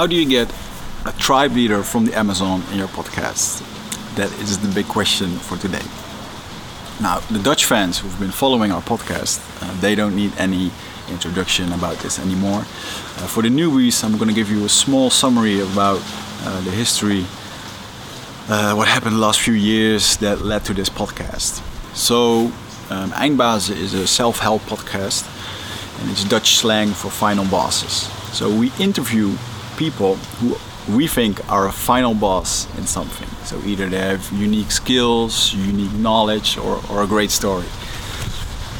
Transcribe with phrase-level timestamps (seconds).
[0.00, 0.50] How do you get
[1.04, 3.60] a tribe leader from the Amazon in your podcast?
[4.16, 5.84] That is the big question for today.
[7.02, 10.70] Now, the Dutch fans who've been following our podcast, uh, they don't need any
[11.10, 12.60] introduction about this anymore.
[12.60, 16.00] Uh, for the newbies, I'm going to give you a small summary about
[16.44, 17.26] uh, the history,
[18.48, 21.60] uh, what happened the last few years that led to this podcast.
[21.94, 22.50] So,
[22.88, 25.28] um, Eindbazen is a self-help podcast,
[26.00, 28.08] and it's Dutch slang for final bosses.
[28.32, 29.36] So we interview
[29.80, 30.48] people who
[30.94, 33.28] we think are a final boss in something.
[33.44, 37.68] So either they have unique skills, unique knowledge, or, or a great story.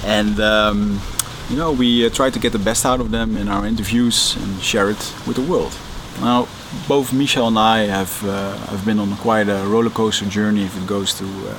[0.05, 1.01] And um,
[1.49, 4.37] you know, we uh, try to get the best out of them in our interviews
[4.37, 5.75] and share it with the world.
[6.21, 6.47] Now,
[6.87, 10.75] both Michel and I have uh, have been on quite a roller coaster journey if
[10.81, 11.55] it goes to uh,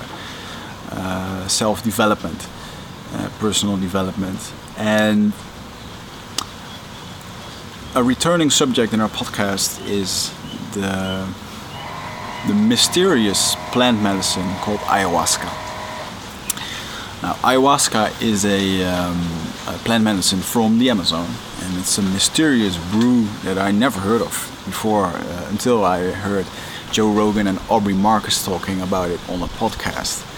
[0.97, 2.41] uh self development,
[3.15, 4.39] uh, personal development,
[4.77, 5.33] and
[7.93, 10.31] a returning subject in our podcast is
[10.73, 11.27] the
[12.47, 15.45] the mysterious plant medicine called ayahuasca.
[17.21, 19.15] Now, ayahuasca is a, um,
[19.67, 21.29] a, plant medicine from the Amazon,
[21.61, 24.31] and it's a mysterious brew that I never heard of
[24.65, 26.47] before uh, until I heard
[26.91, 30.30] Joe Rogan and Aubrey Marcus talking about it on a podcast.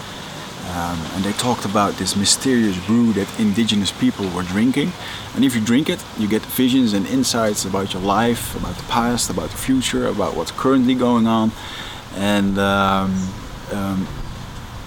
[0.70, 4.92] Um, and they talked about this mysterious brew that indigenous people were drinking.
[5.34, 8.82] And if you drink it, you get visions and insights about your life, about the
[8.84, 11.52] past, about the future, about what's currently going on.
[12.16, 13.28] And um,
[13.72, 14.08] um,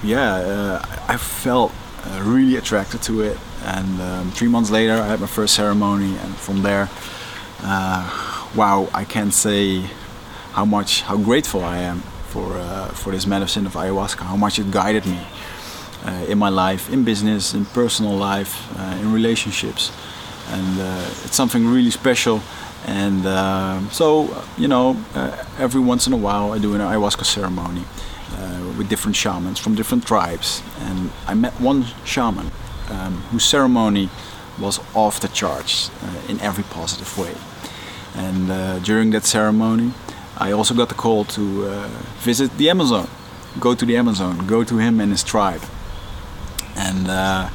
[0.03, 1.71] yeah, uh, I felt
[2.03, 3.37] uh, really attracted to it.
[3.63, 6.89] And um, three months later, I had my first ceremony, and from there,
[7.61, 9.81] uh, wow, I can't say
[10.53, 14.59] how much, how grateful I am for uh, for this medicine of ayahuasca, how much
[14.59, 15.19] it guided me
[16.27, 19.91] in my life, in business, in personal life, uh, in relationships,
[20.49, 22.41] and uh, it's something really special.
[22.85, 23.23] And
[23.91, 24.95] so, you know,
[25.59, 27.83] every once in a while, I do an ayahuasca ceremony
[28.77, 30.61] with different shamans from different tribes.
[30.81, 32.51] And I met one shaman
[32.89, 34.09] um, whose ceremony
[34.59, 37.33] was off the charts uh, in every positive way.
[38.15, 39.93] And uh, during that ceremony,
[40.37, 41.87] I also got the call to uh,
[42.19, 43.07] visit the Amazon,
[43.59, 45.61] go to the Amazon, go to him and his tribe
[46.77, 47.49] and uh,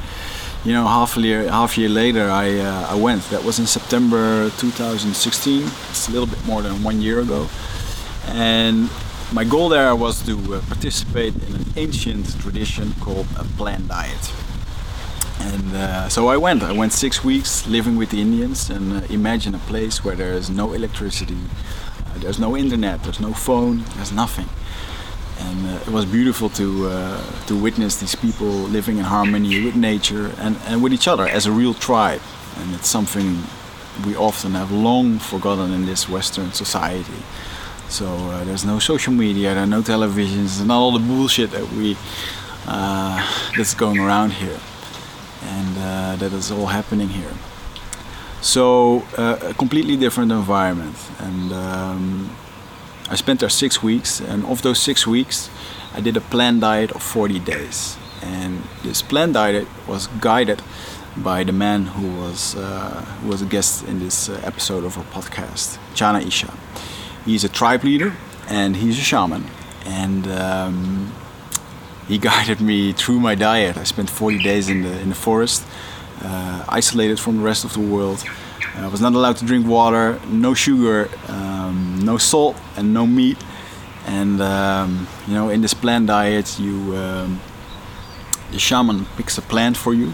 [0.63, 3.23] you know half a year half year later I uh, I went.
[3.29, 7.47] That was in September 2016 it's a little bit more than one year ago.
[8.27, 8.89] And
[9.31, 14.31] my goal there was to uh, participate in an ancient tradition called a plant diet.
[15.39, 16.63] And uh, so I went.
[16.63, 20.33] I went six weeks living with the Indians and uh, imagine a place where there
[20.33, 21.39] is no electricity
[22.13, 24.47] uh, there's no internet there's no phone there's nothing
[25.39, 29.75] and uh, it was beautiful to uh, to witness these people living in harmony with
[29.75, 32.21] nature and, and with each other as a real tribe.
[32.57, 33.43] And it's something
[34.05, 37.21] we often have long forgotten in this western society.
[37.89, 41.71] So uh, there's no social media there are no televisions and all the bullshit that
[41.73, 41.97] we
[42.67, 43.19] uh,
[43.55, 44.59] that's going around here.
[45.43, 47.33] And uh, that is all happening here.
[48.41, 50.95] So uh, a completely different environment.
[51.19, 52.35] And um,
[53.13, 55.51] I spent there six weeks, and of those six weeks,
[55.93, 57.95] I did a planned diet of 40 days.
[58.23, 60.63] And this planned diet was guided
[61.15, 64.97] by the man who was uh, who was a guest in this uh, episode of
[64.97, 66.51] our podcast, Chana Isha.
[67.23, 68.13] He's a tribe leader
[68.49, 69.45] and he's a shaman,
[69.85, 71.13] and um,
[72.07, 73.77] he guided me through my diet.
[73.77, 75.63] I spent 40 days in the in the forest,
[76.23, 78.23] uh, isolated from the rest of the world.
[78.75, 81.09] I was not allowed to drink water, no sugar.
[81.27, 83.37] Um, no salt and no meat.
[84.05, 87.39] And um, you know, in this plant diet, you um,
[88.51, 90.11] the shaman picks a plant for you,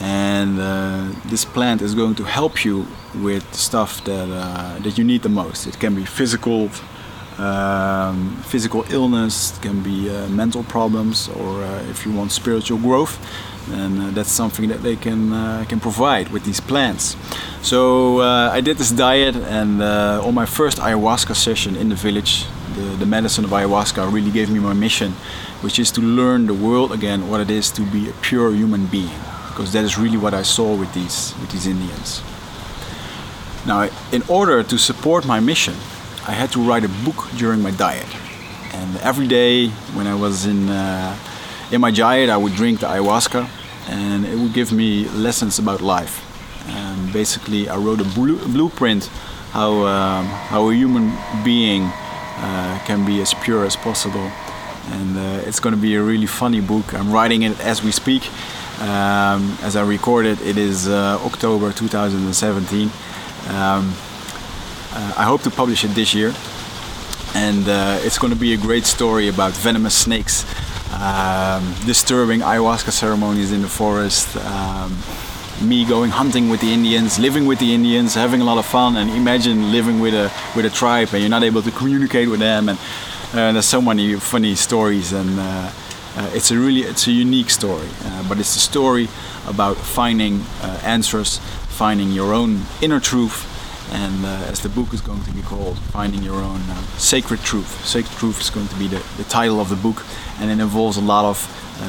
[0.00, 5.04] and uh, this plant is going to help you with stuff that uh, that you
[5.04, 5.66] need the most.
[5.66, 6.70] It can be physical.
[7.38, 12.78] Um, physical illness, it can be uh, mental problems, or uh, if you want spiritual
[12.78, 13.16] growth,
[13.72, 17.16] and uh, that's something that they can uh, can provide with these plants.
[17.62, 21.94] So uh, I did this diet, and uh, on my first ayahuasca session in the
[21.94, 25.12] village, the, the medicine of ayahuasca really gave me my mission,
[25.62, 28.86] which is to learn the world again, what it is to be a pure human
[28.86, 32.22] being, because that is really what I saw with these with these Indians.
[33.66, 35.74] Now, in order to support my mission,
[36.26, 38.08] I had to write a book during my diet,
[38.72, 41.16] and every day when I was in uh,
[41.70, 43.48] in my diet, I would drink the ayahuasca,
[43.88, 46.24] and it would give me lessons about life.
[46.68, 48.04] And basically, I wrote a
[48.48, 49.10] blueprint
[49.52, 51.12] how um, how a human
[51.44, 54.30] being uh, can be as pure as possible.
[54.92, 56.94] And uh, it's going to be a really funny book.
[56.94, 58.22] I'm writing it as we speak.
[58.80, 62.90] Um, as I record it, it is uh, October 2017.
[63.50, 63.94] Um,
[64.90, 66.32] Uh, I hope to publish it this year,
[67.34, 70.44] and uh, it's going to be a great story about venomous snakes,
[70.92, 74.36] um, disturbing ayahuasca ceremonies in the forest.
[74.36, 74.98] Um,
[75.60, 78.96] me going hunting with the Indians, living with the Indians, having a lot of fun,
[78.96, 82.40] and imagine living with a with a tribe and you're not able to communicate with
[82.40, 82.78] them, and
[83.32, 85.70] uh, there's so many funny stories, and uh,
[86.16, 89.08] uh, it's a really it's a unique story, uh, but it's a story
[89.46, 91.38] about finding uh, answers,
[91.68, 93.57] finding your own inner truth,
[93.92, 96.60] and uh, as the book is going to be called, finding your own
[96.96, 97.84] sacred truth.
[97.84, 100.04] Sacred truth is going to be the, the title of the book,
[100.40, 101.38] and it involves a lot of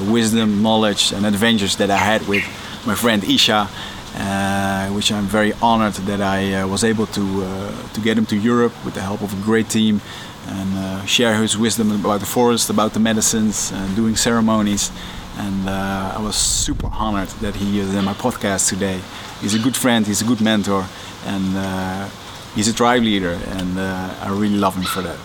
[0.10, 2.44] wisdom, knowledge, and adventures that I had with
[2.86, 3.70] my friend Isha,
[4.16, 8.26] uh, which I'm very honored that I uh, was able to uh, to get him
[8.28, 10.02] to Europe with the help of a great team
[10.48, 14.92] and uh, share his wisdom about the forest, about the medicines, and doing ceremonies.
[15.38, 19.00] And uh, I was super honored that he is in my podcast today.
[19.42, 20.86] He's a good friend, he's a good mentor,
[21.26, 22.10] and uh,
[22.56, 25.18] he's a tribe leader, and I really love him for that.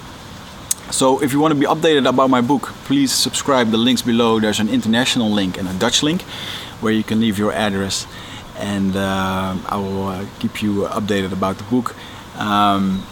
[0.91, 3.71] So if you want to be updated about my book, please subscribe.
[3.71, 4.39] The links below.
[4.39, 6.23] There's an international link and a Dutch link
[6.81, 8.07] where you can leave your address,
[8.59, 11.97] and uh, I will uh, keep you updated about the book.
[12.39, 13.07] Um,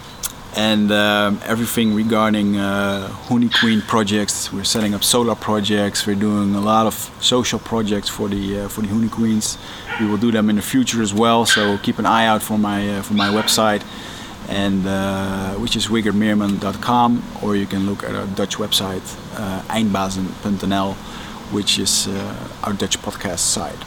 [0.57, 4.53] and um, everything regarding uh, Honey Queen projects.
[4.53, 6.07] We're setting up solar projects.
[6.07, 9.59] We're doing a lot of social projects for the uh, for the Honey Queens.
[10.01, 11.47] We will do them in the future as well.
[11.47, 13.83] So keep an eye out for my uh, for my website,
[14.49, 19.05] and uh, which is wiggermeerman.com, or you can look at our Dutch website
[19.39, 20.97] uh, eindbazen.nl
[21.53, 23.79] which is uh, our Dutch podcast side.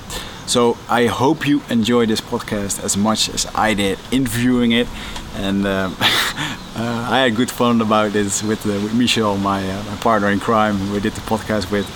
[0.47, 4.87] So I hope you enjoy this podcast as much as I did interviewing it,
[5.35, 9.83] and um, uh, I had good fun about this with uh, with Michel, my uh,
[9.83, 10.91] my partner in crime.
[10.91, 11.87] We did the podcast with.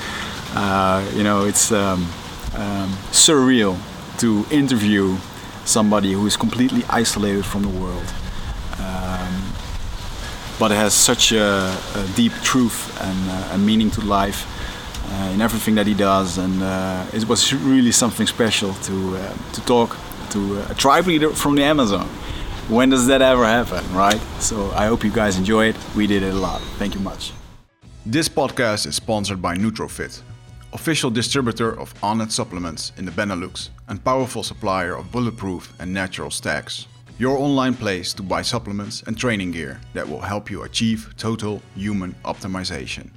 [0.55, 2.01] Uh, you know, it's um,
[2.55, 3.77] um, surreal
[4.17, 5.15] to interview
[5.63, 8.07] somebody who is completely isolated from the world,
[8.79, 9.53] um,
[10.57, 14.47] but has such a, a deep truth and uh, a meaning to life
[15.33, 19.61] in everything that he does, and uh, it was really something special to uh, to
[19.65, 19.97] talk
[20.31, 22.07] to a tribe leader from the Amazon.
[22.69, 24.21] When does that ever happen, right?
[24.39, 25.75] So I hope you guys enjoy it.
[25.95, 26.61] We did it a lot.
[26.77, 27.31] Thank you much.
[28.05, 30.21] This podcast is sponsored by Nutrofit,
[30.73, 36.31] official distributor of Onnit supplements in the Benelux and powerful supplier of bulletproof and natural
[36.31, 36.87] stacks.
[37.17, 41.61] Your online place to buy supplements and training gear that will help you achieve total
[41.75, 43.09] human optimization.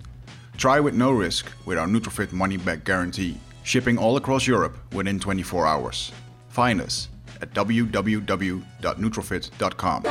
[0.63, 5.19] Try with no risk with our Nutrofit money back guarantee, shipping all across Europe within
[5.19, 6.13] 24 hours.
[6.51, 7.09] Find us
[7.41, 10.03] at www.nutrofit.com.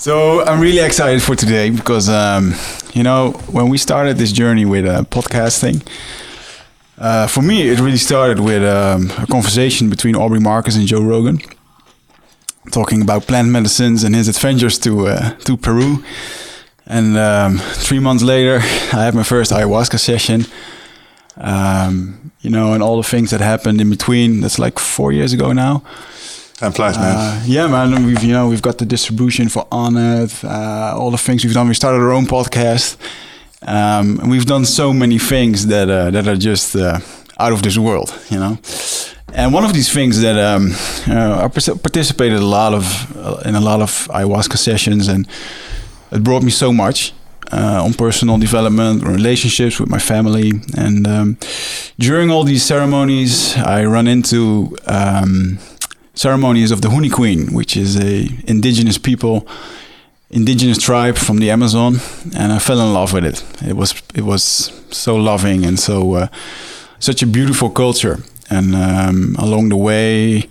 [0.00, 2.54] So I'm really excited for today because um,
[2.94, 5.86] you know when we started this journey with uh, podcasting,
[6.96, 11.02] uh, for me it really started with um, a conversation between Aubrey Marcus and Joe
[11.02, 11.38] Rogan,
[12.72, 16.02] talking about plant medicines and his adventures to uh, to Peru.
[16.86, 18.60] And um, three months later,
[18.96, 20.46] I had my first ayahuasca session.
[21.36, 24.40] Um, you know, and all the things that happened in between.
[24.40, 25.82] That's like four years ago now.
[26.60, 27.16] Time flies, man.
[27.16, 28.04] Uh, yeah, man.
[28.04, 31.68] We've you know we've got the distribution for Onnit, uh, all the things we've done.
[31.68, 32.98] We started our own podcast,
[33.62, 37.00] um, and we've done so many things that uh, that are just uh,
[37.38, 38.58] out of this world, you know.
[39.32, 40.72] And one of these things that um,
[41.06, 42.84] I participated a lot of
[43.16, 45.26] uh, in a lot of ayahuasca sessions, and
[46.12, 47.14] it brought me so much.
[47.52, 51.36] Uh, on personal development, relationships with my family, and um,
[51.98, 55.58] during all these ceremonies, I run into um,
[56.20, 59.46] ceremonies of the Huni Queen, which is a indigenous people,
[60.30, 61.96] indigenous tribe from the Amazon,
[62.36, 63.42] and I fell in love with it.
[63.66, 66.26] It was it was so loving and so uh,
[66.98, 68.18] such a beautiful culture.
[68.50, 70.48] And um, along the way,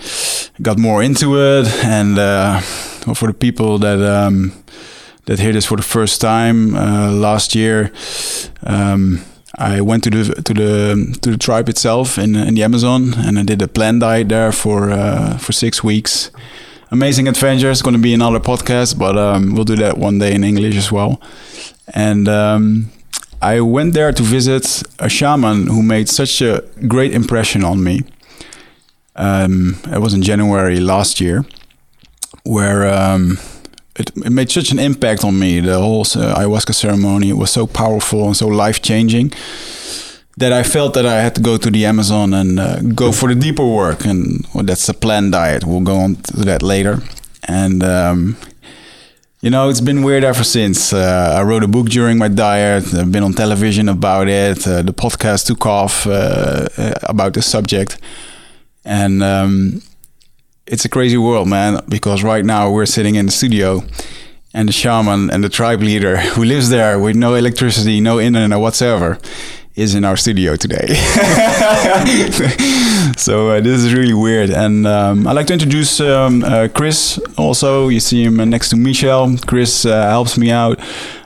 [0.62, 1.68] got more into it.
[1.84, 2.62] And uh,
[3.14, 4.52] for the people that um,
[5.26, 7.92] that hear this for the first time, uh, last year.
[8.64, 9.20] Um,
[9.60, 13.38] I went to the to the to the tribe itself in in the Amazon, and
[13.38, 16.32] I did a plant diet there for uh, for six weeks.
[16.92, 17.70] Amazing adventure.
[17.70, 20.78] It's going to be another podcast, but um, we'll do that one day in English
[20.78, 21.22] as well.
[21.94, 22.90] And um,
[23.42, 28.02] I went there to visit a shaman who made such a great impression on me.
[29.16, 31.46] Um, it was in January last year,
[32.44, 33.38] where um,
[34.00, 35.60] it, it made such an impact on me.
[35.60, 39.34] The whole uh, ayahuasca ceremony was so powerful and so life changing
[40.38, 43.28] that I felt that I had to go to the Amazon and uh, go for
[43.34, 44.06] the deeper work.
[44.06, 45.66] And well, that's a planned diet.
[45.66, 47.00] We'll go on to that later.
[47.48, 48.38] And um,
[49.42, 50.94] you know, it's been weird ever since.
[50.94, 52.94] Uh, I wrote a book during my diet.
[52.94, 54.66] I've been on television about it.
[54.66, 57.98] Uh, the podcast took off uh, uh about the subject,
[58.86, 59.82] and um,
[60.70, 61.82] it's a crazy world, man.
[61.90, 63.84] Because right now we're sitting in the studio,
[64.54, 68.60] and the shaman and the tribe leader who lives there with no electricity, no internet
[68.60, 69.18] whatsoever,
[69.76, 70.88] is in our studio today.
[73.18, 74.50] so uh, this is really weird.
[74.50, 77.20] And um, I'd like to introduce um, uh, Chris.
[77.38, 79.38] Also, you see him next to Michel.
[79.46, 80.80] Chris uh, helps me out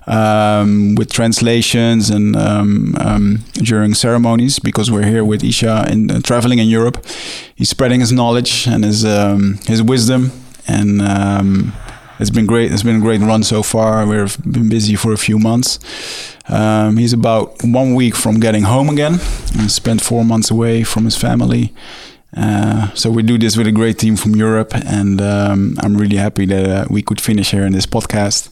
[0.07, 6.19] um, with translations and um, um, during ceremonies because we're here with Isha and uh,
[6.21, 7.05] traveling in Europe.
[7.55, 10.31] He's spreading his knowledge and his um, his wisdom
[10.67, 11.01] and
[12.19, 12.71] it's been great.
[12.71, 14.05] It's been a great run so far.
[14.05, 15.79] We've been busy for a few months.
[16.47, 19.19] Um, he's about one week from getting home again
[19.57, 21.73] and spent four months away from his family.
[22.35, 26.17] Uh, so we do this with a great team from Europe, and um, I'm really
[26.17, 28.49] happy that uh, we could finish here in this podcast.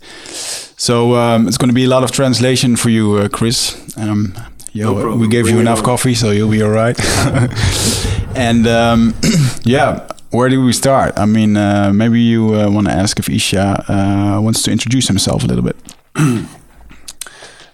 [0.79, 3.75] So um, it's going to be a lot of translation for you, uh, Chris.
[3.97, 4.33] Um,
[4.73, 5.85] yo, no we gave you enough on.
[5.85, 6.97] coffee, so you'll be all right.
[8.35, 9.13] and um,
[9.63, 11.17] yeah, where do we start?
[11.17, 15.07] I mean, uh, maybe you uh, want to ask if Isha uh, wants to introduce
[15.07, 15.75] himself a little bit.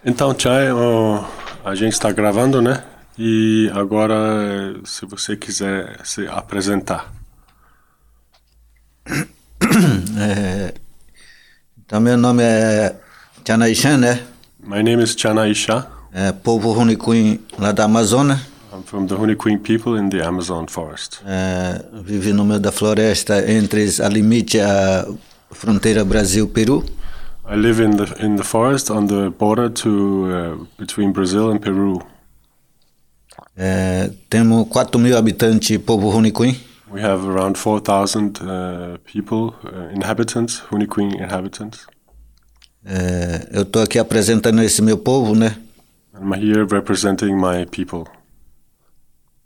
[0.06, 0.70] Então, Chay,
[1.66, 2.82] a gente está gravando, né?
[3.18, 7.12] E agora, se você quiser se apresentar.
[10.20, 10.74] É,
[11.86, 12.96] então, meu nome é
[13.46, 14.24] Chana Isha, né?
[14.64, 15.86] My name is Chana Isha.
[16.12, 18.40] É, povo Runicuim, lá da Amazônia.
[18.74, 21.20] I'm from the Runicuim people in the Amazon forest.
[21.26, 25.06] É, vivo no meio da floresta entre a limite a
[25.52, 26.84] fronteira Brasil-Peru.
[27.50, 31.60] I live in the in the forest on the border to uh, between Brazil and
[31.60, 32.02] Peru.
[33.60, 36.56] É, temos 4 mil habitantes povo Runicuim.
[36.92, 41.88] We have around 4,000 uh, people, uh, inhabitants, Runicuim inhabitants.
[42.86, 45.58] É, eu estou aqui apresentando esse meu povo, né?
[46.14, 48.06] I'm here representing my people.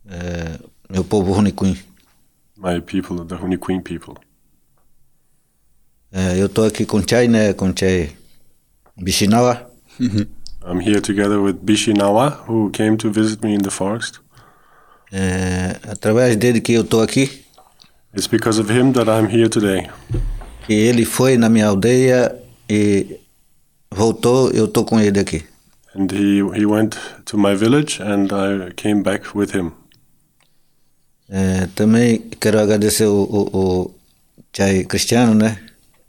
[0.07, 1.77] É, meu povo Runicuim.
[2.57, 4.15] My people, the Runicuim people.
[6.37, 7.53] Eu estou aqui com Chai, né?
[7.53, 8.11] Com Chai
[8.97, 9.71] Bishinawa.
[10.63, 14.19] I'm here together with Bishinawa, who came to visit me in the forest.
[15.11, 17.43] Eh, é, através dele que eu estou aqui.
[18.13, 19.89] It's because of him that I'm here today.
[20.67, 22.35] Que ele foi na minha aldeia
[22.69, 23.19] e
[23.89, 25.43] voltou, eu estou com ele aqui.
[25.95, 29.71] And he he went to my village and I came back with him.
[31.29, 33.95] É, também quero agradecer o, o, o
[34.53, 35.57] Chai Cristiano, né?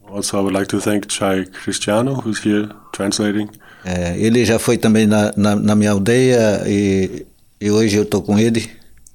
[0.05, 3.49] Also, I would like to thank Chai Cristiano, who's here translating.
[3.85, 7.27] É, ele já foi também na, na, na, minha aldeia e,
[7.61, 8.71] e hoje eu estou com ele.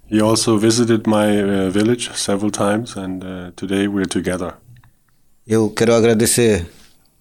[0.10, 4.54] He also visited my uh, village several times and uh, today we're together.
[5.46, 6.66] Eu quero agradecer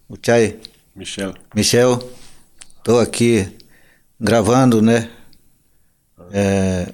[0.08, 0.56] o Chai.
[0.94, 1.34] Michel.
[1.54, 2.02] Michel,
[2.78, 3.46] estou aqui
[4.18, 5.10] gravando, né?
[6.32, 6.92] É,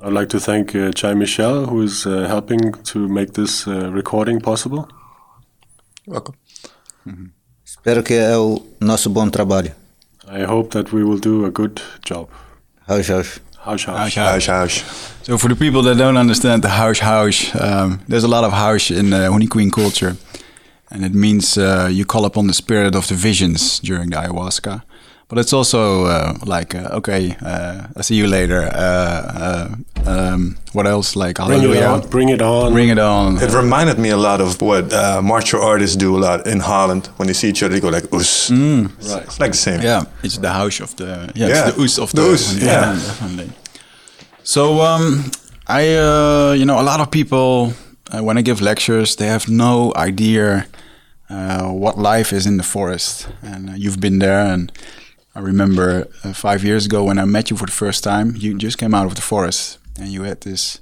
[0.00, 3.90] I'd like to thank uh, Chai Michel, who is uh, helping to make this uh,
[3.90, 4.88] recording possible.
[6.06, 6.36] Welcome.
[7.04, 7.37] Mm-hmm.
[7.70, 9.72] Espero que é o nosso bom trabalho.
[10.26, 12.30] I hope that we will do a good job.
[12.88, 13.40] Huis, huis.
[13.62, 14.14] Huis, huis.
[14.16, 14.84] Huis, huis.
[15.22, 18.54] So for the people that don't understand the huis, huis, um, there's a lot of
[18.54, 20.16] huis in the Honey Queen culture.
[20.90, 24.82] And it means uh, you call upon the spirit of the visions during the ayahuasca.
[25.28, 28.62] But it's also uh, like, uh, okay, uh, I'll see you later.
[30.06, 31.16] Uh, uh, um, what else?
[31.16, 32.08] Like, bring it on.
[32.08, 32.72] Bring it on.
[32.72, 33.38] Bring it on.
[33.42, 37.06] It reminded me a lot of what uh, martial artists do a lot in Holland.
[37.16, 38.50] When they see each other, they go like, us.
[38.50, 38.86] Mm.
[38.86, 39.22] Right.
[39.24, 39.82] It's like the same.
[39.82, 41.68] Yeah, it's the house of the, yeah, yeah.
[41.68, 42.56] it's the us of the, the us.
[42.56, 42.64] Yeah.
[42.64, 43.52] yeah, definitely.
[44.42, 45.30] So, um,
[45.66, 45.82] I,
[46.54, 47.72] you know, a lot of people,
[48.12, 50.66] when I give lectures, they have no idea
[51.28, 53.28] what life is in the forest.
[53.42, 54.72] And you've been there and
[55.38, 58.58] I remember uh, five years ago when I met you for the first time, you
[58.58, 60.80] just came out of the forest and you had this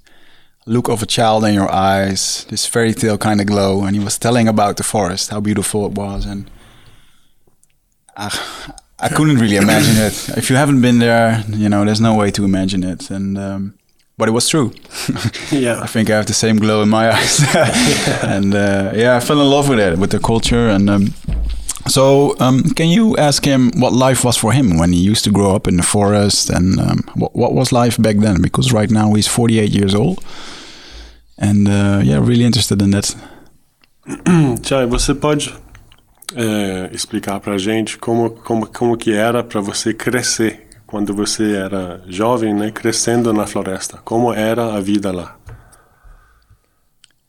[0.67, 4.03] look of a child in your eyes, this fairy tale kind of glow, and he
[4.03, 6.51] was telling about the forest, how beautiful it was, and
[8.17, 8.29] I,
[8.99, 10.29] I couldn't really imagine it.
[10.37, 13.75] If you haven't been there, you know, there's no way to imagine it, and um,
[14.19, 14.73] but it was true.
[15.51, 17.45] yeah, I think I have the same glow in my eyes,
[18.23, 21.15] and uh, yeah, I fell in love with it, with the culture, and um,
[21.89, 25.31] so, um, can you ask him what life was for him when he used to
[25.31, 28.43] grow up in the forest, and um, what, what was life back then?
[28.43, 30.23] Because right now he's 48 years old,
[31.39, 33.15] and uh, yeah, really interested in that.
[34.89, 35.53] Você pode
[36.35, 42.03] é, explicar pra gente como, como, como que era para você crescer quando você era
[42.07, 43.99] jovem, né, crescendo na floresta?
[44.05, 45.37] Como era a vida lá?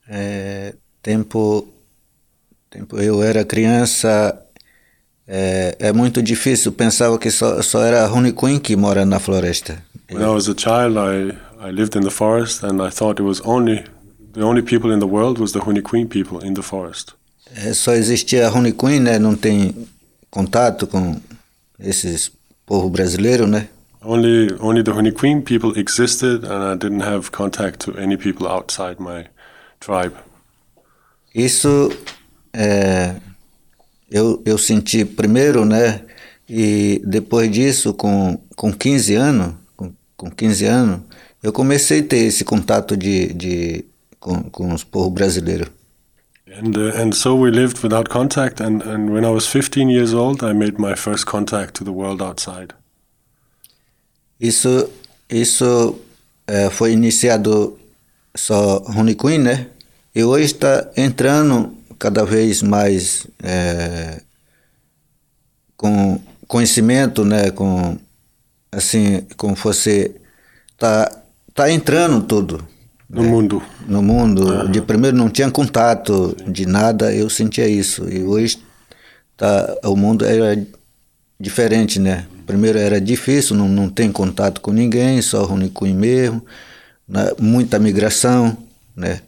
[0.08, 1.68] É, tempo,
[2.70, 4.47] tempo eu era criança,
[5.28, 6.72] é, é muito difícil.
[6.72, 9.84] Pensava que só, só era Rony Queen que mora na floresta.
[10.10, 13.28] When I was a child, I, I lived in the forest and I thought it
[13.28, 13.84] was only
[14.34, 17.14] the only people in the world was the Queen people in the forest.
[17.56, 19.20] É, só existia Rony Queen, né?
[19.20, 19.88] Não tem
[20.30, 21.20] contato com
[21.80, 22.32] esses
[22.66, 23.68] povo brasileiro, né?
[24.02, 28.98] Only only the Queen people existed and I didn't have contact to any people outside
[29.00, 29.26] my
[29.80, 30.14] tribe.
[31.36, 31.92] Isso
[32.54, 33.16] é,
[34.10, 36.02] eu, eu senti primeiro, né?
[36.50, 41.02] E depois disso, com, com 15 anos, com, com 15 anos,
[41.44, 43.86] eu comecei a ter esse contato de, de,
[44.20, 45.70] com, com os povos brasileiros.
[46.48, 50.14] And, uh, and so we lived without contact, and, and when I was 15 years
[50.14, 52.74] old, I made my first contact to the world outside.
[54.40, 54.90] Isso,
[55.30, 56.00] isso
[56.48, 57.78] é, foi iniciado
[58.34, 59.68] só Rony Queen, né?
[60.16, 64.22] E hoje está entrando cada vez mais é,
[65.76, 67.52] com conhecimento, né?
[67.52, 67.98] Com
[68.72, 70.16] assim, como você
[70.78, 71.12] tá
[71.54, 72.64] tá entrando tudo
[73.10, 73.30] no né?
[73.30, 73.64] mundo.
[73.88, 74.68] No mundo.
[74.70, 78.08] De primeiro não tinha contato de nada, eu sentia isso.
[78.10, 78.60] E hoje
[79.36, 80.62] tá, o mundo era
[81.40, 82.26] diferente, né?
[82.46, 86.44] Primeiro era difícil, não, não tem contato com ninguém, só Runicuim mesmo,
[87.08, 87.32] né?
[87.40, 88.58] muita migração,
[88.96, 89.22] né?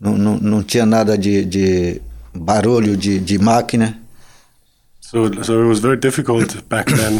[0.00, 2.00] Não, não, não tinha nada de, de
[2.34, 4.00] barulho de, de máquina.
[5.00, 7.18] So, so it was very difficult back then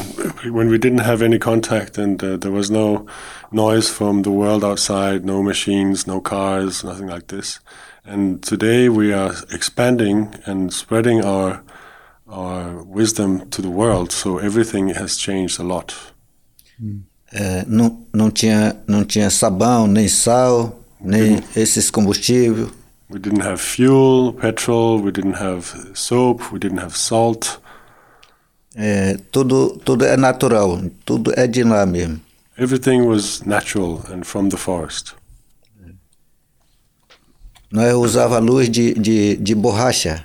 [0.55, 3.05] when we didn't have any contact and uh, there was no
[3.51, 7.59] noise from the world outside, no machines, no cars, nothing like this.
[8.05, 11.63] And today we are expanding and spreading our
[12.29, 15.93] our wisdom to the world, so everything has changed a lot.
[17.33, 22.69] É, não, não tinha não tinha sabão nem sal nem esses combustíveis.
[23.11, 25.01] We didn't have fuel, petrol.
[25.01, 26.53] We didn't have soap.
[26.53, 27.61] We didn't have salt.
[28.77, 32.21] É, tudo, tudo é natural, tudo é de lá mesmo.
[32.57, 35.15] Everything was natural and from the forest.
[37.73, 40.25] Nós usava luz de, de, de borracha.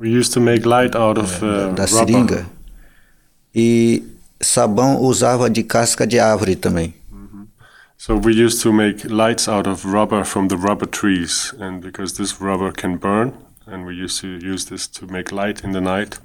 [0.00, 1.88] We used to make light out of uh, da rubber.
[1.88, 2.46] seringa.
[3.54, 4.02] E
[4.40, 6.94] sabão usava de casca de árvore também.
[8.02, 12.14] So we used to make lights out of rubber from the rubber trees, and because
[12.14, 13.34] this rubber can burn,
[13.66, 16.18] and we used to use this to make light in the night.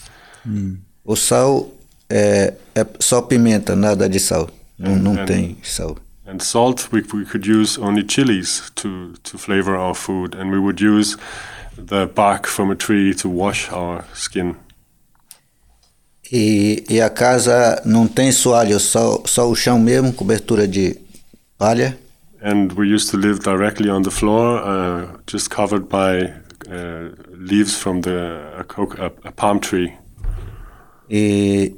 [1.04, 1.70] O sal
[2.10, 4.50] é, é só pimenta, nada de sal.
[4.80, 5.98] Não, não And- tem sal.
[6.26, 10.60] And salt, we, we could use only chilies to, to flavor our food, and we
[10.60, 11.18] would use
[11.78, 14.56] the bark from a tree to wash our skin.
[16.32, 21.04] E, e a casa não tem soalho, só, só o chão mesmo, cobertura de
[21.60, 21.98] palha.
[22.42, 26.34] And we used to live directly on the floor, uh, just covered by
[26.70, 29.94] uh, leaves from the a, coke, a, a palm tree.
[31.10, 31.74] E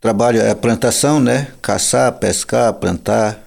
[0.00, 1.48] trabalho é plantação, né?
[1.62, 3.38] Caçar, pescar, plantar.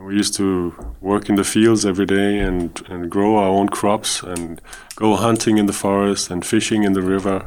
[0.00, 4.22] We used to work in the fields every day and, and grow our own crops
[4.22, 4.58] and
[4.96, 7.44] go hunting in the forest and fishing in the river.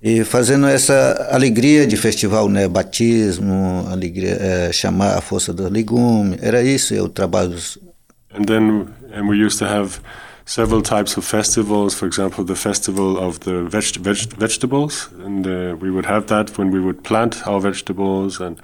[0.00, 2.68] E fazendo essa alegria de festival, né?
[2.68, 6.38] Batismo, alegria, é, chamar a força do legume.
[6.40, 7.50] Era isso, o trabalho.
[7.50, 7.78] dos-
[8.32, 9.98] And then and we used to have
[10.44, 11.94] several types of festivals.
[11.94, 16.56] For example, the festival of the veg- veg- vegetables, and uh, we would have that
[16.58, 18.38] when we would plant our vegetables.
[18.40, 18.58] And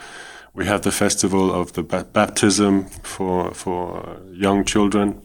[0.54, 5.16] we the festival of the ba- baptism for for young children.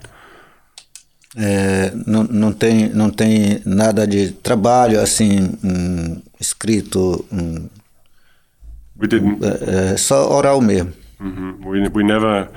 [1.42, 7.26] É, não, não, tem, não tem nada de trabalho assim hum, escrito,
[9.00, 9.40] We didn't.
[9.46, 10.92] é, é só oral mesmo.
[11.20, 12.50] mhm, We we never.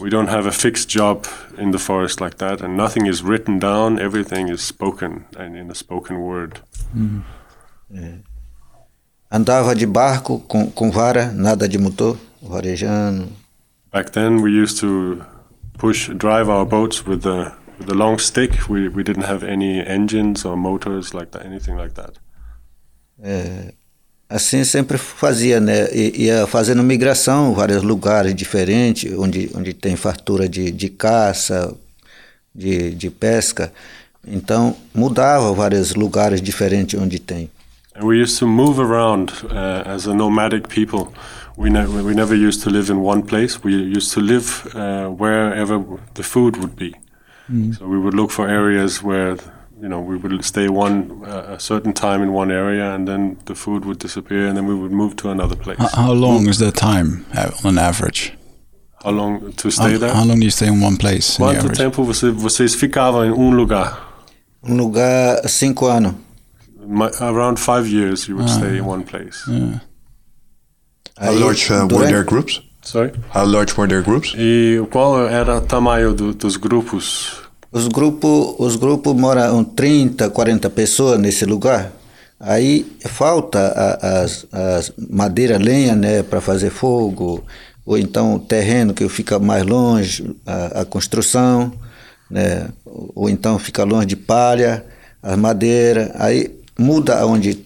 [0.00, 1.26] We don't have a fixed job
[1.58, 3.98] in the forest like that, and nothing is written down.
[3.98, 6.58] Everything is spoken and in a spoken word.
[9.30, 13.28] Andava de barco com, com vara, nada de motor, varejando.
[13.92, 15.18] Back then, we used to
[15.78, 18.68] push, drive our boats with the with a long stick.
[18.68, 22.12] We we didn't have any engines or motors like that, anything like that.
[24.28, 25.88] Assim sempre fazia, né?
[25.92, 31.74] I- Ia fazendo migração, vários lugares diferentes, onde, onde tem fartura de, de caça,
[32.54, 33.72] de, de pesca.
[34.24, 37.50] Então mudava vários lugares diferentes onde tem.
[37.96, 41.12] And we used to move around uh, as a nomadic people.
[41.56, 43.58] We ne- we never used to live in one place.
[43.64, 45.82] We used to live uh, wherever
[46.14, 46.94] the food would be.
[47.76, 49.36] So we would look for areas where,
[49.80, 53.36] you know, we would stay one uh, a certain time in one area, and then
[53.46, 55.78] the food would disappear, and then we would move to another place.
[55.80, 58.32] H- how long is that time uh, on average?
[59.02, 60.12] How long to How, stay there?
[60.14, 61.40] how long do you stay in one place?
[61.40, 63.98] on the Quanto tempo você, vocês ficavam em um lugar?
[64.62, 66.14] Um lugar cinco anos.
[66.86, 69.42] My, around five years, you would stay in one place.
[71.18, 72.60] How large uh, were their groups?
[72.82, 73.12] Sorry.
[73.30, 74.34] How large were their groups?
[74.36, 77.39] E qual era o tamanho do, dos grupos?
[77.72, 81.92] Os grupos os grupos moram 30, 40 pessoas nesse lugar.
[82.38, 87.44] Aí falta a- as, as madeira, lenha, né, para fazer fogo,
[87.84, 91.72] ou então terreno que fica mais longe, a, a construção,
[92.30, 92.68] né,
[93.14, 94.84] ou então fica longe de palha,
[95.22, 96.10] as madeiras.
[96.14, 97.64] Aí muda aonde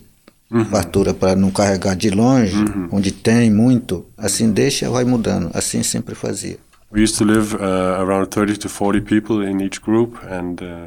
[0.71, 2.57] fartura para não carregar de longe,
[2.93, 4.05] onde tem muito.
[4.19, 5.51] Assim deixa, vai mudando.
[5.55, 6.59] Assim sempre fazia.
[6.95, 10.87] We used to live uh, around 30 to 40 people in each group, and uh,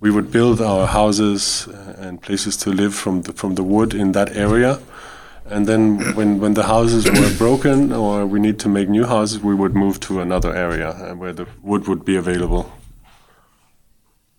[0.00, 3.92] we would build our houses uh, and places to live from the, from the wood
[3.92, 4.80] in that area.
[5.44, 9.40] And then, when, when the houses were broken or we need to make new houses,
[9.40, 12.72] we would move to another area uh, where the wood would be available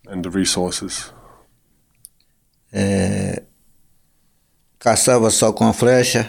[0.08, 1.12] and the resources.
[2.72, 3.44] É,
[4.80, 6.28] caçava só com a flecha,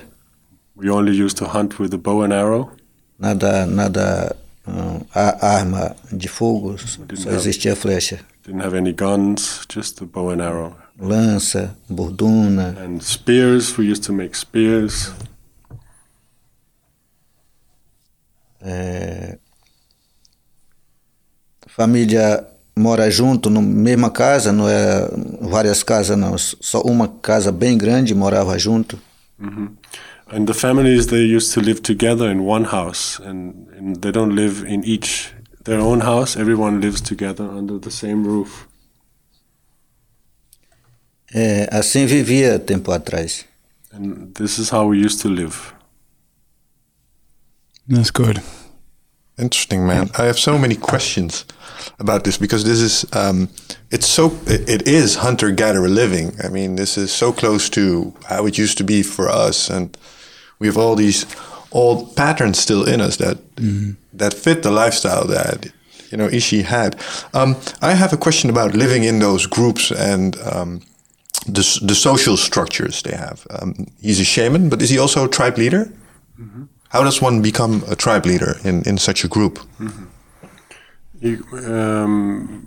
[0.75, 2.69] We only used to hunt with the bow and arrow.
[3.17, 4.35] nada, nada
[5.13, 6.75] a arma de fogo,
[7.15, 8.19] só existia flecha.
[8.45, 10.75] Didn't have any guns, just the bow and arrow.
[10.99, 15.11] Lança, borduna, And spears, we used to make spears.
[18.61, 19.37] é,
[21.67, 22.45] família
[22.77, 25.07] mora junto na mesma casa, não é
[25.41, 28.99] várias casas não, só uma casa bem grande morava junto.
[30.31, 34.35] And the families they used to live together in one house, and, and they don't
[34.35, 35.31] live in each
[35.65, 36.35] their own house.
[36.35, 38.67] Everyone lives together under the same roof.
[41.33, 43.45] É, assim vivia tempo atrás.
[43.91, 45.73] And this is how we used to live.
[47.87, 48.41] That's good.
[49.37, 50.09] Interesting, man.
[50.17, 51.45] I have so many questions
[51.99, 53.49] about this because this is um,
[53.91, 56.35] it's so it, it is hunter gatherer living.
[56.43, 59.97] I mean, this is so close to how it used to be for us, and
[60.59, 61.25] we have all these
[61.71, 63.37] old patterns still in us that
[64.13, 65.65] that fit the lifestyle that
[66.11, 66.95] you know Ishi had.
[67.33, 70.35] Um, I have a question about living in those groups and.
[70.37, 70.81] Um,
[71.47, 73.45] the, the social structures they have.
[73.51, 75.91] Um, he's a shaman, but is he also a tribe leader?
[76.89, 79.59] How does one become a tribe leader in, in such a group?
[81.21, 81.37] E,
[81.67, 82.63] ehm,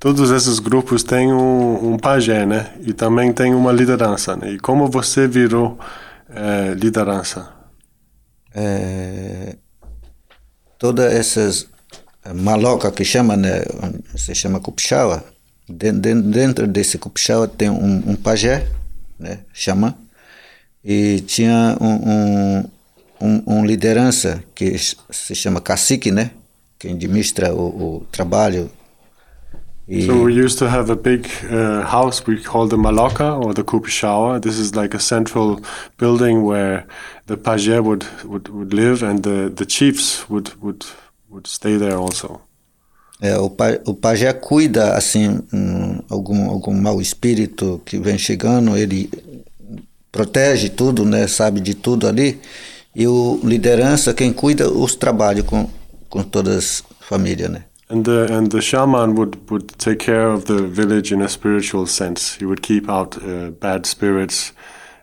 [0.00, 2.72] todos esses grupos têm um, um pajé, né?
[2.80, 4.52] E também tem uma liderança, né?
[4.52, 5.78] E como você virou
[6.30, 7.58] eh, liderança?
[8.54, 9.56] é,
[10.78, 11.68] todas essas
[12.24, 13.62] eh, maloca que chama, né,
[14.16, 15.24] se chama cupixaua,
[15.68, 18.66] dentro, desse cupixaua tem um, um pajé,
[19.18, 19.94] né, xamã,
[20.84, 22.64] e tinha um, um,
[23.20, 26.30] um, um liderança que se chama cacique, né,
[26.78, 28.70] que administra o, o trabalho.
[29.88, 33.54] E, So we used to have a big uh, house we call the Maloka or
[33.54, 34.40] the Kupishawa.
[34.42, 35.60] This is like a central
[35.96, 36.86] building where
[37.26, 40.84] the pajé would, would, would live and the, the chiefs would, would,
[41.30, 42.40] would stay there also.
[43.20, 48.76] É, o, pa, o pajé cuida, assim, um, algum, algum mau espírito que vem chegando,
[48.76, 49.10] ele
[50.12, 52.38] protege tudo, né, sabe de tudo ali.
[52.94, 55.68] E o liderança, quem cuida, os trabalhos com,
[56.08, 57.64] com todas as famílias, né.
[57.90, 61.86] And the, and the shaman would, would take care of the village in a spiritual
[61.86, 62.34] sense.
[62.34, 64.52] He would keep out uh, bad spirits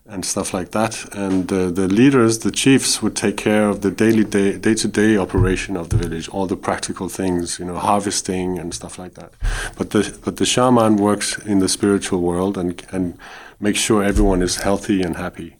[0.08, 1.04] and stuff like that.
[1.14, 5.76] And uh, the leaders, the chiefs, would take care of the daily day, day-to-day operation
[5.76, 9.32] of the village, all the practical things, you know, harvesting and stuff like that.
[9.78, 13.18] But the but the shaman works in the spiritual world and and
[13.60, 15.58] makes sure everyone is healthy and happy.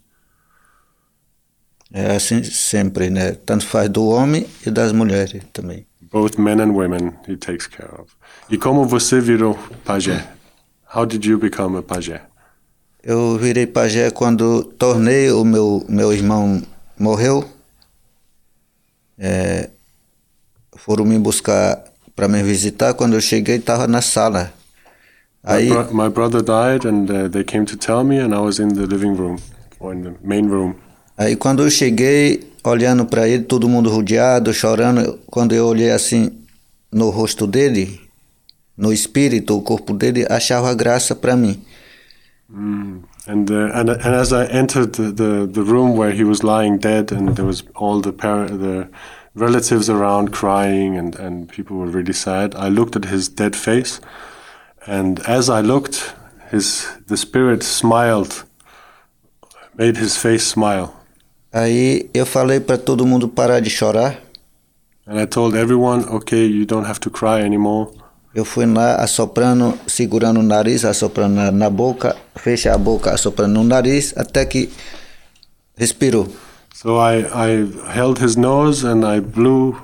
[1.92, 5.86] É assim sempre, né, tanto faz do homem e das mulheres também.
[6.16, 8.16] Both men and women he takes care of.
[8.50, 10.26] E como você virou pajé?
[10.96, 12.22] How did you become a pajé?
[13.04, 16.62] Eu virei pajé quando tornei o meu, meu irmão
[16.98, 17.44] morreu.
[19.20, 19.70] É,
[20.78, 21.84] foram me buscar
[22.16, 22.94] para me visitar.
[22.94, 24.54] Quando eu cheguei, estava na sala.
[25.44, 28.40] My, Aí, bro- my brother died, and uh, they came to tell me, and I
[28.40, 29.38] was in the living room
[29.82, 30.76] or in the main room.
[31.18, 35.20] aí quando eu cheguei, olhando para ele, todo mundo rodeado, chorando.
[35.28, 36.32] Quando eu olhei assim
[36.92, 38.00] no rosto dele,
[38.78, 41.62] no espírito, o corpo dele, achava graça para mim.
[43.28, 46.78] And, uh, and and as I entered the, the, the room where he was lying
[46.78, 48.88] dead, and there was all the par- the
[49.34, 52.54] relatives around crying and, and people were really sad.
[52.56, 54.00] I looked at his dead face,
[54.86, 56.14] and as I looked,
[56.52, 58.44] his the spirit smiled,
[59.76, 60.94] made his face smile.
[61.56, 64.20] Aí eu falei para todo mundo parar de chorar.
[65.08, 67.92] And I told everyone, okay, you don't have to cry anymore.
[68.34, 73.54] Eu fui lá assoprando, segurando o nariz, assoprando na, na boca, fecha a boca, assoprando
[73.54, 74.70] no nariz, até que
[75.78, 76.28] respirou.
[76.74, 79.78] So I, I held his nose and I blew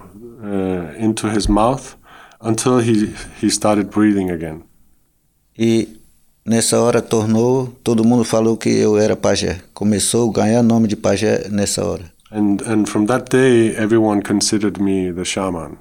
[0.44, 1.96] uh, into his mouth
[2.42, 4.64] until he, he started breathing again.
[5.58, 6.01] E
[6.46, 9.62] nessa hora tornou, todo mundo falou que eu era pajé.
[9.74, 12.12] Começou a ganhar nome de pajé nessa hora.
[12.32, 15.78] And, and from that day, everyone considered me the shaman.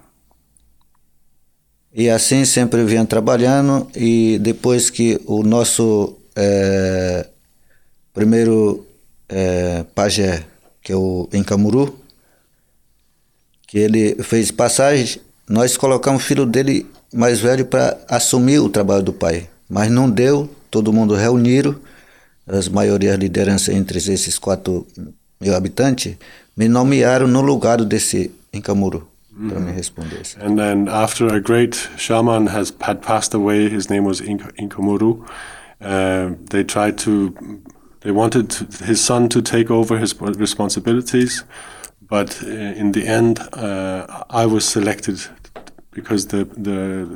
[1.92, 7.26] E assim sempre vinha trabalhando e depois que o nosso é,
[8.14, 8.86] primeiro
[9.28, 10.44] é, pajé,
[10.82, 11.98] que é o Encamuru,
[13.66, 19.02] que ele fez passagem, nós colocamos o filho dele mais velho para assumir o trabalho
[19.02, 19.48] do pai.
[19.70, 21.76] Mas não deu, todo mundo reuniram,
[22.46, 24.86] as maiorias lideranças entre esses quatro
[25.40, 26.16] mil habitantes,
[26.56, 29.06] me nomearam no lugar desse Encamuru.
[29.48, 30.20] para me responder.
[30.40, 35.24] And then after a great shaman has had passed away, his name was Ink- Inkomuru.
[35.80, 37.32] Uh, they tried to,
[38.00, 41.42] they wanted to, his son to take over his responsibilities,
[42.06, 45.20] but uh, in the end, uh, I was selected
[45.92, 47.08] because the, the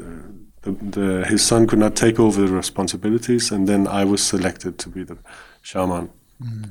[0.64, 4.78] the, the his son could not take over the responsibilities, and then I was selected
[4.78, 5.18] to be the
[5.62, 6.10] shaman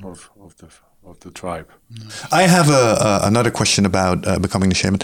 [0.03, 0.67] of, of the
[1.06, 1.69] of the tribe.
[2.32, 4.99] I have a, a, another question about uh, becoming the shaman.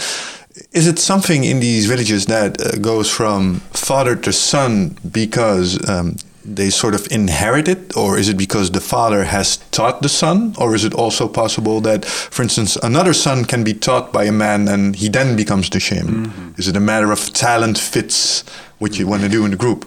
[0.72, 6.16] Is it something in these villages that uh, goes from father to son because um,
[6.44, 10.56] they sort of inherit it, or is it because the father has taught the son,
[10.58, 14.32] or is it also possible that, for instance, another son can be taught by a
[14.32, 16.56] man and he then becomes the shaman?
[16.58, 18.44] Is it a matter of talent fits
[18.80, 19.86] what you want to do in the group?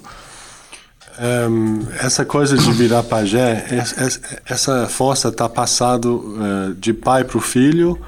[1.19, 7.23] Um, essa coisa de virar pajé, es- es- essa força está passado eh, de pai
[7.23, 7.99] para o filho,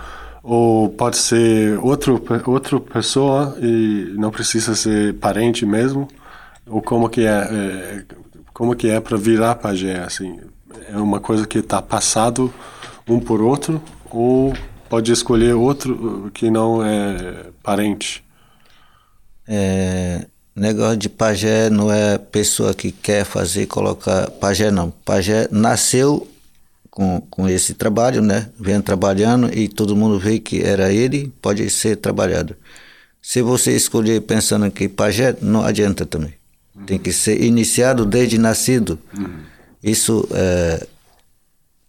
[0.42, 6.08] ou pode ser outro, outra pessoa e não precisa ser parente mesmo,
[6.66, 8.04] ou como que é, eh,
[8.54, 10.40] como que é para virar pajé, assim,
[10.88, 12.52] é uma coisa que está passado
[13.06, 14.54] um por outro, ou
[14.88, 18.24] pode escolher outro que não é parente.
[19.46, 20.26] É,
[20.60, 24.90] negócio de pajé não é pessoa que quer fazer colocar pajé não.
[25.04, 26.28] Pajé nasceu
[26.90, 28.48] com, com esse trabalho, né?
[28.58, 32.56] Vem trabalhando e todo mundo vê que era ele, pode ser trabalhado.
[33.20, 36.34] Se você escolher pensando que pajé, não adianta também.
[36.86, 38.98] Tem que ser iniciado desde nascido.
[39.82, 40.86] Isso é,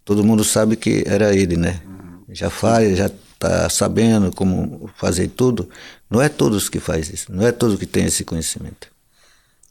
[0.03, 1.81] todo mundo sabe que era ele, né?
[2.29, 5.69] Já faz, já está sabendo como fazer tudo.
[6.09, 8.87] Não é todos que faz isso, não é todos que tem esse conhecimento.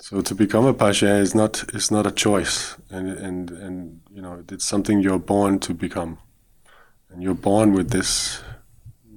[0.01, 4.21] So to become a pasha is not is not a choice, and and and you
[4.21, 6.19] know it's something you're born to become,
[7.11, 8.41] and you're born with this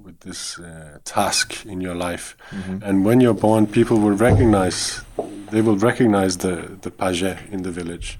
[0.02, 2.36] with this uh, task in your life.
[2.82, 5.02] And when you're born, people will recognize
[5.50, 8.18] they will recognize the the paje in the village,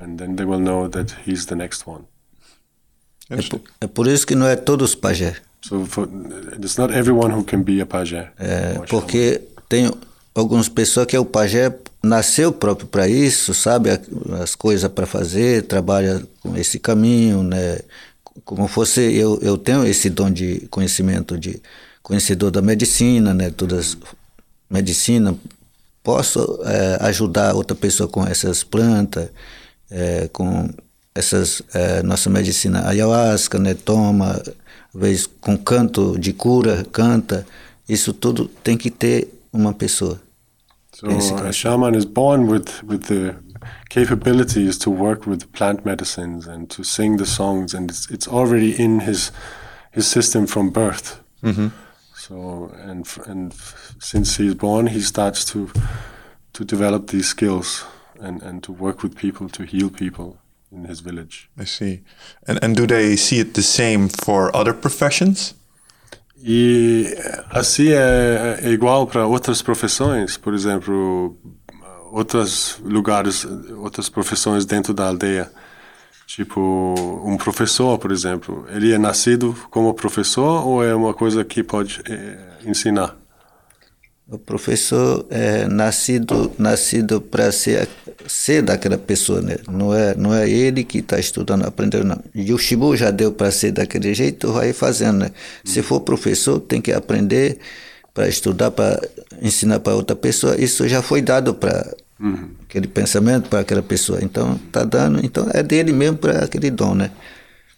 [0.00, 2.06] and then they will know that he's the next one.
[3.30, 6.08] É por, é por isso que não é todos pajé, So for,
[6.62, 8.16] it's not everyone who can be a paje.
[8.38, 9.90] é porque tem
[10.34, 13.90] algumas pessoas que é o pajé nasceu próprio para isso, sabe
[14.40, 17.80] as coisas para fazer, trabalha com esse caminho, né?
[18.44, 21.60] Como fosse eu eu tenho esse dom de conhecimento de
[22.02, 23.50] conhecedor da medicina, né?
[23.50, 23.96] Todas
[24.70, 25.36] medicina
[26.02, 29.28] posso é, ajudar outra pessoa com essas plantas,
[29.90, 30.70] é, com
[31.14, 33.74] essas é, nossa medicina ayahuasca, né?
[33.74, 34.40] Toma,
[34.94, 37.46] às vezes com canto de cura, canta.
[37.88, 40.20] Isso tudo tem que ter uma pessoa.
[40.94, 43.36] So a shaman is born with with the
[43.88, 48.74] capabilities to work with plant medicines and to sing the songs, and it's it's already
[48.82, 49.30] in his
[49.92, 51.20] his system from birth.
[51.42, 51.68] Mm-hmm.
[52.14, 53.54] So and and
[54.00, 55.70] since he's born, he starts to
[56.54, 57.84] to develop these skills
[58.20, 60.36] and and to work with people to heal people
[60.72, 61.50] in his village.
[61.58, 62.02] I see.
[62.46, 65.54] And, and do they see it the same for other professions?
[66.40, 67.16] E
[67.50, 71.36] assim é, é igual para outras profissões, por exemplo,
[72.12, 73.44] outros lugares,
[73.76, 75.50] outras profissões dentro da aldeia.
[76.26, 81.62] Tipo, um professor, por exemplo, ele é nascido como professor ou é uma coisa que
[81.62, 83.16] pode eh, ensinar?
[84.30, 87.88] O professor é nascido nascido para ser
[88.26, 89.56] ser daquela pessoa, né?
[89.66, 92.22] Não é não é ele que está estudando, aprendendo não.
[92.34, 95.30] E o Shibu já deu para ser daquele jeito, vai fazendo, né?
[95.64, 97.58] Se for professor, tem que aprender
[98.12, 99.00] para estudar, para
[99.40, 100.60] ensinar para outra pessoa.
[100.60, 102.50] Isso já foi dado para uhum.
[102.68, 104.18] aquele pensamento para aquela pessoa.
[104.22, 107.10] Então tá dando, então é dele mesmo para aquele dom, né?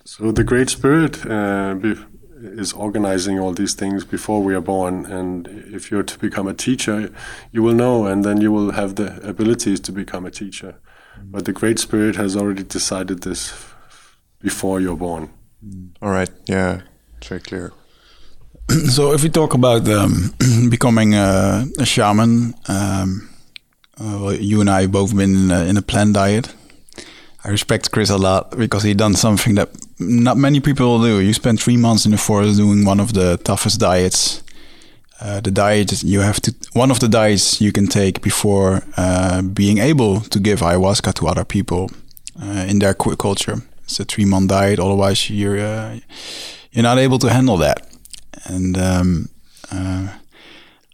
[0.05, 2.10] So the Great Spirit uh,
[2.43, 5.07] is organizing all these things before we are born.
[5.07, 7.13] And if you're to become a teacher,
[7.53, 10.77] you will know, and then you will have the abilities to become a teacher.
[11.23, 13.53] But the Great Spirit has already decided this
[14.41, 15.31] before you're born.
[16.01, 16.31] All right.
[16.47, 16.83] Yeah.
[17.19, 17.73] It's very clear.
[18.89, 20.35] so, if we talk about um,
[20.71, 23.29] becoming a, a shaman, um,
[23.99, 26.55] uh, well, you and I have both been in a, in a plant diet.
[27.45, 31.21] I respect Chris a lot because he done something that not many people do.
[31.21, 34.43] You spend three months in the forest doing one of the toughest diets.
[35.21, 39.43] Uh, the diet you have to one of the diets you can take before uh,
[39.43, 41.91] being able to give ayahuasca to other people
[42.43, 43.59] uh, in their culture.
[43.85, 44.79] It's a three month diet.
[44.79, 45.99] Otherwise, you're uh,
[46.73, 47.87] you're not able to handle that.
[48.45, 49.29] And um,
[49.71, 50.09] uh,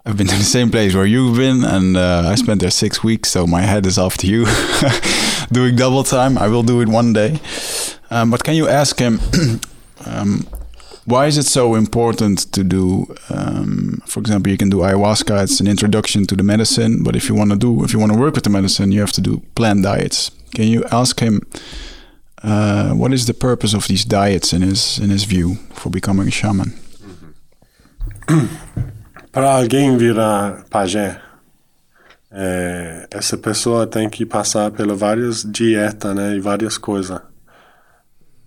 [0.05, 3.05] I've been to the same place where you've been, and uh, I spent there six
[3.05, 3.31] weeks.
[3.31, 4.47] So my head is off to you,
[5.53, 6.37] doing double time.
[6.37, 7.39] I will do it one day.
[8.11, 9.21] Um, but can you ask him?
[10.07, 10.47] um,
[11.05, 15.61] why is it so important to do um, for example you can do ayahuasca it's
[15.61, 18.19] an introduction to the medicine but if you want to do if you want to
[18.19, 21.41] work with the medicine you have to do plant diets can you ask him
[22.43, 26.27] uh, what is the purpose of these diets in his in his view for becoming
[26.27, 26.75] a shaman
[29.37, 31.21] Para alguém virar pajé,
[32.33, 37.21] é, essa pessoa tem que passar pelas várias dietas, né, e várias coisas.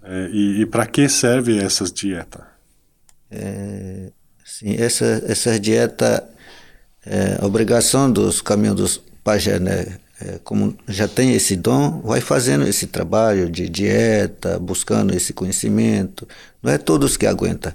[0.10, 2.42] É, e, e para que serve essas dietas?
[3.30, 4.10] É,
[4.44, 6.28] sim, essa essa dieta
[7.06, 10.00] é obrigação dos caminhos dos pajé, né?
[10.22, 16.28] É, como já tem esse dom, vai fazendo esse trabalho de dieta, buscando esse conhecimento.
[16.62, 17.72] Não é todos que aguentam.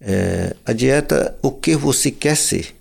[0.00, 2.74] É, a dieta, o que você quer ser.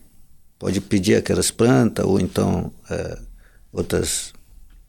[0.58, 3.18] Pode pedir aquelas plantas ou então é,
[3.74, 4.32] outras.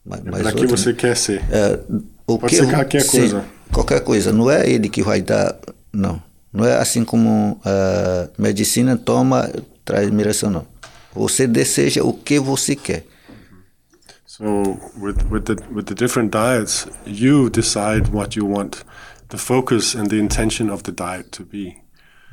[0.05, 1.43] Mais, Para que você quer ser?
[1.51, 1.81] É,
[2.27, 3.45] o Pode que ser qualquer sim, coisa.
[3.73, 4.33] Qualquer coisa.
[4.33, 5.57] Não é ele que vai dar.
[5.93, 6.23] Não.
[6.53, 9.51] Não é assim como a medicina toma,
[9.85, 10.67] traz miração, não.
[11.13, 13.05] Você deseja o que você quer.
[14.25, 18.85] So with with the with the different diets, you decide what you want
[19.29, 21.77] the focus and the intention of the diet to be.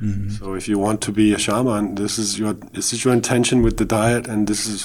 [0.02, 0.30] Mm-hmm.
[0.30, 3.62] So if you want to be a shaman, this is your this is your intention
[3.62, 4.84] with the diet, and this is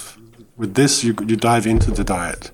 [0.57, 2.51] with this you you dive into the diet.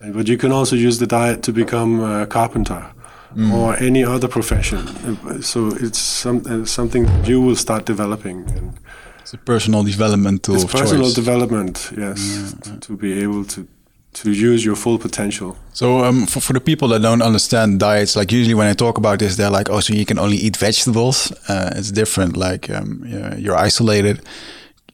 [0.00, 2.90] And, but you can also use the diet to become a carpenter
[3.34, 3.52] mm.
[3.52, 5.42] or any other profession.
[5.42, 8.48] So it's some, uh, something you will start developing.
[8.50, 8.78] And
[9.20, 10.56] it's a personal development tool.
[10.56, 11.14] It's personal choice.
[11.14, 12.72] development, yes, yeah.
[12.72, 13.66] to, to be able to
[14.12, 15.56] to use your full potential.
[15.72, 18.98] So, um, for, for the people that don't understand diets, like usually when I talk
[18.98, 22.36] about this, they're like, "Oh, so you can only eat vegetables?" Uh, it's different.
[22.36, 23.04] Like um,
[23.38, 24.20] you're isolated,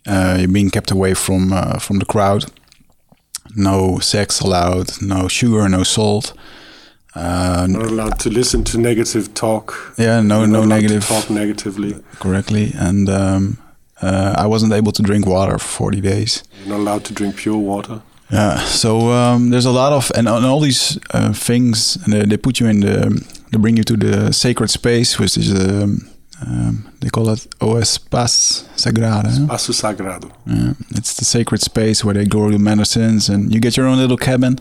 [0.06, 2.44] uh, you're being kept away from uh, from the crowd.
[3.54, 5.00] No sex allowed.
[5.00, 5.68] No sugar.
[5.68, 6.34] No salt.
[7.16, 9.94] Uh, not allowed to listen to negative talk.
[9.96, 11.06] Yeah, no, no negative.
[11.06, 11.94] talk negatively.
[12.20, 13.58] Correctly, and um,
[14.02, 16.44] uh, I wasn't able to drink water for forty days.
[16.60, 18.02] You're not allowed to drink pure water.
[18.30, 22.24] Yeah, so um, there's a lot of and, and all these uh, things, and they,
[22.24, 26.10] they, put you in the, they bring you to the sacred space, which is um,
[26.46, 29.28] um, they call it O Espaço Sagrado.
[29.28, 30.30] Espaço Sagrado.
[30.44, 33.96] Yeah, it's the sacred space where they grow the medicines, and you get your own
[33.96, 34.58] little cabin,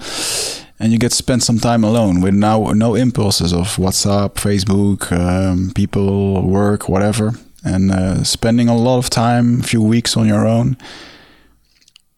[0.79, 5.11] and you get to spend some time alone with now no impulses of WhatsApp, Facebook,
[5.11, 7.33] um, people, work, whatever,
[7.63, 10.77] and uh, spending a lot of time, a few weeks on your own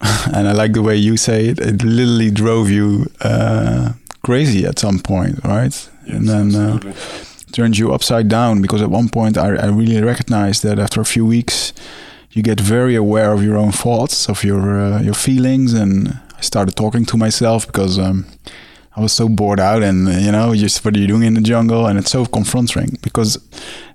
[0.32, 1.58] and I like the way you say it.
[1.58, 5.74] It literally drove you uh, crazy at some point, right?
[6.06, 6.94] Yes, and then uh,
[7.52, 11.04] turns you upside down because at one point I, I really recognized that after a
[11.04, 11.72] few weeks
[12.30, 16.40] you get very aware of your own thoughts, of your uh, your feelings, and I
[16.40, 18.24] started talking to myself because um,
[18.96, 21.40] I was so bored out, and you know, just what are you doing in the
[21.40, 23.38] jungle, and it's so confronting because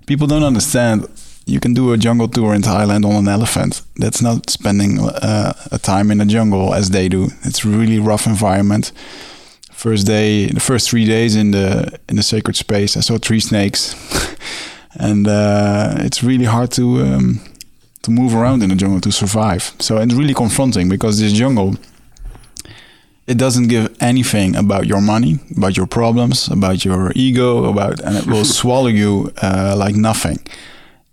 [0.06, 1.08] people don't understand
[1.46, 3.82] you can do a jungle tour in Thailand on an elephant.
[3.96, 7.28] That's not spending uh, a time in the jungle as they do.
[7.44, 8.92] It's really rough environment.
[9.72, 13.40] First day, the first three days in the in the sacred space, I saw three
[13.40, 13.94] snakes,
[14.94, 17.40] and uh, it's really hard to um,
[18.02, 19.72] to move around in the jungle to survive.
[19.78, 21.76] So it's really confronting because this jungle
[23.26, 28.16] it doesn't give anything about your money, about your problems, about your ego, about, and
[28.16, 30.38] it will swallow you uh, like nothing.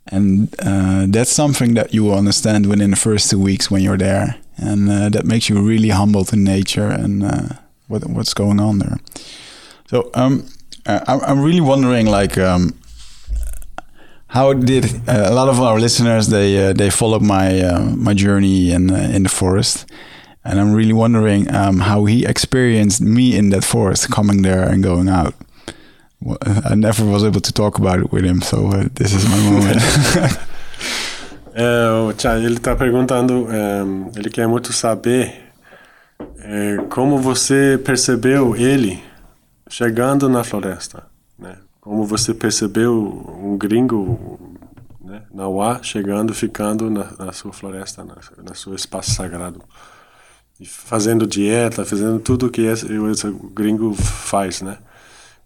[0.07, 3.97] And uh, that's something that you will understand within the first two weeks when you're
[3.97, 7.47] there, and uh, that makes you really humble to nature and uh,
[7.88, 8.97] what what's going on there.
[9.88, 10.47] So um,
[10.86, 12.74] I, I'm really wondering, like, um,
[14.28, 18.14] how did uh, a lot of our listeners they uh, they followed my uh, my
[18.14, 19.86] journey in in the forest,
[20.44, 24.84] and I'm really wondering um, how he experienced me in that forest, coming there and
[24.84, 25.34] going out.
[26.66, 29.38] I never was able to talk about it with him, so uh, this is my
[29.50, 29.82] moment.
[31.54, 35.52] é, o Thiago, ele está perguntando, é, ele quer muito saber
[36.39, 39.04] é, como você percebeu ele
[39.70, 41.04] chegando na floresta,
[41.39, 41.58] né?
[41.80, 42.94] Como você percebeu
[43.42, 44.58] um gringo
[45.04, 49.64] né, na UA chegando, ficando na, na sua floresta, na, na seu espaço sagrado,
[50.66, 54.78] fazendo dieta, fazendo tudo que esse, esse gringo faz, né?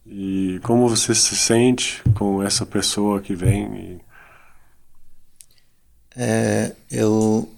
[0.05, 3.75] E como você se sente com essa pessoa que vem?
[3.75, 4.01] E...
[6.17, 7.49] É, eu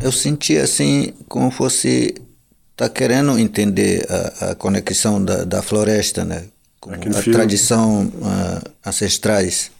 [0.00, 2.14] eu senti assim como fosse
[2.76, 6.44] tá querendo entender a, a conexão da, da floresta, né,
[6.80, 9.72] com a feel, tradição uh, ancestrais.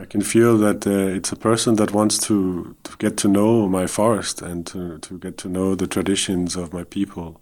[0.00, 3.68] I can feel that uh, it's a person that wants to to get to know
[3.68, 7.40] my forest and to to get to know the traditions of my people.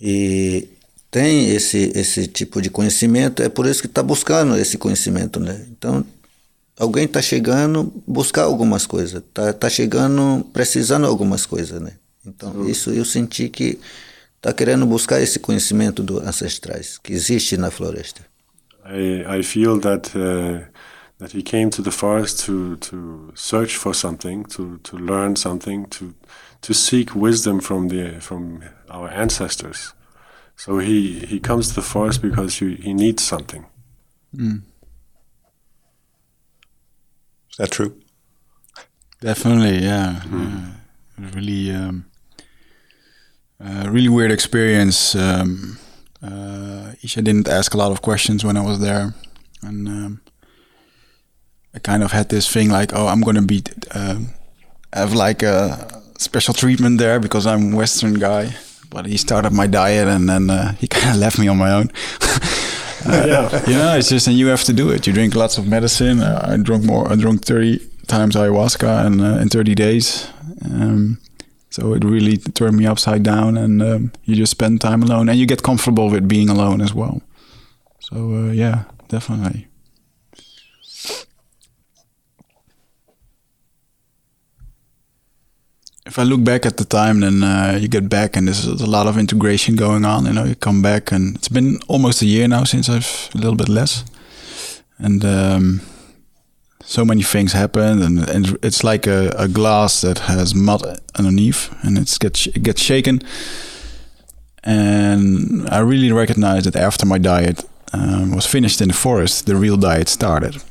[0.00, 0.68] E
[1.14, 5.64] tem esse, esse tipo de conhecimento, é por isso que está buscando esse conhecimento, né?
[5.70, 6.04] Então,
[6.76, 11.92] alguém está chegando buscar algumas coisas, está tá chegando precisando algumas coisas, né?
[12.26, 12.68] Então, uhum.
[12.68, 13.78] isso eu senti que
[14.36, 18.22] está querendo buscar esse conhecimento dos ancestrais que existe na floresta.
[18.84, 20.66] I, I feel that uh,
[21.24, 25.86] that he came to the forest to to search for something, to to learn something,
[25.86, 26.14] to
[26.60, 29.94] to seek wisdom from the from our ancestors.
[30.56, 33.64] So he, he comes to the forest because he, he needs something.
[34.36, 34.62] Mm.
[37.50, 38.00] Is that true?
[39.20, 40.20] Definitely, yeah.
[40.26, 40.74] Mm.
[41.18, 41.30] yeah.
[41.34, 42.04] Really, um,
[43.64, 45.14] uh, really weird experience.
[45.14, 45.78] Um,
[46.22, 49.14] uh, Isha didn't ask a lot of questions when I was there,
[49.62, 50.20] and um,
[51.74, 53.62] I kind of had this thing like, oh, I'm gonna be
[53.92, 54.18] uh,
[54.92, 58.54] have like a special treatment there because I'm Western guy
[58.94, 61.72] but he started my diet and then uh, he kind of left me on my
[61.72, 61.90] own.
[63.06, 63.66] uh, yeah.
[63.66, 65.06] You know, it's just, and you have to do it.
[65.06, 66.20] You drink lots of medicine.
[66.20, 70.28] Uh, I drunk more, I drank 30 times ayahuasca and, uh, in 30 days.
[70.64, 71.18] Um,
[71.70, 75.36] so it really turned me upside down and um, you just spend time alone and
[75.38, 77.20] you get comfortable with being alone as well.
[77.98, 79.66] So, uh, yeah, definitely.
[86.06, 88.86] If I look back at the time, then uh, you get back and there's a
[88.86, 90.26] lot of integration going on.
[90.26, 93.38] You know, you come back and it's been almost a year now since I've a
[93.38, 94.04] little bit less,
[94.98, 95.80] and um,
[96.84, 101.74] so many things happened, and, and it's like a, a, glass that has mud underneath,
[101.82, 103.20] and it's gets it gets shaken.
[104.62, 109.56] And I really recognized that after my diet um, was finished in the forest, the
[109.56, 110.62] real diet started,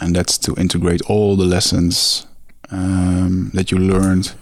[0.00, 2.26] and that's to integrate all the lessons
[2.70, 4.34] um, that you learned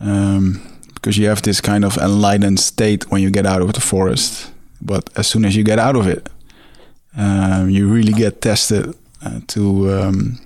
[0.00, 0.60] um,
[0.94, 4.50] because you have this kind of enlightened state when you get out of the forest.
[4.82, 6.28] But as soon as you get out of it,
[7.16, 8.94] um, you really get tested
[9.24, 9.92] uh, to.
[9.92, 10.38] Um,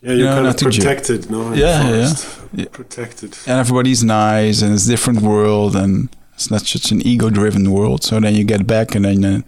[0.00, 1.52] yeah, you're you know, kind of protected, no?
[1.52, 2.14] Yeah, yeah,
[2.52, 3.36] yeah, protected.
[3.46, 8.04] And everybody's nice, and it's a different world, and it's not such an ego-driven world.
[8.04, 9.24] So then you get back, and then.
[9.24, 9.42] Uh,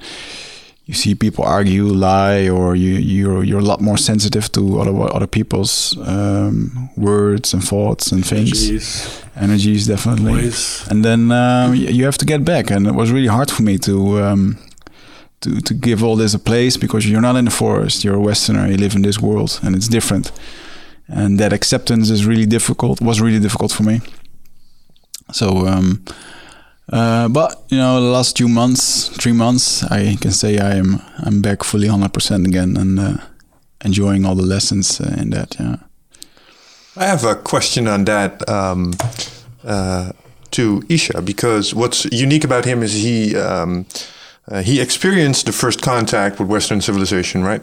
[0.90, 4.92] you see people argue, lie, or you you're you're a lot more sensitive to other
[5.16, 8.68] other people's um, words and thoughts and things.
[8.68, 10.32] Energies, Energies definitely.
[10.32, 10.88] Voice.
[10.88, 13.78] And then um, you have to get back, and it was really hard for me
[13.78, 14.20] to.
[14.22, 14.56] Um,
[15.42, 18.20] to, to give all this a place because you're not in the forest you're a
[18.20, 20.32] westerner you live in this world and it's different
[21.08, 24.00] and that acceptance is really difficult was really difficult for me
[25.32, 26.04] so um,
[26.92, 31.00] uh, but you know, the last two months, three months, I can say I am
[31.18, 33.16] I'm back fully 100% again and uh,
[33.84, 35.56] enjoying all the lessons uh, in that.
[35.58, 35.76] Yeah.
[36.96, 38.94] I have a question on that um,
[39.64, 40.12] uh,
[40.50, 43.86] to Isha because what's unique about him is he um,
[44.48, 47.62] uh, he experienced the first contact with Western civilization, right?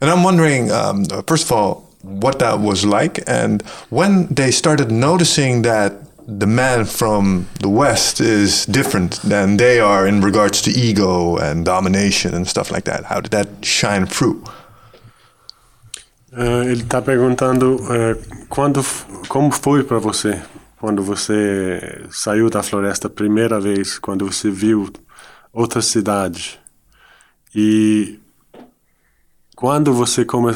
[0.00, 4.90] And I'm wondering, um, first of all, what that was like, and when they started
[4.90, 10.70] noticing that the man from the West is different than they are in regards to
[10.70, 13.04] ego and domination and stuff like that.
[13.04, 14.42] How did that shine through?
[16.32, 18.84] Uh, ele está perguntando uh, quando,
[19.28, 20.42] como foi para você
[20.78, 24.88] quando você saiu da floresta a primeira vez, quando você viu
[25.52, 26.60] outra cidade
[27.54, 28.20] e
[29.56, 30.52] quando você come,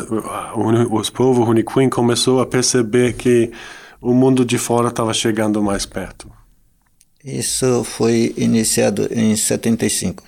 [0.91, 3.51] os povos Runiquim começou a perceber que
[4.01, 6.31] o mundo de fora estava chegando mais perto?
[7.25, 10.25] Isso foi iniciado em 75.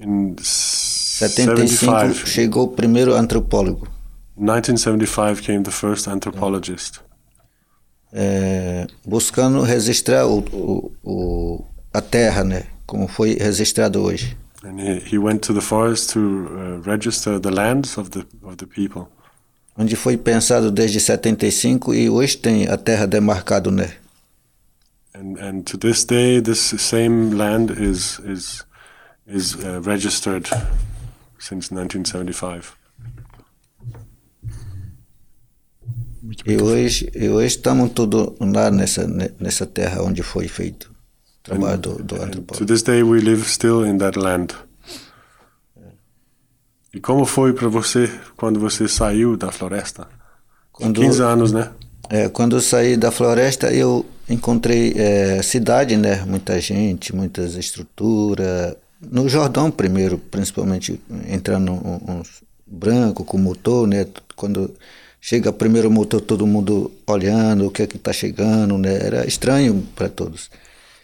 [0.00, 3.88] In 75 75, chegou o primeiro antropólogo.
[4.36, 7.00] 1975 came the first anthropologist.
[8.12, 12.64] é, buscando registrar o, o, o, a terra, né?
[12.86, 14.36] Como foi registrado hoje.
[14.64, 18.56] And he, he went to the forest to uh, register the lands of the of
[18.56, 19.08] the people.
[19.76, 23.94] Onde foi pensado desde 75 e hoje tem a terra demarcado, né?
[25.14, 28.64] And and to this day, this same land is is
[29.26, 30.48] is uh, registered
[31.38, 32.76] since 1975.
[36.46, 40.90] E hoje, e hoje estamos tudo lá nessa, ne- nessa terra onde foi feito
[41.40, 42.66] o trabalho do, do And to antropólogo.
[42.66, 44.54] this day, we live still in that land.
[46.94, 50.06] E como foi para você quando você saiu da floresta?
[50.72, 51.70] Com Quando- 15 anos, né?
[52.10, 56.22] É, quando eu saí da floresta, eu encontrei é, cidade, né?
[56.26, 58.74] Muita gente, muitas estruturas.
[59.00, 64.06] No Jordão primeiro, principalmente, entrando um, uns branco com motor, né?
[64.36, 64.74] Quando
[65.20, 68.94] chega primeiro motor, todo mundo olhando o que é que está chegando, né?
[69.00, 70.50] Era estranho para todos.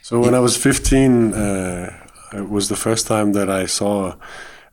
[0.02, 4.14] So when I was 15, uh, it was the first time that I saw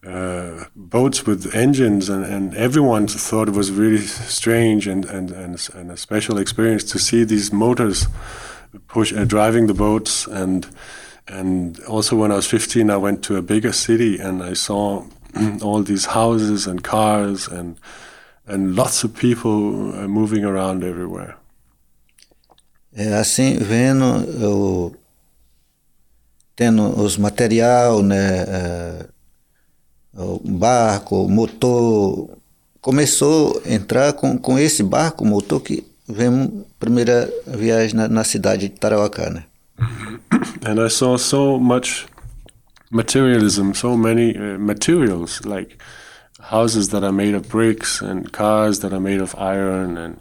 [0.06, 5.70] uh, boats with engines, and, and everyone thought it was really strange and, and, and,
[5.74, 8.08] and a special experience to see these motors
[8.88, 10.28] push uh, driving the boats.
[10.28, 10.68] And
[11.28, 15.06] and also when I was 15, I went to a bigger city and I saw
[15.64, 17.80] all these houses and cars and
[18.48, 21.36] and lots of people uh, moving around everywhere.
[22.98, 24.06] É, assim, vendo,
[24.40, 24.96] eu,
[26.56, 29.15] tendo os material, né, o
[30.44, 32.30] barco, motor,
[32.82, 38.70] começou a entrar com, com esse barco, motor, que vemos primeira viagem na, na cidade
[38.70, 39.44] de Tarauacá, né?
[40.66, 42.06] and I saw so much
[42.92, 45.78] materialism, so many uh, materials like
[46.40, 50.18] houses that are made of bricks and cars that are made of iron, and,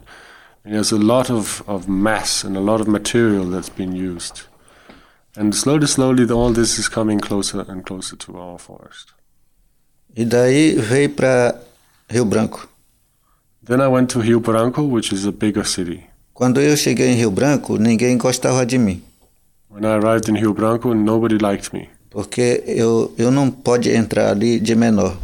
[0.63, 4.43] and there's a lot of, of mass and a lot of material that's been used.
[5.37, 9.13] And slowly, slowly, all this is coming closer and closer to our forest.
[10.15, 11.59] E daí veio para
[12.09, 12.67] Rio Branco.
[13.65, 16.03] Then I went to Rio Branco, which is a bigger city.
[16.33, 19.01] Quando eu cheguei em Rio Branco, ninguém gostava de mim,
[19.69, 24.29] When I arrived in Rio Branco, nobody liked me porque eu, eu não pode entrar
[24.31, 25.17] ali de menor.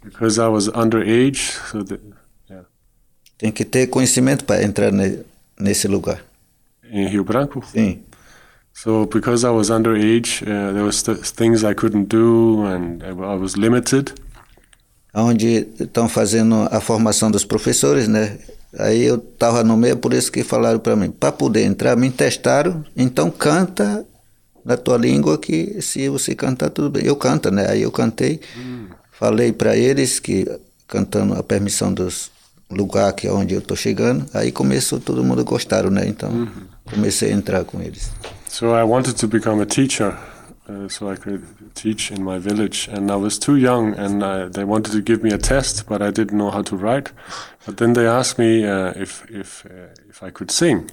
[0.00, 1.58] because I was underage.
[1.72, 1.98] So the,
[2.48, 2.66] yeah,
[3.36, 5.18] Tem que ter conhecimento para entrar ne,
[5.58, 6.22] nesse lugar.
[6.88, 7.60] in Rio Branco.
[7.66, 8.02] Sim.
[8.82, 13.12] So because I was underage, uh, there was th- things I couldn't do, and I
[13.12, 14.12] was limited.
[15.12, 18.38] onde estão fazendo a formação dos professores, né?
[18.78, 22.10] Aí eu estava no meio, por isso que falaram para mim, para poder entrar, me
[22.10, 24.06] testaram, então canta
[24.64, 27.04] na tua língua que se você cantar tudo bem.
[27.04, 27.68] Eu canto, né?
[27.68, 28.40] Aí eu cantei,
[29.10, 30.46] falei para eles que
[30.86, 32.30] cantando a permissão dos
[32.70, 36.04] lugar que é onde eu estou chegando, aí começou todo mundo gostaram, né?
[36.06, 36.48] Então
[36.88, 38.10] comecei a entrar com eles.
[38.52, 40.18] So I wanted to become a teacher,
[40.68, 41.44] uh, so I could
[41.76, 42.88] teach in my village.
[42.88, 44.20] And I was too young, and
[44.52, 47.12] they wanted to give me a test, but I didn't know how to write.
[47.64, 50.90] But then they asked me uh, if if uh, if I could sing,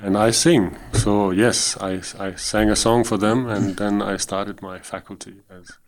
[0.00, 0.76] and I sing.
[0.92, 5.34] So yes, I I sang a song for them, and then I started my faculty
[5.48, 5.78] as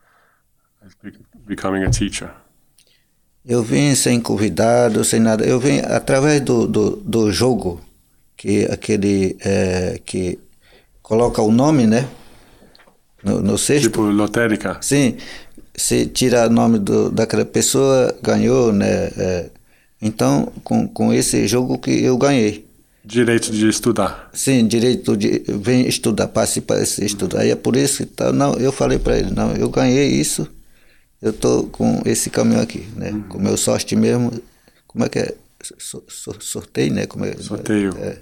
[0.86, 2.30] as be- becoming a teacher.
[3.44, 5.44] Eu vim sem convidado, sem nada.
[5.44, 7.80] Eu vim através do, do, do jogo,
[8.36, 10.38] que aquele é, que
[11.04, 12.08] coloca o nome, né?
[13.22, 13.88] No, no cesto.
[13.88, 14.78] Tipo lotérica.
[14.80, 15.16] Sim,
[15.76, 19.10] se tira o nome do, daquela pessoa, ganhou, né?
[19.16, 19.50] É,
[20.02, 22.66] então, com, com esse jogo que eu ganhei.
[23.04, 24.30] Direito de estudar.
[24.32, 27.40] Sim, direito de vem estudar, para esse estudar.
[27.40, 30.48] Aí é por isso que tá, não, eu falei para ele, não, eu ganhei isso,
[31.20, 33.22] eu tô com esse caminho aqui, né?
[33.28, 34.32] Com meu sorte mesmo,
[34.86, 35.34] como é que é?
[35.78, 37.06] So, so, sorteio, né?
[37.06, 37.36] Como é?
[37.36, 37.94] Sorteio.
[37.98, 38.18] É,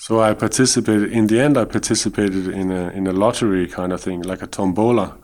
[0.00, 1.12] So I participated.
[1.12, 4.46] In the end, I participated in a in a lottery kind of thing, like a
[4.46, 5.16] tombola,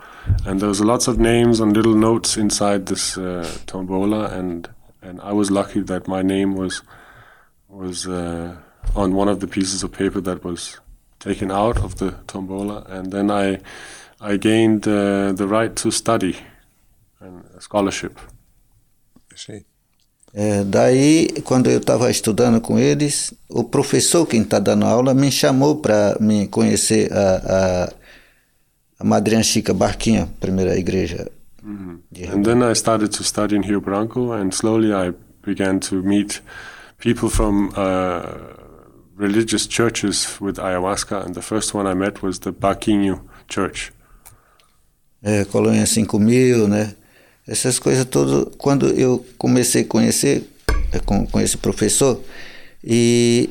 [0.44, 4.68] and there was lots of names on little notes inside this uh, tombola, and
[5.00, 6.82] and I was lucky that my name was
[7.68, 8.56] was uh,
[8.96, 10.80] on one of the pieces of paper that was
[11.20, 13.60] taken out of the tombola, and then I
[14.20, 16.36] I gained uh, the right to study
[17.20, 18.18] and a scholarship.
[19.32, 19.64] I see.
[20.34, 25.30] É, daí, quando eu estava estudando com eles, o professor que está dando aula me
[25.30, 27.92] chamou para me conhecer a, a,
[28.98, 31.30] a Madrinha Chica Barquinha, primeira igreja
[32.10, 36.02] de And then I started to study in Rio Branco, and slowly I began to
[36.02, 36.42] meet
[36.98, 38.22] people from uh,
[39.16, 41.24] religious churches with ayahuasca.
[41.24, 43.92] And the first one I met was the Baquinho Church.
[45.24, 46.94] é, Colônia 5000, né?
[47.46, 50.44] Essas coisas todas, quando eu comecei a conhecer
[50.92, 52.20] é, com, com esse professor,
[52.82, 53.50] e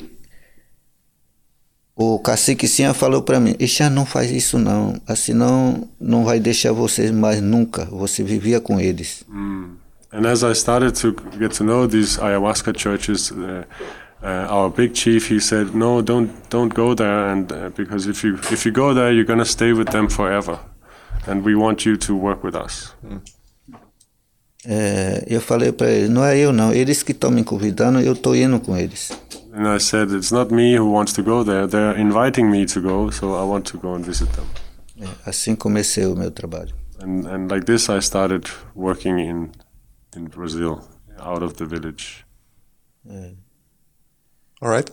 [1.96, 6.40] o cacique Sinha falou para mim, Ixá, não faz isso não, assim não, não vai
[6.40, 9.24] deixar vocês mais nunca, você vivia com eles.
[10.12, 13.64] And as I started to get to know these ayahuasca churches, uh,
[14.22, 18.22] uh, our big chief he said, "No, don't don't go there, and uh, because if
[18.22, 20.60] you if you go there, you're gonna stay with them forever,
[21.26, 22.94] and we want you to work with us."
[24.66, 28.14] É, eu falei para eles, não é eu não, eles que estão me convidando, eu
[28.14, 29.10] estou indo com eles.
[29.52, 32.80] And I said, "It's not me who wants to go there; they're inviting me to
[32.80, 34.44] go, so I want to go and visit them."
[35.00, 36.74] É, assim comecei o meu trabalho.
[37.00, 39.50] And and like this, I started working in
[40.16, 40.80] in Brazil,
[41.20, 42.24] out of the village.
[44.60, 44.88] All right.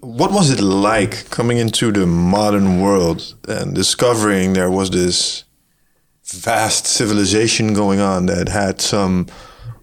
[0.00, 5.44] What was it like coming into the modern world and discovering there was this
[6.26, 9.26] vast civilization going on that had some,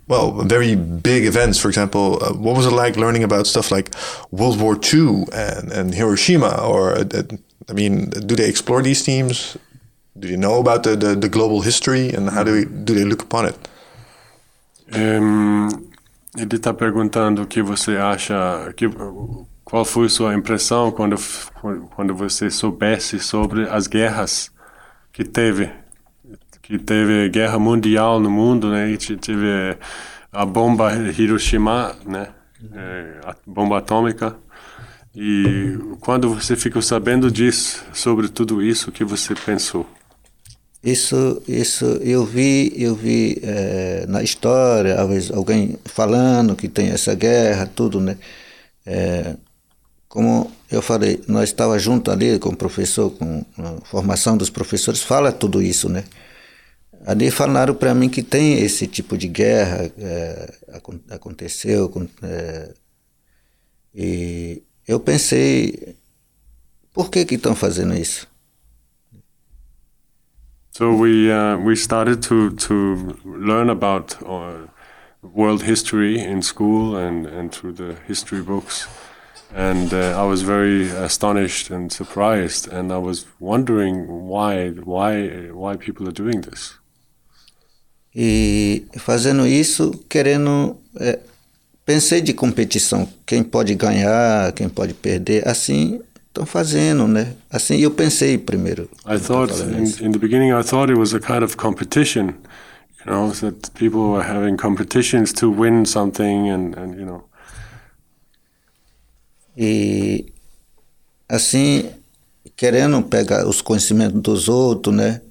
[0.07, 1.59] well, very big events?
[1.59, 3.91] For example, uh, what was it like learning about stuff like
[4.31, 6.61] World War II and, and Hiroshima?
[6.61, 7.23] Or, uh, uh,
[7.69, 9.57] I mean, do they explore these themes?
[10.19, 13.05] Do you know about the, the, the global history and how do, we, do they
[13.05, 13.55] look upon it?
[14.91, 15.69] Ehm,
[16.37, 18.89] ele está perguntando o que você acha, que,
[19.63, 21.15] qual foi sua impressão quando
[21.95, 24.51] quando você soubesse sobre as guerras
[25.13, 25.71] que teve,
[26.71, 28.91] que teve guerra mundial no mundo, né?
[28.91, 29.77] E te- teve
[30.31, 32.29] a bomba Hiroshima, né?
[32.73, 34.35] É, a bomba atômica.
[35.15, 39.85] E quando você ficou sabendo disso, sobre tudo isso, o que você pensou?
[40.83, 44.97] Isso, isso eu vi, eu vi eh, na história,
[45.33, 48.17] alguém falando que tem essa guerra, tudo, né?
[48.85, 49.35] Eh,
[50.09, 55.01] como eu falei, nós estava junto ali com o professor, com a formação dos professores,
[55.01, 56.03] fala tudo isso, né?
[57.05, 59.91] Ali falaram para mim que tem esse tipo de guerra,
[60.73, 61.91] acon- aconteceu,
[62.21, 62.73] eh,
[63.93, 65.95] e eu pensei,
[66.93, 68.27] por que que estão fazendo isso?
[70.73, 74.67] So we uh, we started to to learn about uh,
[75.21, 78.87] world history in school and and through the history books,
[79.53, 85.75] and uh, I was very astonished and surprised, and I was wondering why why why
[85.75, 86.80] people are doing this.
[88.15, 90.77] E fazendo isso, querendo.
[90.99, 91.19] é,
[91.85, 96.01] pensei de competição, quem pode ganhar, quem pode perder, assim
[96.31, 97.33] estão fazendo, né?
[97.49, 98.89] Assim eu pensei primeiro.
[99.05, 102.27] I thought in, in the beginning I thought it was a kind of competition,
[102.99, 107.23] you know, that people were having competitions to win something, and and you know.
[109.57, 110.31] E
[111.27, 111.89] assim,
[112.55, 115.21] querendo pegar os conhecimentos dos outros, né?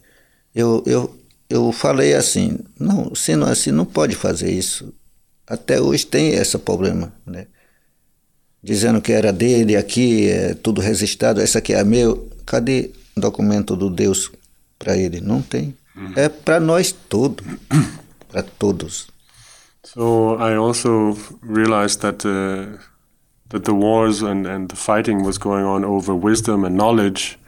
[0.55, 1.16] Eu, eu,
[1.51, 4.94] eu falei assim, não, se não assim, não pode fazer isso.
[5.46, 7.48] Até hoje tem esse problema, né?
[8.62, 12.30] Dizendo que era dele, aqui é tudo registrado, essa aqui é meu.
[12.46, 14.30] Cadê documento do Deus
[14.78, 15.20] para ele?
[15.20, 15.74] Não tem.
[16.14, 17.42] É para nós tudo,
[18.28, 19.09] para todos.
[19.84, 22.78] So I also realized that uh,
[23.48, 27.38] that the wars and, and the fighting was going on over wisdom and knowledge,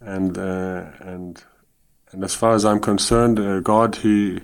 [0.00, 1.42] and uh, and
[2.12, 4.40] and as far as I'm concerned, uh, God he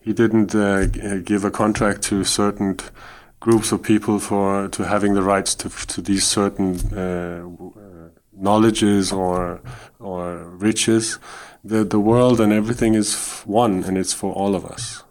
[0.00, 0.86] he didn't uh,
[1.24, 2.78] give a contract to certain
[3.40, 9.12] groups of people for to having the rights to to these certain uh, uh, knowledges
[9.12, 9.60] or
[9.98, 11.18] or riches.
[11.64, 15.04] The the world and everything is one, and it's for all of us.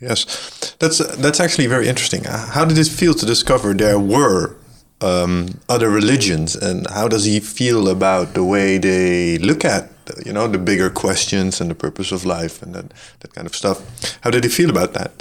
[0.00, 2.26] Yes, that's that's actually very interesting.
[2.26, 4.56] Uh, How did it feel to discover there were
[5.00, 9.90] um, other religions, and how does he feel about the way they look at
[10.24, 12.86] you know the bigger questions and the purpose of life and that
[13.20, 13.80] that kind of stuff?
[14.22, 15.12] How did he feel about that?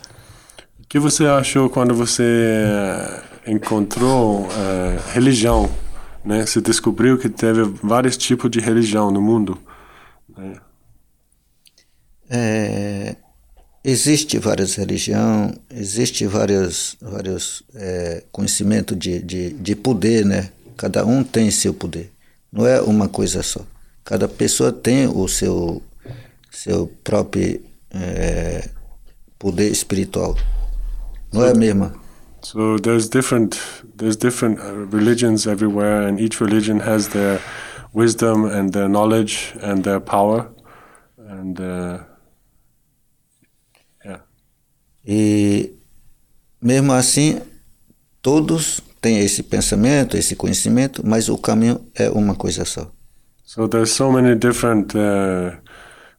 [0.79, 5.69] O que você achou quando você eh, encontrou eh, religião,
[6.23, 6.45] né?
[6.45, 9.57] Você descobriu que teve vários tipos de religião no mundo.
[10.37, 10.55] né?
[12.29, 13.15] É,
[13.83, 20.49] existe várias religiões, existe vários, vários é, conhecimentos de, de, de poder, né?
[20.75, 22.11] Cada um tem seu poder.
[22.51, 23.65] Não é uma coisa só.
[24.05, 25.81] Cada pessoa tem o seu,
[26.51, 28.69] seu próprio é,
[29.37, 30.37] poder espiritual.
[31.33, 31.93] Não é a mesma.
[32.41, 33.59] So there's different
[33.97, 37.41] there's different uh, religions everywhere, and each religion has their
[37.93, 40.51] wisdom and their knowledge and their power,
[41.17, 42.15] and uh,
[45.07, 45.73] E
[46.59, 47.39] mesmo assim,
[48.21, 52.91] todos têm esse pensamento, esse conhecimento, mas o caminho é uma coisa só.
[53.45, 55.57] So there's so many different uh,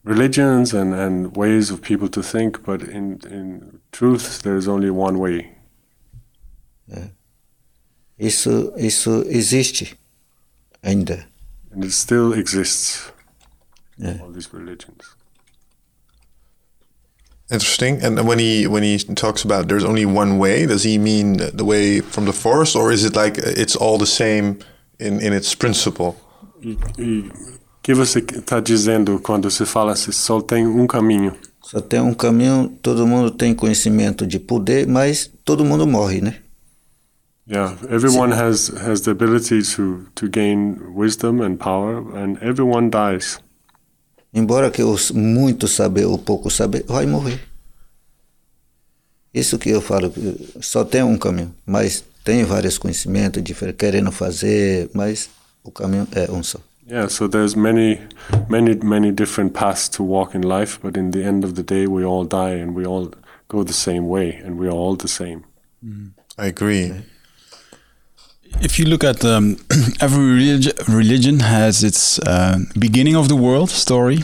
[0.04, 5.18] religions and, and ways of people to think, but in, in truth, there's only one
[5.18, 5.52] way.
[8.18, 9.94] Isso, isso existe
[10.82, 11.26] ainda.
[11.72, 13.10] And it still exists,
[13.98, 14.18] Yeah.
[14.22, 15.16] all these religions.
[17.50, 18.02] Interesting.
[18.02, 21.64] And when he when he talks about there's only one way, does he mean the
[21.64, 24.58] way from the forest, or is it like it's all the same
[24.98, 26.14] in in its principle?
[26.62, 27.32] E, e o
[27.82, 31.34] que você está dizendo quando se fala se só tem um caminho?
[31.62, 36.36] Só tem um caminho, todo mundo tem conhecimento de poder, mas todo mundo morre, né?
[37.48, 43.38] Yeah, everyone has has the ability to to gain wisdom and power, and everyone dies.
[44.34, 47.40] Embora que os muito saber ou pouco saber, vai morrer.
[49.32, 50.12] Isso que eu falo,
[50.60, 55.30] só tem um caminho, mas tem vários conhecimentos diferentes, querendo fazer, mas
[55.66, 56.58] o caminho é um só.
[56.88, 57.98] Yeah, so there's many,
[58.48, 61.86] many, many different paths to walk in life, but in the end of the day,
[61.88, 63.10] we all die and we all
[63.48, 65.42] go the same way, and we are all the same.
[66.38, 66.92] I agree.
[68.60, 69.56] If you look at um,
[70.00, 74.22] every religi- religion has its uh, beginning of the world story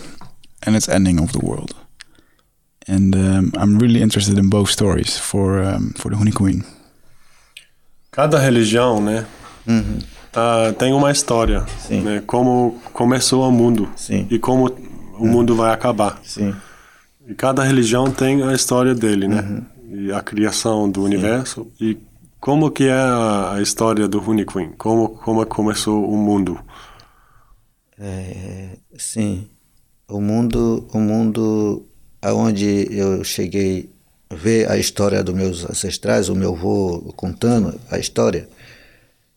[0.62, 1.74] and its ending of the world,
[2.86, 6.64] and um, I'm really interested in both stories for um, for the Honey Queen.
[8.12, 9.26] Cada religião, né,
[10.32, 12.00] tá, tem uma história, Sim.
[12.00, 14.26] né, como começou o mundo Sim.
[14.30, 14.70] e como
[15.18, 16.18] o mundo vai acabar.
[16.24, 16.54] Sim.
[17.26, 21.98] E cada religião tem a história dele, né, e a criação do universo e
[22.40, 26.58] como que é a, a história do Honey Queen, como como começou o mundo.
[27.98, 29.46] É, sim,
[30.08, 31.86] o mundo, o mundo
[32.20, 33.90] aonde eu cheguei
[34.30, 38.48] ver a história dos meus ancestrais, o meu avô contando a história,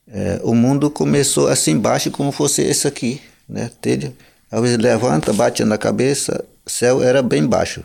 [0.07, 3.71] é, o mundo começou assim embaixo como fosse esse aqui, né?
[3.77, 4.13] Entende?
[4.51, 7.83] Às vezes levanta, bate na cabeça, céu era bem baixo.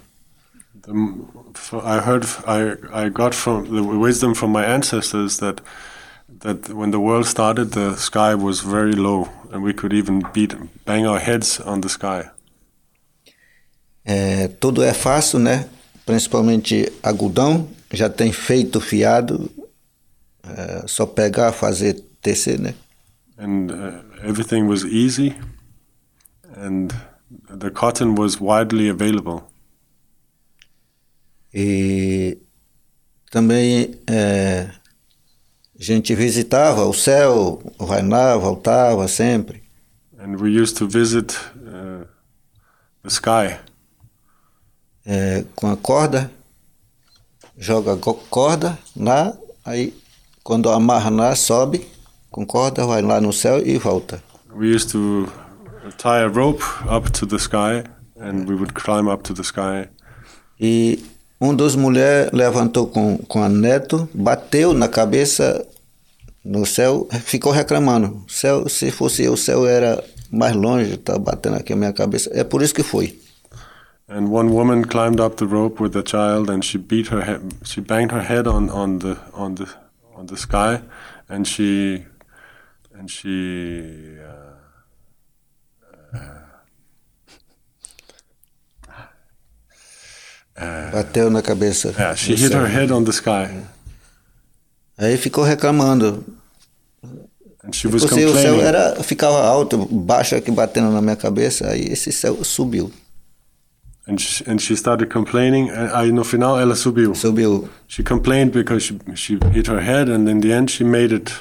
[0.82, 0.92] The,
[1.72, 5.62] I heard, I, I got from the wisdom from my ancestors that
[6.40, 10.54] that when the world started, the sky was very low, and we could even beat,
[10.84, 12.30] bang our heads on the sky.
[14.04, 15.68] É, tudo é fácil, né?
[16.06, 19.50] Principalmente algodão, já tem feito fiado,
[20.42, 22.74] é, só pegar, fazer tecer, né?
[23.38, 25.34] And uh, everything was easy,
[26.56, 26.92] and
[27.48, 29.42] the cotton was widely available.
[31.52, 32.38] E
[33.30, 34.70] também é,
[35.78, 39.62] a gente visitava o céu, vai lá, voltava sempre.
[40.18, 42.06] And we used to visit uh,
[43.02, 43.58] the sky
[45.06, 46.30] É, com a corda,
[47.56, 49.94] joga a corda lá, aí
[50.44, 51.88] quando amarra lá, sobe
[52.30, 54.22] com corda, vai lá no céu e volta.
[54.54, 55.28] We used to
[55.98, 57.84] tie a rope up to the sky,
[58.16, 59.88] and we would climb up to the sky.
[60.60, 61.02] E
[61.40, 65.66] um dos mulheres levantou com, com a neto, bateu na cabeça
[66.44, 68.24] no céu, ficou reclamando.
[68.28, 72.30] Céu, se fosse eu, o céu era mais longe, tá batendo aqui a minha cabeça.
[72.32, 73.18] É por isso que foi.
[74.08, 77.40] And one woman climbed up the rope with the child, and she beat her head.
[77.64, 79.68] She banged her head on, on the on the
[80.16, 80.82] on the sky,
[81.28, 82.04] and she
[83.00, 84.18] and she.
[90.56, 91.94] Uh, Bateu na cabeça.
[91.96, 92.60] yeah, she hit céu.
[92.60, 93.48] her head on the sky,
[94.98, 96.22] Aí ficou reclamando.
[97.64, 98.60] and she was Porque o céu complaining.
[98.68, 102.92] era, ficava alto, baixo aqui batendo na minha cabeça, aí esse céu subiu.
[104.06, 105.70] And she, and she started complaining.
[105.70, 107.14] And aí no final ela subiu.
[107.14, 107.68] Subiu.
[107.88, 111.32] She complained because she she hit her head, and in the end she made it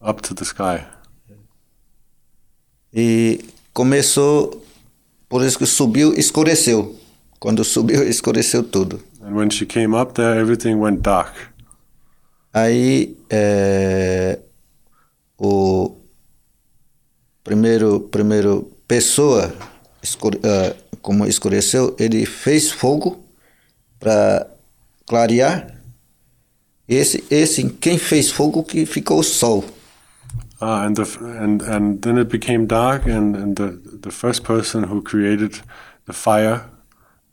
[0.00, 0.84] up to the sky.
[2.92, 4.64] E começou,
[5.28, 6.98] por isso que subiu, escureceu.
[7.38, 9.02] Quando subiu, escureceu tudo.
[9.22, 11.34] And when she came up there, everything went dark.
[12.52, 14.40] Aí é,
[15.38, 15.96] o
[17.44, 19.54] primeiro, primeiro pessoa,
[20.02, 23.24] escure, ah, como escureceu, ele fez fogo
[23.98, 24.48] para
[25.06, 25.76] clarear.
[26.88, 29.64] Esse, esse quem fez fogo que ficou o sol.
[30.60, 31.04] Ah, and the
[31.42, 35.62] and and then it became dark, and and the the first person who created
[36.04, 36.68] the fire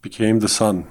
[0.02, 0.86] became the sun.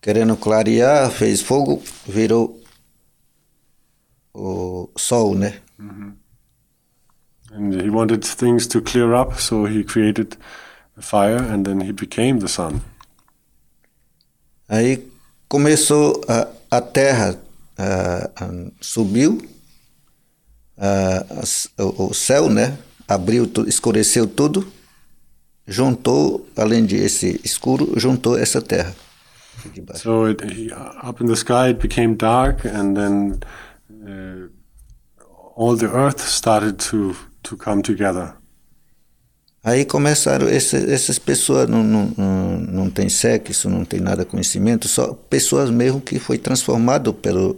[0.00, 2.58] Querendo clarear, fez fogo, virou
[4.34, 5.60] o sol, né?
[7.52, 10.36] And he wanted things to clear up, so he created
[10.96, 12.80] the fire, and then he became the sun.
[14.68, 15.06] Aí
[15.48, 17.38] começou a, a terra
[17.78, 18.50] a, a,
[18.80, 19.40] subiu,
[21.78, 22.76] o, o céu, né?
[23.06, 24.70] Abriu, escureceu tudo,
[25.66, 28.94] juntou, além de esse escuro, juntou essa terra.
[29.94, 30.42] So it,
[31.02, 33.40] up in the sky it became dark, and then
[33.90, 34.48] uh,
[35.56, 38.34] all the earth started to to come together.
[39.64, 44.86] Aí começaram, esse, essas pessoas não, não, não, não tem sexo, não tem nada conhecimento,
[44.86, 47.56] só pessoas mesmo que foi transformado pelo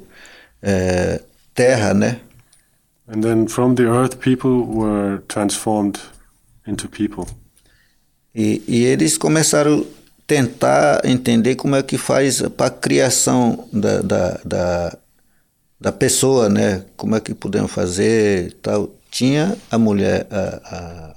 [0.62, 1.20] é,
[1.54, 2.20] terra, né?
[3.08, 5.98] And then from the earth people were transformed
[6.66, 7.26] into people.
[8.34, 9.84] E, e eles começaram a
[10.26, 14.98] tentar entender como é que faz para a criação da, da, da,
[15.80, 16.84] da, pessoa, né?
[16.96, 18.94] Como é que podemos fazer tal.
[19.10, 20.36] Tinha a mulher a,
[20.76, 21.16] a,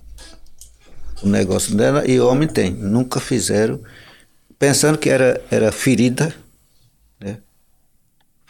[1.22, 2.72] o negócio dela e o homem tem.
[2.72, 3.80] Nunca fizeram,
[4.58, 6.34] pensando que era, era ferida,
[7.20, 7.38] né?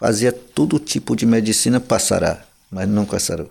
[0.03, 3.49] Fazia todo tipo de medicina para sarar, mas nunca sarou.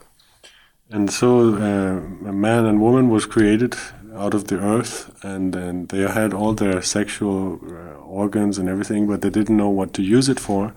[0.93, 3.75] And so uh, a man and woman was created
[4.15, 9.07] out of the earth, and, and they had all their sexual uh, organs and everything,
[9.07, 10.75] but they didn't know what to use it for,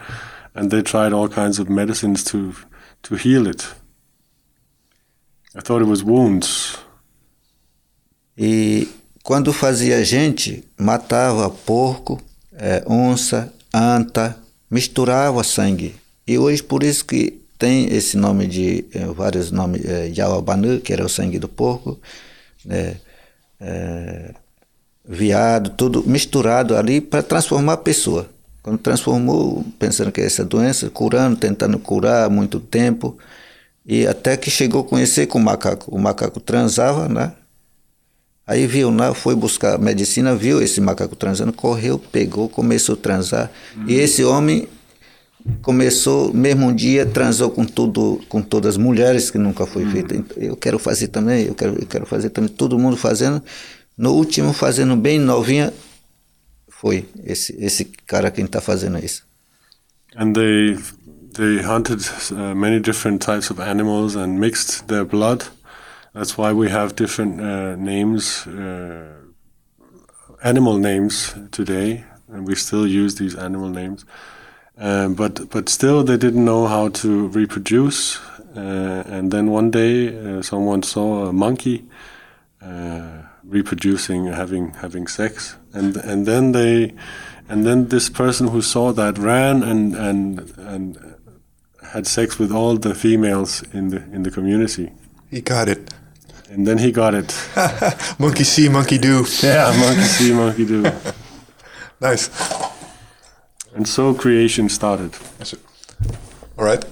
[0.54, 2.54] and they tried all kinds of medicines to
[3.04, 3.76] to heal it.
[5.58, 6.78] I thought it was wounds.
[8.38, 8.88] E
[9.24, 12.22] quando fazia gente, matava porco,
[12.54, 14.45] é, onça, anta,
[14.76, 15.96] misturava sangue.
[16.28, 20.92] E hoje por isso que tem esse nome de é, vários nomes, é, Yawabanu, que
[20.92, 21.98] era o sangue do porco,
[22.66, 22.98] né?
[23.62, 24.34] é,
[25.08, 28.30] viado, tudo misturado ali para transformar a pessoa.
[28.62, 33.18] Quando transformou, pensando que é essa doença, curando, tentando curar há muito tempo,
[33.86, 35.96] e até que chegou a conhecer com o macaco.
[35.96, 37.32] O macaco transava, né?
[38.48, 39.12] Aí viu, né?
[39.14, 43.52] foi buscar medicina, viu esse macaco transando, correu, pegou, começou a transar.
[43.76, 43.86] Uhum.
[43.88, 44.68] E esse homem
[45.62, 49.92] começou, mesmo um dia, transou com tudo, com todas as mulheres que nunca foi uhum.
[49.92, 50.26] feito.
[50.38, 52.50] Eu quero fazer também, eu quero, eu quero fazer também.
[52.50, 53.42] Todo mundo fazendo.
[53.98, 55.74] No último, fazendo bem novinha,
[56.68, 59.24] foi esse esse cara quem está fazendo isso.
[60.16, 60.78] And they
[61.34, 65.46] they hunted uh, many different types of animals and mixed their blood.
[66.16, 69.16] That's why we have different uh, names, uh,
[70.42, 74.06] animal names today, and we still use these animal names.
[74.78, 78.18] Um, but but still, they didn't know how to reproduce.
[78.56, 81.84] Uh, and then one day, uh, someone saw a monkey
[82.62, 86.94] uh, reproducing, having having sex, and and then they,
[87.50, 90.98] and then this person who saw that ran and and and
[91.92, 94.94] had sex with all the females in the in the community.
[95.30, 95.94] He got it.
[96.56, 97.36] And then he got it.
[98.18, 99.26] monkey see, monkey do.
[99.44, 100.84] Yeah, monkey see, monkey do.
[102.00, 102.30] nice.
[103.76, 105.12] And so creation started.
[106.58, 106.84] All right.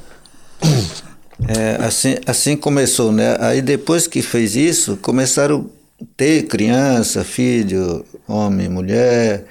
[1.45, 3.35] É, assim, assim começou, né?
[3.37, 5.69] Aí depois que fez isso, começaram
[6.01, 9.45] a ter criança, filho, homem, mulher.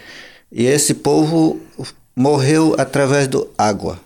[0.51, 1.61] E esse povo
[2.17, 4.01] morreu através do água.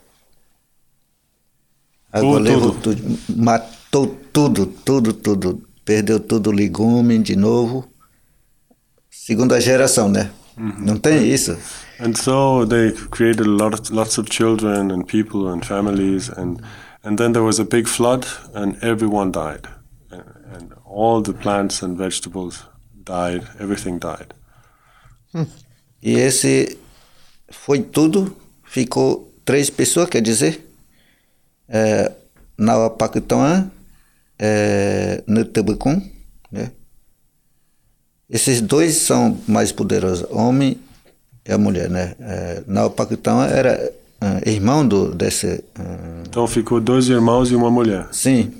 [2.11, 2.97] Água levou tudo.
[2.97, 5.66] tudo, matou tudo, tudo, tudo.
[5.87, 7.89] Perdeu tudo, legume de novo.
[9.09, 10.31] Segunda geração, né?
[10.59, 10.75] Uhum.
[10.81, 11.57] Não tem isso.
[12.01, 16.61] And so they created a lot of, lots of children and people and families and
[17.05, 19.69] and then there was a big flood and everyone died.
[20.11, 22.65] And, and all the plants and vegetables
[23.05, 24.35] died, everything died.
[25.33, 25.47] Hum.
[26.03, 26.77] E esse
[27.49, 30.69] foi tudo, ficou três pessoas, quer dizer,
[31.69, 32.13] é,
[32.59, 33.71] na Paquetã,
[34.39, 36.01] é, no Tabucum,
[36.51, 36.71] né?
[38.29, 40.81] Esses dois são mais poderosos, homem
[41.47, 42.15] e a mulher, né?
[42.19, 45.47] É, na Paquetã era é, irmão do, desse...
[45.47, 45.63] É,
[46.29, 48.09] então ficou dois irmãos e uma mulher?
[48.13, 48.53] Sim.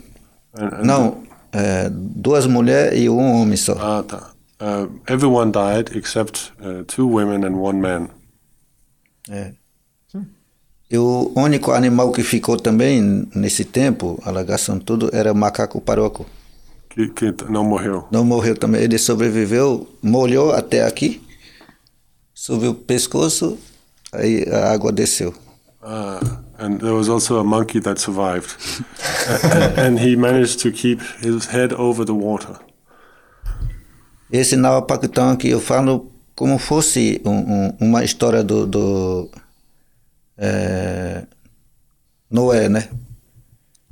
[0.55, 1.23] And, and Não,
[1.53, 3.73] é, duas mulheres e um homem só.
[3.73, 4.37] Ah, tá.
[4.59, 8.09] Uh, everyone died except uh, two women and one man.
[9.29, 9.53] É.
[10.89, 16.25] E o único animal que ficou também nesse tempo, alagação tudo, era o macaco paroco.
[16.89, 18.07] Que, que não morreu?
[18.11, 18.83] Não morreu também.
[18.83, 21.21] Ele sobreviveu, molhou até aqui,
[22.33, 23.59] subiu o pescoço,
[24.13, 25.35] aí a água desceu.
[25.83, 26.21] Ah,
[26.59, 28.57] and there was also a monkey that survived.
[29.77, 32.57] and he managed to keep his head over the water.
[34.31, 39.31] Esse Nauapactão aqui eu falo como fosse um, um, uma história do, do
[40.39, 41.25] é,
[42.31, 42.89] Noé, né?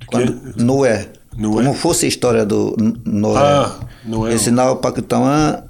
[0.06, 1.10] Quando, Noé.
[1.36, 1.64] Noé.
[1.64, 3.38] Como fosse a história do Noé.
[3.38, 4.34] Ah, Noé.
[4.34, 5.24] Esse Nauapactão,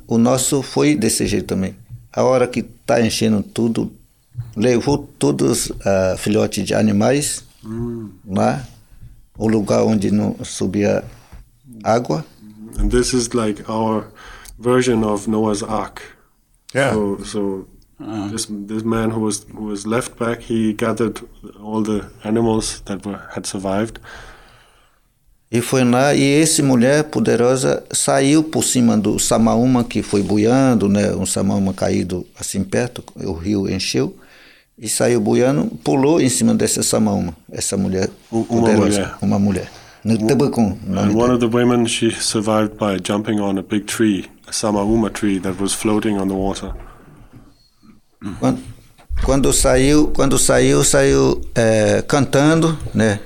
[0.06, 1.76] o nosso foi desse jeito também.
[2.12, 3.92] A hora que tá enchendo tudo,
[4.56, 7.44] levou todos uh, filhotes de animais
[8.26, 8.64] lá,
[9.36, 11.04] o lugar onde não subia
[11.82, 12.24] água.
[12.78, 14.06] And this is like our
[14.58, 16.02] version of Noah's Ark.
[16.74, 16.92] Yeah.
[16.92, 17.68] So, so
[18.30, 21.20] this this man who was who was left back, he gathered
[21.62, 24.00] all the animals that were had survived,
[25.50, 30.88] E foi lá e esse mulher poderosa saiu por cima do Samaúma que foi boiando,
[30.88, 31.14] né?
[31.14, 34.16] Um Samaúma caído assim perto, o rio encheu
[34.76, 39.14] e saiu boiando, pulou em cima dessa Samaúma, essa mulher uma poderosa, mulher.
[39.22, 39.70] uma mulher.
[40.04, 44.26] No Tabacum, and one of the women she survived by jumping on a big tree,
[44.46, 46.74] a samauma tree that was floating on the water.
[48.38, 48.62] Quando,
[49.22, 53.20] quando saiu, quando saiu, saiu é, cantando, né?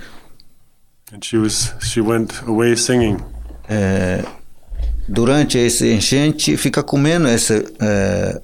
[1.13, 3.17] And she was she went away singing.
[3.69, 4.25] É,
[5.09, 8.41] durante esse enchente, fica comendo esse é,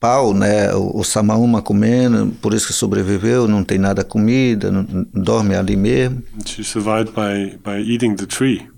[0.00, 0.74] pau, né?
[0.74, 4.84] O, o samaúma comendo, por isso que sobreviveu, não tem nada comida, não,
[5.14, 6.22] dorme ali mesmo.
[6.34, 8.68] And she survived by by eating the tree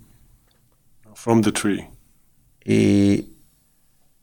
[1.14, 1.84] from the tree.
[2.64, 3.24] E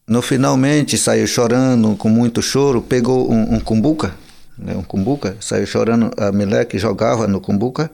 [0.08, 4.16] no finalmente saiu chorando, com muito choro, pegou um, um cumbuca,
[4.58, 4.76] né?
[4.76, 7.92] um cumbuca, saiu chorando, a meleque jogava no cumbuca,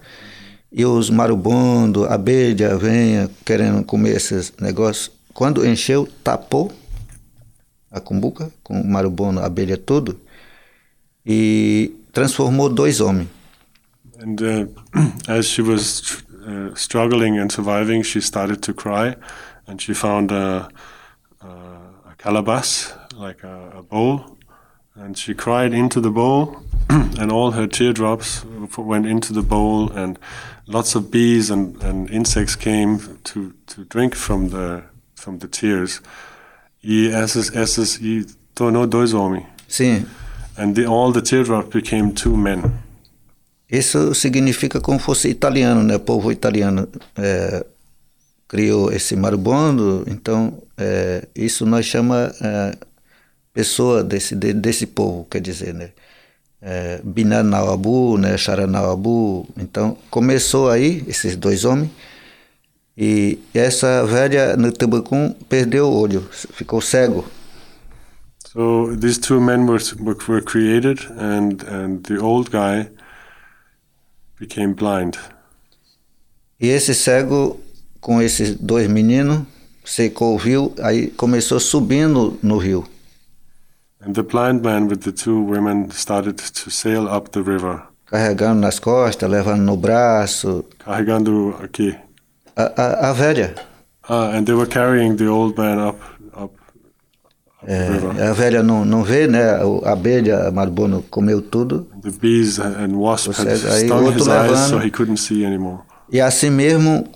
[0.72, 5.12] e os marubondos, abelha, venha querendo comer esses negócios.
[5.34, 6.72] Quando encheu, tapou
[7.90, 10.20] a cumbuca com marubondo, abelha, tudo,
[11.26, 13.28] e transformou dois homens.
[14.20, 14.68] And uh,
[15.28, 19.16] as she was uh, struggling and surviving, she started to cry,
[19.68, 20.70] and she found a, a
[22.22, 24.38] calabash, like a, a bowl,
[24.96, 26.58] and she cried into the bowl,
[26.90, 28.46] and all her teardrops
[28.78, 30.20] went into the bowl, and
[30.68, 34.84] lots of bees and, and insects came to, to drink from the
[35.16, 36.02] from the tears.
[36.84, 40.06] E essas essas e tornou dois homens, Sim,
[40.58, 42.72] and the, all the teardrops became two men.
[43.70, 45.96] Isso significa como fosse italiano, né?
[45.96, 47.66] O povo italiano é,
[48.48, 52.76] criou esse marubondo, então é, isso nós chama é,
[53.54, 55.92] pessoa desse de- desse povo, quer dizer, né?
[56.62, 58.38] É, Binanauabu, né?
[58.38, 59.48] Charanauabu.
[59.58, 61.92] Então começou aí esses dois homens
[62.98, 64.72] e essa velha no
[65.50, 67.26] perdeu o olho, ficou cego.
[68.54, 72.90] So these two men were were, were created, and and the old guy
[74.40, 75.18] became blind.
[76.60, 77.60] E esse cego
[78.02, 79.46] com esses dois meninos
[79.84, 82.86] secou o rio, aí começou subindo no rio.
[84.06, 88.60] And the blind man with the two women started to sail up the river, carregando
[88.62, 90.66] nas costas, levando no braço.
[90.80, 91.96] carregando aqui.
[92.56, 93.56] A, a, a velha,
[94.10, 96.00] Ah, and they were carrying the old man up
[96.36, 98.24] up, up the river.
[98.24, 99.52] a velha não, não vê, né?
[99.86, 101.88] A abelha, a marbono comeu tudo.
[102.02, 104.70] The bees and wasps had aí stung his eyes, levando.
[104.70, 105.82] so he couldn't see anymore.
[106.12, 107.08] E assim mesmo,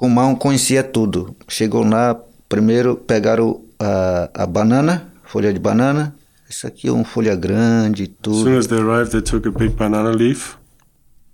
[0.00, 1.36] com mão conhecia tudo.
[1.46, 6.14] Chegou lá, primeiro pegaram a, a banana, folha de banana.
[6.48, 8.58] Isso aqui é uma folha grande e As soon tudo.
[8.58, 10.54] as they arrived, they took a big banana leaf,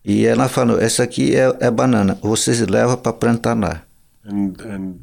[0.04, 3.82] E ela falou, essa aqui é, é banana, vocês levam para plantar lá.
[4.28, 4.94] and and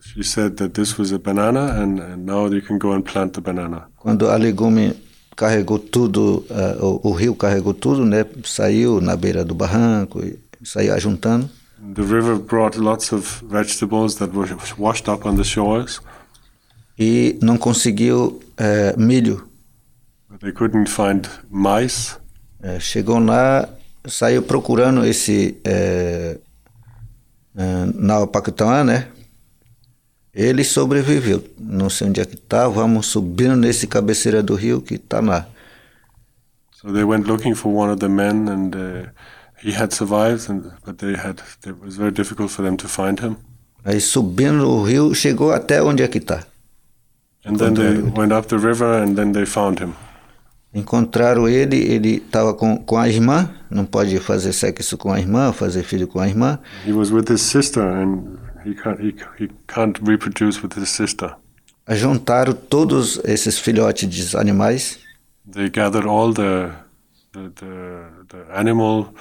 [0.00, 3.32] she said that this was a banana, and, and now you can go and plant
[3.32, 3.88] the banana.
[3.96, 4.94] Quando a legume
[5.36, 8.24] carregou tudo, ah, o, o rio carregou tudo, né?
[8.44, 10.20] Saiu na beira do barranco,
[10.62, 11.50] saiu ajuntando.
[11.94, 16.00] The river brought lots of vegetables that were washed up on the shores,
[16.98, 19.46] E não conseguiu eh, milho.
[20.30, 22.16] but they couldn't find mice.
[22.62, 23.68] Eh, chegou lá,
[24.06, 26.38] saiu procurando esse eh,
[27.56, 29.08] eh, Naopactuã, né?
[30.34, 31.42] Ele sobreviveu.
[31.58, 32.66] Não sei onde é que tá.
[32.68, 35.46] Vamos subindo nesse cabeceira do rio que tá lá.
[36.72, 39.08] So they went looking for one of the men, and uh,
[39.62, 43.20] he had survived, and but they had it was very difficult for them to find
[43.20, 43.36] him.
[43.84, 46.44] Aí subindo o rio, chegou até onde é que tá.
[47.44, 49.94] And then they went up the river, and then they found him.
[50.74, 55.52] Encontraram ele, ele estava com, com a irmã, não pode fazer sexo com a irmã,
[55.52, 56.58] fazer filho com a irmã.
[56.84, 61.34] He was with his sister, and he can't he, he can't reproduce with his sister.
[61.88, 64.98] Juntaram todos esses filhotes de animais
[65.48, 66.72] They gathered all the
[67.32, 69.14] the the, the animal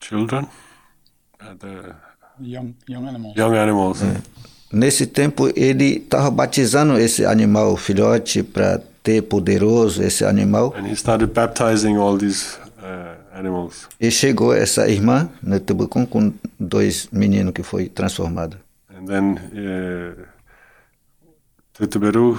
[0.00, 0.46] children,
[1.40, 1.94] uh, the
[2.38, 3.34] Young, young animals.
[3.36, 4.02] young animals.
[4.70, 10.74] Nesse tempo ele estava batizando esse animal filhote para ter poderoso esse animal.
[10.76, 13.88] And he started baptizing all these uh, animals.
[13.98, 18.58] E chegou essa irmã no Tubucum com dois meninos que foi transformado.
[18.90, 20.26] And then uh,
[21.72, 22.38] Tutuberu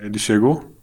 [0.00, 0.75] Ele chegou?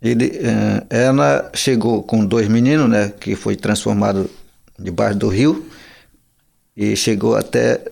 [0.00, 4.30] Ele, eh, ela chegou com dois meninos, né, que foi transformado
[4.78, 5.66] debaixo do rio
[6.76, 7.82] e chegou até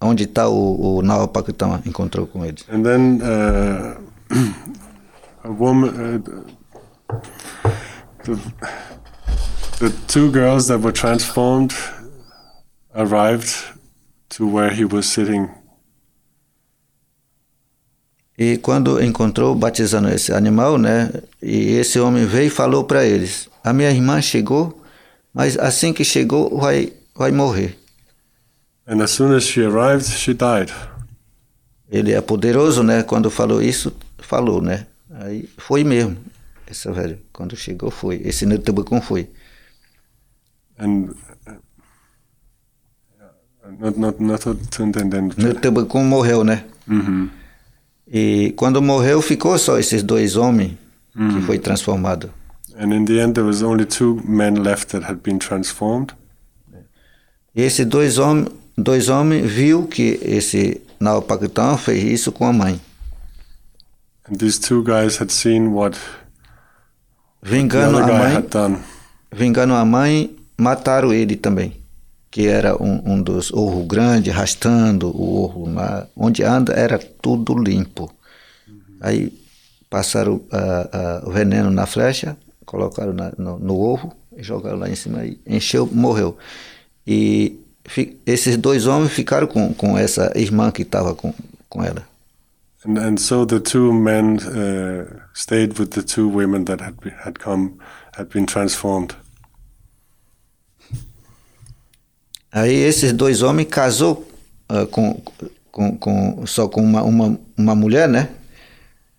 [0.00, 2.64] onde está o, o Nau Paquetão, encontrou com eles.
[2.70, 3.96] And then uh,
[5.44, 6.22] a woman,
[7.08, 7.18] uh,
[8.24, 8.36] the,
[9.78, 11.72] the two girls that were transformed
[12.94, 13.54] arrived
[14.30, 15.48] to where he was sitting.
[18.38, 21.10] E quando encontrou batizando esse animal, né,
[21.42, 24.82] e esse homem veio e falou para eles: "A minha irmã chegou,
[25.32, 27.78] mas assim que chegou vai vai morrer".
[28.86, 30.72] And as soon as she arrived, she died.
[31.90, 33.02] Ele é poderoso, né?
[33.02, 34.86] Quando falou isso, falou, né?
[35.10, 36.16] Aí foi mesmo.
[36.70, 38.20] Esse velho, quando chegou, foi.
[38.24, 39.30] Esse Netubucum foi.
[40.78, 41.14] And
[41.46, 41.56] uh,
[43.78, 45.34] not, not, not to entendendo.
[45.38, 46.64] Netubucum morreu, né?
[46.86, 47.30] Mhm.
[48.10, 50.72] E quando morreu, ficou só esses dois homens
[51.14, 52.30] que foi transformado.
[52.78, 56.12] And in the end, there was only two men left that had been transformed.
[57.54, 62.80] E esses dois homens, dois homens viu que esse Naopactão fez isso com a mãe.
[64.28, 65.98] And these two guys had seen what
[67.42, 68.80] Vingando a mãe,
[69.32, 71.76] vingando a mãe, mataram ele também.
[72.36, 76.06] Que era um, um dos orros grandes, arrastando o orro lá.
[76.14, 78.12] Onde anda era tudo limpo.
[79.00, 79.32] Aí
[79.88, 84.94] passaram ah, ah, o veneno na flecha, colocaram na- no, no orro, jogaram lá em
[84.94, 86.36] cima e encheu, morreu.
[87.06, 91.32] E fi- esses dois homens ficaram com, com essa irmã que estava com,
[91.70, 92.02] com ela.
[92.86, 97.38] And, and so the two men uh, stayed with the two women that had, had
[97.38, 97.78] come,
[98.14, 99.16] had been transformed.
[102.56, 104.26] Aí esses dois homens casou
[104.66, 105.20] ah, com,
[105.70, 108.30] com, com, só com uma, uma, uma mulher, né?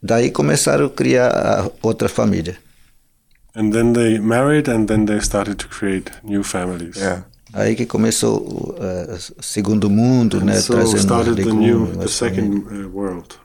[0.01, 2.57] Daí começaram a criar a outra família.
[3.55, 6.95] And then they married and then they started to create new families.
[6.95, 7.25] Yeah.
[7.53, 10.59] Aí que começou o ah, segundo mundo, And né?
[10.59, 13.35] so Trazendo started the new, legumes, the second uh, world.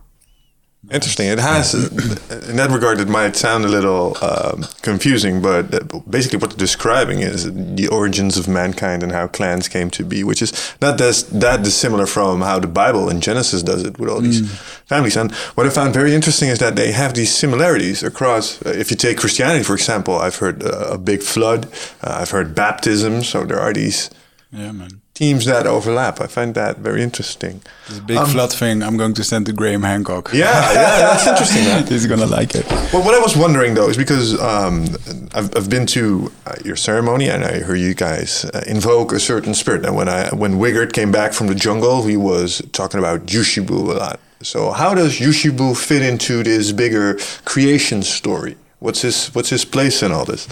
[0.91, 1.29] Interesting.
[1.29, 6.39] It has, in that regard, it might sound a little um, confusing, but uh, basically
[6.39, 10.43] what they're describing is the origins of mankind and how clans came to be, which
[10.43, 14.21] is not that, that dissimilar from how the Bible in Genesis does it with all
[14.21, 14.41] these
[14.87, 15.17] families.
[15.17, 18.61] And what I found very interesting is that they have these similarities across.
[18.67, 21.67] Uh, if you take Christianity, for example, I've heard uh, a big flood,
[22.03, 24.11] uh, I've heard baptism, so there are these
[24.51, 25.02] Yeah, man.
[25.15, 26.21] Themes that overlap.
[26.21, 27.63] I find that very interesting.
[27.89, 30.31] This big flood thing I'm going to send to Graham Hancock.
[30.33, 31.65] Yeah, yeah, that's interesting.
[31.65, 31.87] man.
[31.87, 32.67] He's gonna like it.
[32.93, 34.87] Well, what I was wondering though is because um,
[35.35, 39.21] I've, I've been to uh, your ceremony and I heard you guys uh, invoke a
[39.21, 39.85] certain spirit.
[39.85, 43.71] And when I when Wigert came back from the jungle, he was talking about Yushibu
[43.71, 44.21] a lot.
[44.43, 48.57] So how does Yushibu fit into this bigger creation story?
[48.79, 50.49] What's his What's his place in all this?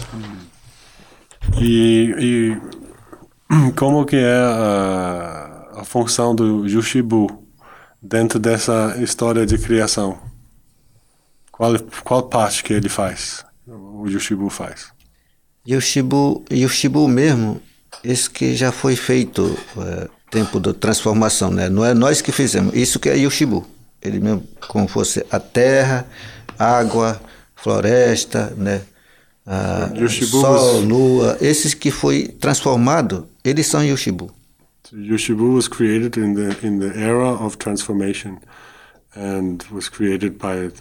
[1.59, 2.55] E, e
[3.75, 7.43] como que é a, a função do Yushibu
[8.01, 10.17] dentro dessa história de criação?
[11.51, 11.73] Qual,
[12.03, 13.45] qual parte que ele faz?
[13.67, 14.91] O Yushibu faz?
[15.65, 17.61] E o Shibu, e o Shibu mesmo,
[18.03, 21.69] esse que já foi feito é, tempo da transformação, né?
[21.69, 23.65] Não é nós que fizemos, isso que é Yoshibu.
[24.01, 26.07] Ele mesmo, como fosse a terra,
[26.57, 27.21] água,
[27.55, 28.81] floresta, né?
[29.45, 34.31] Ah, sol, lua, esses que foi transformado, eles são Yoshibu.
[34.83, 38.39] So Yushibu was created in the in the era of transformation,
[39.15, 40.71] and was created by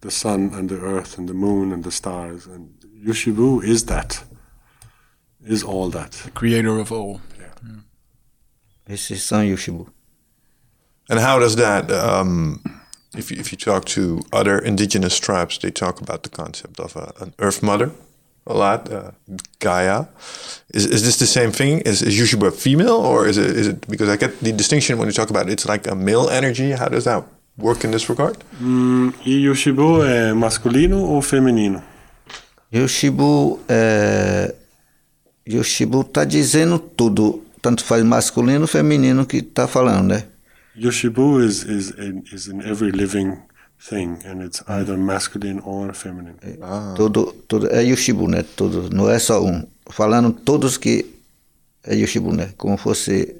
[0.00, 2.46] the sun and the earth and the moon and the stars.
[2.46, 4.22] And Yushibu is that,
[5.44, 6.12] is all that.
[6.12, 7.20] The Creator of all.
[8.88, 9.88] Esses são Yoshibu.
[11.08, 11.90] And how does that?
[11.90, 12.62] Um,
[13.16, 16.96] if you, if you talk to other indigenous tribes, they talk about the concept of
[16.96, 17.92] a, an Earth Mother a
[18.52, 19.10] lot, uh,
[19.58, 20.06] Gaia.
[20.72, 21.80] Is, is this the same thing?
[21.80, 24.98] Is, is Yushibu a female, or is it is it because I get the distinction
[24.98, 26.72] when you talk about it, it's like a male energy?
[26.72, 27.24] How does that
[27.58, 28.36] work in this regard?
[29.24, 31.82] E Yushibu é masculino ou feminino?
[32.72, 34.54] Yoshibu é.
[35.48, 40.24] Yoshibu tá dizendo tudo, tanto faz masculino feminino que tá falando, né?
[40.76, 43.36] Yushibu is is in, is in every living
[43.88, 46.36] thing, and it's either masculine or feminine.
[46.96, 48.44] Tudo, tudo é Yoshibu, né?
[48.56, 49.66] Tudo, não é só um.
[49.90, 51.06] Falando todos que
[51.84, 52.52] é Yoshibu, né?
[52.56, 53.34] Como fosse.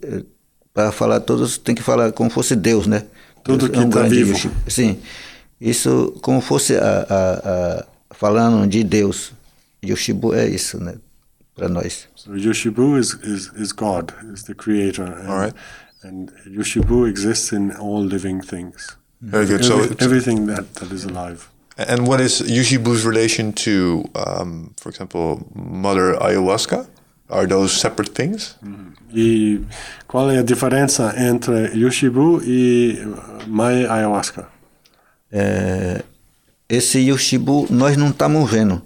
[0.72, 3.04] Para falar todos, tem que falar como fosse Deus, né?
[3.44, 4.30] Tudo Deus que tá grande vivo.
[4.32, 4.54] Yoshibu.
[4.68, 4.98] Sim.
[5.60, 9.32] Isso, como fosse a, a, a- falando de Deus.
[9.84, 10.94] Yoshibu é isso, né?
[11.54, 12.06] Para nós.
[12.14, 15.04] So Yushibu is, is, is God, is the creator.
[15.04, 15.54] And, All right.
[16.02, 18.96] And Yushibu exists in all living things.
[19.22, 19.64] Very good.
[19.64, 21.48] So, Every- it's, everything that, that is alive.
[21.76, 26.86] And what is Yushibu's relation to, um, for example, Mother Ayahuasca?
[27.30, 28.56] Are those separate things?
[29.14, 29.60] E
[30.09, 34.48] qual é a diferença entre Yoshibu e uh, Mai Ayahuasca?
[35.30, 36.02] É,
[36.68, 38.82] esse Yoshibu nós não estamos vendo.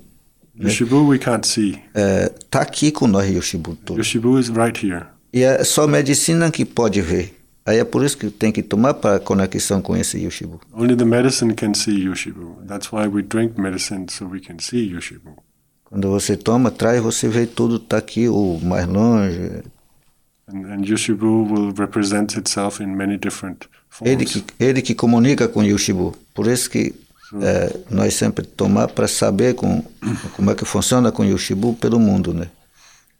[0.60, 1.80] Yoshibu we can't see.
[1.94, 3.98] É, tá aqui com nós Yoshibu todo.
[3.98, 5.06] Yoshibu is right here.
[5.32, 7.34] E é só medicina que pode ver.
[7.66, 10.60] Aí é por isso que tem que tomar para conexão com esse Yoshibu.
[10.74, 12.58] Only the medicine can see Yoshibu.
[12.66, 15.42] That's why we drink medicine so we can see Yoshibu.
[15.84, 19.62] Quando você toma, traz, você vê tudo tá aqui, o mais longe.
[20.46, 23.66] And, and Yoshibu will represent itself in many different
[24.02, 24.32] Ele forms.
[24.42, 26.14] que, ele que comunica com Yoshibu.
[26.34, 26.94] Por isso que
[27.40, 29.82] é, nós sempre tomar para saber com,
[30.36, 32.48] como é que funciona com Yoshibu pelo mundo, né?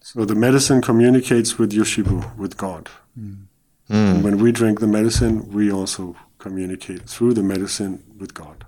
[0.02, 2.88] So the medicine communicates with Yoshibu, with God.
[3.88, 8.64] And when we drink the medicine, we also communicate through the medicine with God.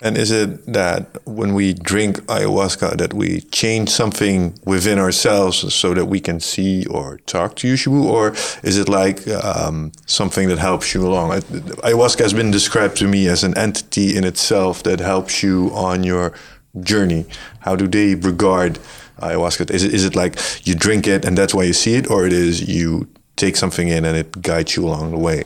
[0.00, 5.94] And is it that when we drink ayahuasca that we change something within ourselves so
[5.94, 10.58] that we can see or talk to Yushibu, or is it like um, something that
[10.58, 11.30] helps you along?
[11.30, 16.04] Ayahuasca has been described to me as an entity in itself that helps you on
[16.04, 16.32] your
[16.80, 17.24] journey.
[17.60, 18.78] How do they regard
[19.18, 19.70] ayahuasca?
[19.70, 22.26] Is it, is it like you drink it and that's why you see it, or
[22.26, 25.44] it is you take something in and it guides you along the way?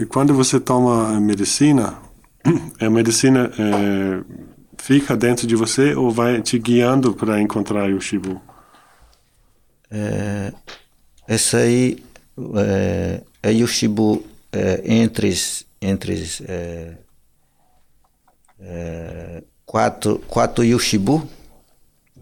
[0.00, 1.98] E quando você toma a medicina,
[2.80, 4.24] a medicina eh,
[4.78, 8.40] fica dentro de você ou vai te guiando para encontrar Yoshibu?
[9.90, 10.52] É,
[11.26, 12.02] essa aí
[12.56, 15.34] é, é Yoshibu é, entre,
[15.80, 16.92] entre é,
[18.60, 21.28] é, quatro, quatro Yoshibu,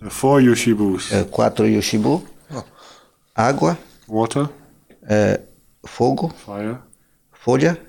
[0.01, 1.13] The four Yoshibus.
[1.13, 2.25] é, quatro Yoshibu,
[3.35, 4.49] água, Water,
[5.03, 5.41] é,
[5.85, 6.77] fogo, fire,
[7.33, 7.81] folha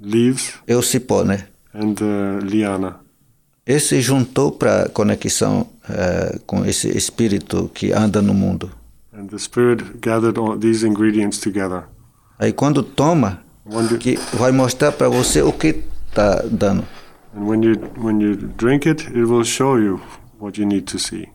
[0.00, 1.48] leaves, e o cipó, né?
[1.74, 3.00] and uh, liana.
[3.66, 8.70] Esse juntou para conexão é, com esse espírito que anda no mundo.
[9.12, 11.84] And the spirit gathered all these ingredients together.
[12.38, 15.82] Aí quando toma, When que vai mostrar para você o que
[16.14, 16.84] tá dando.
[17.36, 20.00] And when you when you drink it, it will show you
[20.40, 21.28] what you need to see.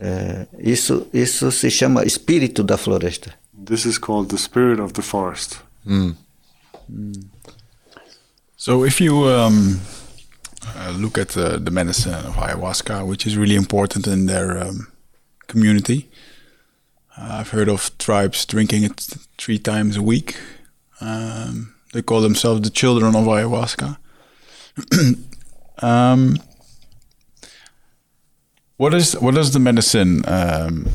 [0.00, 3.34] É, isso, isso se chama espírito da floresta.
[3.66, 5.60] This is called the spirit of the forest.
[8.56, 9.80] So if you um,
[10.76, 14.86] uh, look at the, the medicine of ayahuasca, which is really important in their um,
[15.46, 16.08] community,
[17.16, 19.06] uh, I've heard of tribes drinking it
[19.36, 20.36] three times a week.
[21.02, 23.98] Um, they call themselves the children of ayahuasca.
[25.82, 26.36] um,
[28.80, 30.22] what is what is the medicine?
[30.26, 30.86] Um,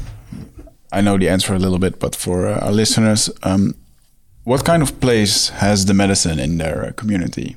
[0.98, 3.74] I know the answer a little bit, but for uh, our listeners, um,
[4.44, 7.56] what kind of place has the medicine in their uh, community?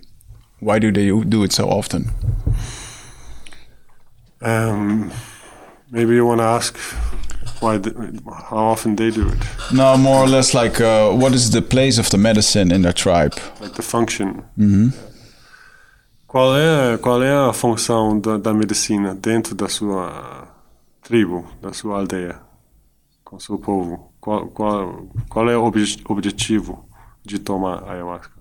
[0.60, 2.10] Why do they do it so often?
[4.42, 5.10] Um,
[5.90, 6.76] maybe you want to ask
[7.60, 7.78] why,
[8.50, 9.38] how often they do it,
[9.72, 12.92] No, more or less like uh, what is the place of the medicine in their
[12.94, 13.34] tribe?
[13.60, 14.42] like the function.
[16.28, 20.46] Qual é qual é a função da, da medicina dentro da sua
[21.02, 22.38] tribo, da sua aldeia,
[23.24, 24.12] com o seu povo?
[24.20, 26.86] Qual qual qual é o obje- objetivo
[27.24, 28.38] de tomar ayahuasca?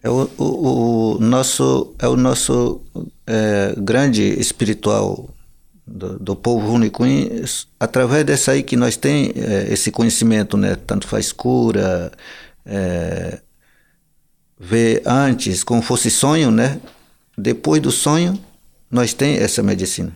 [0.00, 2.80] É o, o, o nosso é o nosso
[3.26, 5.28] é, grande espiritual
[5.84, 7.42] do, do povo Runicuim,
[7.80, 10.76] através dessa aí que nós tem é, esse conhecimento, né?
[10.76, 12.12] Tanto faz cura,
[12.64, 13.40] é,
[14.58, 16.80] ver antes como fosse sonho, né?
[17.36, 18.38] Depois do sonho
[18.90, 20.12] nós tem essa medicina.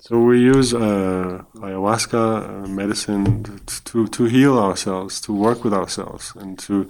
[0.00, 3.44] So we use uh, ayahuasca uh, medicine
[3.84, 6.86] to to heal ourselves, to work with ourselves, and to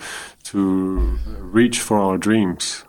[0.51, 1.19] to
[1.53, 2.85] reach for our dreams.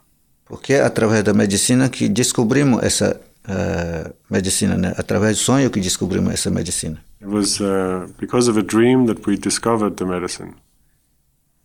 [0.45, 4.93] Porque é através da medicina que descobrimos essa eh, medicina, né?
[4.98, 7.02] Através do sonho que descobrimos essa medicina.
[7.19, 10.53] It was uh, because of a dream that we discovered the medicine.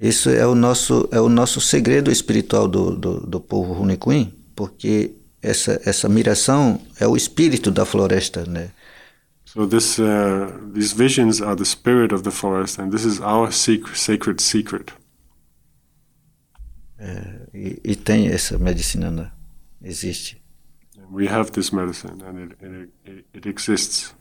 [0.01, 5.13] Isso é o nosso é o nosso segredo espiritual do, do, do povo Runicuim, porque
[5.41, 8.71] essa essa miração é o espírito da floresta, né?
[9.47, 13.51] So this uh, these visions are the spirit of the forest, and this is our
[13.51, 14.93] secret, sacred secret.
[17.55, 19.31] E, e tem essa medicina, né?
[19.83, 20.37] existe.
[20.99, 24.15] And we have this medicine, and it it, it, it exists.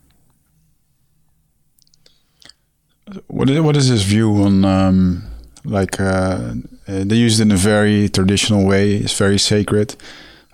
[3.27, 5.21] What is, what is his view on um,
[5.65, 6.53] like uh,
[6.87, 8.95] uh, they use it in a very traditional way?
[8.95, 9.95] It's very sacred.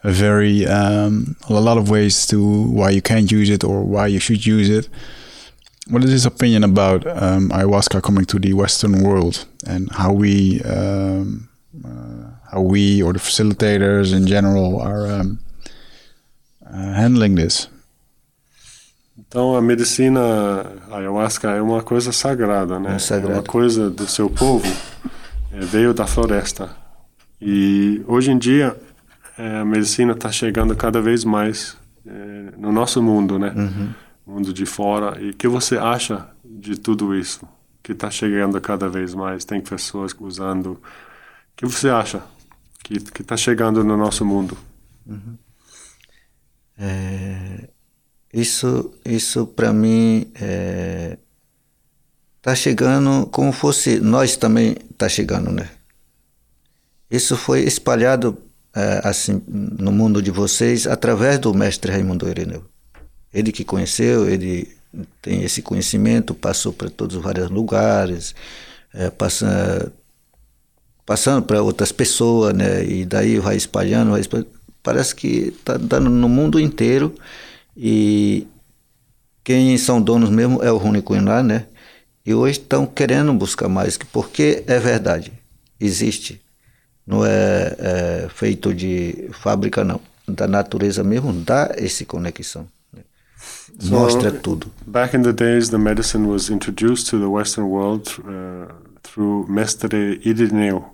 [0.04, 2.38] A very um, a lot of ways to
[2.72, 4.90] why you can't use it or why you should use it.
[5.90, 10.62] What is his opinion about um, ayahuasca coming to the Western world and how we
[10.62, 11.50] um,
[11.86, 15.40] uh, how we or the facilitators in general are um,
[16.66, 17.68] uh, handling this.
[19.18, 22.96] Então a medicina ayahuasca é uma coisa sagrada, né?
[22.96, 23.34] É sagrado.
[23.34, 24.68] É uma coisa do seu povo.
[25.52, 26.76] É, veio da floresta.
[27.40, 28.80] E hoje em dia
[29.38, 33.54] é, a medicina está chegando cada vez mais é, no nosso mundo, né?
[34.26, 35.20] Mundo de fora.
[35.22, 37.48] E o que você acha de tudo isso?
[37.84, 40.74] Que está chegando cada vez mais, tem pessoas usando.
[40.74, 40.80] O
[41.56, 42.22] que você acha
[42.84, 44.58] que que está chegando no nosso mundo?
[48.34, 51.18] Isso, isso para mim é,
[52.42, 55.70] tá chegando como fosse nós também tá chegando, né?
[57.10, 58.38] Isso foi espalhado
[58.74, 62.64] é, assim no mundo de vocês através do mestre Raimundo Ireneu.
[63.34, 64.68] Ele que conheceu, ele
[65.22, 68.36] tem esse conhecimento, passou para todos os vários lugares,
[68.94, 69.92] é, passa,
[71.06, 72.84] passando para outras pessoas, né?
[72.84, 74.50] E daí vai espalhando, vai espalhando.
[74.84, 77.14] Parece que está dando no mundo inteiro
[77.78, 78.48] e
[79.44, 81.68] quem são donos mesmo é o Rony Cunha, né?
[82.26, 85.34] E hoje estão querendo buscar mais, porque é verdade,
[85.80, 86.42] existe.
[87.06, 90.00] Não é, é feito de fábrica, não.
[90.28, 92.68] Da natureza mesmo dá essa conexão.
[92.94, 93.02] né?
[93.90, 94.72] Mostra tudo.
[94.86, 98.72] Back in the days, the medicine was introduced to the Western world uh,
[99.02, 100.86] through Mestre Irineu,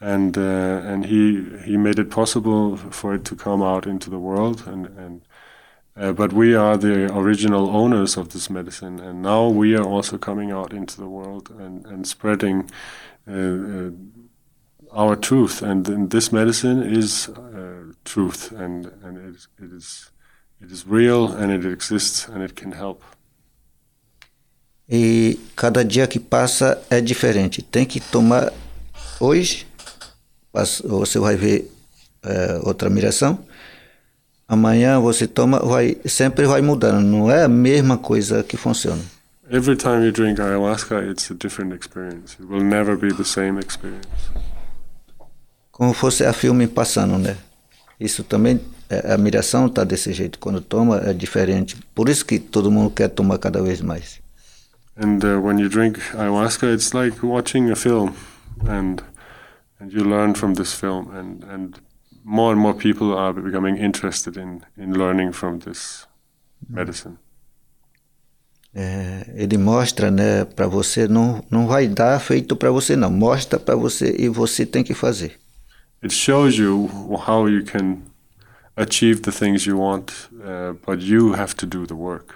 [0.00, 4.18] and uh, and he he made it possible for it to come out into the
[4.18, 4.64] world.
[4.66, 5.20] And and
[6.00, 10.16] uh, but we are the original owners of this medicine, and now we are also
[10.18, 12.70] coming out into the world and and spreading.
[13.28, 13.90] Uh, uh,
[14.92, 20.10] our truth, and, and this medicine is uh, truth, and and it, is- it is
[20.60, 23.04] it is real, and it exists, and it can help.
[24.88, 27.62] E cada dia que passa é diferente.
[27.62, 28.52] Tem que tomar
[29.20, 29.64] hoje,
[30.52, 31.70] você vai ver
[32.24, 33.38] é, outra miração.
[34.50, 37.04] Amanhã você toma, vai sempre vai mudando.
[37.04, 39.00] Não é a mesma coisa que funciona.
[39.48, 42.36] Every time you drink ayahuasca, it's a different experience.
[42.40, 44.08] It will never be the same experience.
[45.70, 47.36] Como fosse a filme passando, né?
[48.00, 50.40] Isso também, é, a miração está desse jeito.
[50.40, 51.76] Quando toma é diferente.
[51.94, 54.20] Por isso que todo mundo quer tomar cada vez mais.
[54.96, 58.14] And uh, when you drink ayahuasca, it's like watching a film,
[58.68, 59.00] and
[59.78, 61.74] and you learn from this film, and and
[62.30, 66.06] more and more people are becoming interested in in learning from this
[66.68, 67.18] medicine.
[68.72, 73.10] É, ele mostra, né, para você, não, não vai dar feito para você, não.
[73.10, 75.40] Mostra para você e você tem que fazer.
[76.00, 76.88] It shows you
[77.26, 77.98] how you can
[78.76, 82.32] achieve the things you want, uh, but you have to do the work.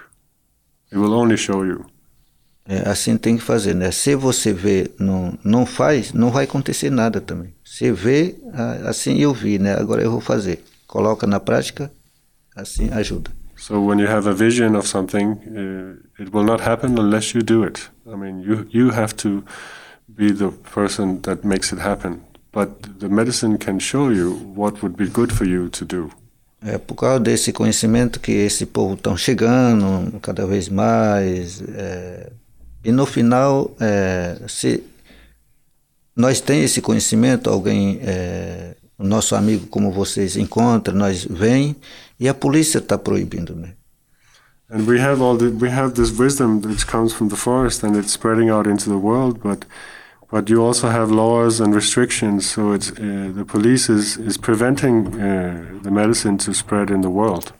[0.91, 1.85] It will only show you.
[2.67, 3.91] É, assim tem que fazer, né?
[3.91, 7.54] Se você vê, não, não faz, não vai acontecer nada também.
[7.75, 8.35] Se vê,
[8.85, 9.73] assim eu vi, né?
[9.73, 10.63] Agora eu vou fazer.
[10.87, 11.91] Coloca na prática,
[12.55, 13.29] assim ajuda.
[13.57, 17.43] So when you have a vision of something, uh, it will not happen unless you
[17.43, 17.81] do it.
[18.07, 19.43] I mean, you you have to
[20.07, 22.21] be the person that makes it happen.
[22.53, 22.69] But
[22.99, 26.09] the medicine can show you what would be good for you to do.
[26.61, 31.61] É por causa desse conhecimento que esse povo estão chegando cada vez mais.
[31.75, 32.31] é,
[32.85, 34.81] e no final, é, se
[36.15, 41.75] nós tem esse conhecimento, alguém, é, o nosso amigo como vocês encontra, nós vem
[42.19, 43.73] e a polícia está proibindo, né?
[44.69, 47.95] And we have all the, we have this wisdom that comes from the forest and
[47.95, 49.39] it's spreading out into the world.
[49.43, 49.65] But
[50.31, 52.47] but you also have laws and restrictions.
[52.47, 57.09] So it's uh, the police is is preventing uh, the medicine to spread in the
[57.09, 57.53] world.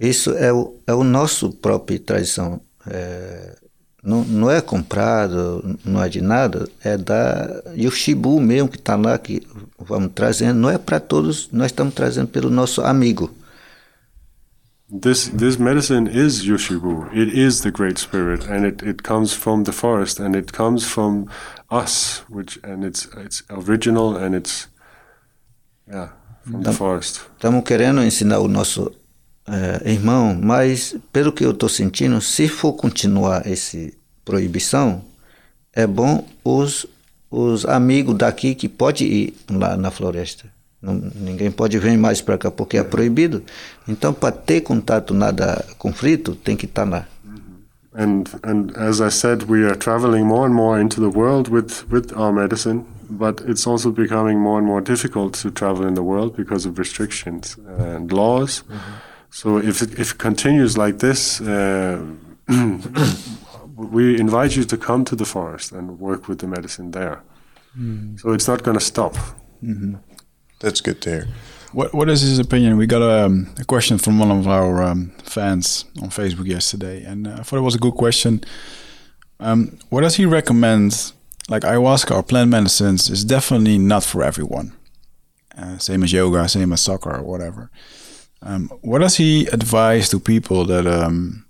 [0.00, 2.60] Isso é o, é o nosso próprio tradição.
[2.88, 3.56] É,
[4.02, 9.16] não, não é comprado, não é de nada, é da Yoshibu mesmo que está lá,
[9.16, 9.46] que
[9.78, 10.58] vamos trazendo.
[10.58, 13.30] Não é para todos, nós estamos trazendo pelo nosso amigo.
[15.00, 17.08] This this medicine is Yoshibu.
[17.14, 20.84] It is the Great Spirit, and it, it comes from the forest, and it comes
[20.84, 21.28] from
[21.70, 24.68] us, which and it's it's original, and it's
[25.88, 26.08] yeah
[26.42, 27.22] from the forest.
[27.38, 28.92] Estamos querendo ensinar o nosso
[29.46, 33.78] é, irmão, mas pelo que eu estou sentindo, se for continuar essa
[34.24, 35.02] proibição,
[35.72, 36.86] é bom os,
[37.30, 40.44] os amigos daqui que pode ir lá na floresta.
[40.80, 43.42] Não, ninguém pode vir mais para cá porque é proibido.
[43.86, 47.06] Então, para ter contato, nada conflito, tem que estar lá.
[47.94, 51.84] And and as I said, we are traveling more and more into the world with
[51.90, 56.02] with our medicine, but it's also becoming more and more difficult to travel in the
[56.02, 58.64] world because of restrictions and laws.
[59.32, 62.04] So if it, if it continues like this, uh,
[63.76, 67.22] we invite you to come to the forest and work with the medicine there.
[68.18, 69.16] So it's not going to stop.
[70.60, 71.28] That's good to hear.
[71.72, 72.76] What What is his opinion?
[72.76, 77.02] We got a, um, a question from one of our um, fans on Facebook yesterday,
[77.02, 78.44] and uh, I thought it was a good question.
[79.40, 81.12] Um, what does he recommend?
[81.48, 84.72] Like ayahuasca or plant medicines is definitely not for everyone.
[85.58, 87.70] Uh, same as yoga, same as soccer or whatever.
[88.44, 91.44] Um, what does he advise to people that um,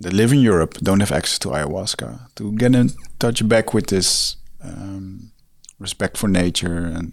[0.00, 3.86] that live in Europe don't have access to ayahuasca to get in touch back with
[3.86, 5.30] this um,
[5.78, 7.12] respect for nature and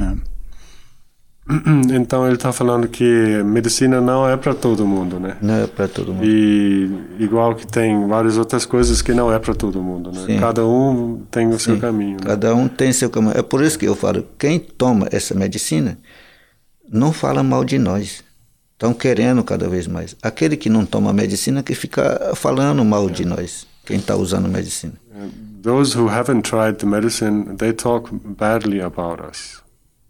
[0.00, 0.22] um,
[1.92, 5.36] Então ele está falando que medicina não é para todo mundo, né?
[5.40, 6.24] Não é para todo mundo.
[6.24, 10.24] E igual que tem várias outras coisas que não é para todo mundo, né?
[10.26, 10.40] Sim.
[10.40, 12.16] Cada um tem o seu caminho.
[12.16, 12.26] Né?
[12.26, 13.36] Cada um tem seu caminho.
[13.36, 15.98] É por isso que eu falo, quem toma essa medicina
[16.88, 18.24] não fala mal de nós.
[18.76, 20.14] Estão querendo cada vez mais.
[20.22, 24.92] Aquele que não toma medicina que fica falando mal de nós, quem está usando medicina.
[25.62, 29.62] Those who haven't tried the medicine, they talk badly about us.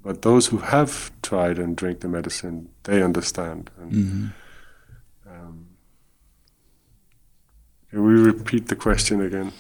[0.03, 3.71] But those who have tried and drink the medicine, they understand.
[3.81, 4.33] And,
[5.27, 5.67] um,
[7.91, 9.53] can we repeat the question again?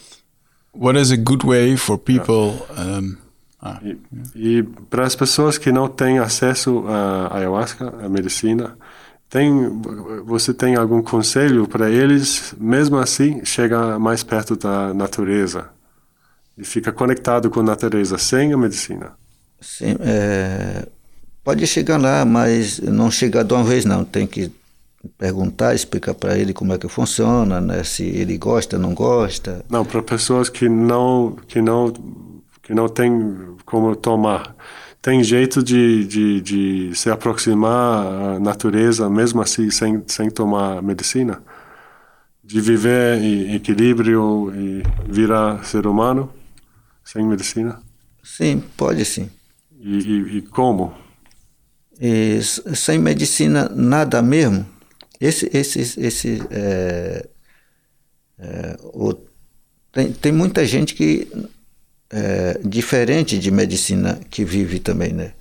[0.76, 3.18] what is a good way for people um,
[3.66, 8.76] ah, E, e para as pessoas que não têm acesso à ayahuasca, à medicina,
[9.28, 9.52] tem,
[10.24, 15.68] você tem algum conselho para eles, mesmo assim, chegar mais perto da natureza
[16.56, 19.12] e fica conectado com a natureza sem a medicina?
[19.60, 20.86] Sim, é,
[21.42, 24.04] pode chegar lá, mas não chega de uma vez não.
[24.04, 24.50] Tem que
[25.18, 27.82] perguntar, explicar para ele como é que funciona, né?
[27.84, 29.64] se ele gosta, não gosta.
[29.68, 31.92] Não, para pessoas que não que não
[32.66, 34.56] que não tem como tomar.
[35.00, 41.40] Tem jeito de, de, de se aproximar à natureza, mesmo assim, sem, sem tomar medicina?
[42.42, 46.28] De viver em equilíbrio e virar ser humano
[47.04, 47.80] sem medicina?
[48.20, 49.30] Sim, pode sim.
[49.78, 50.92] E, e, e como?
[52.00, 54.66] E sem medicina nada mesmo.
[55.20, 57.28] Esse, esse, esse é,
[58.40, 59.14] é, o,
[59.92, 61.28] tem, tem muita gente que
[62.10, 65.32] é diferente de medicina que vive também, né?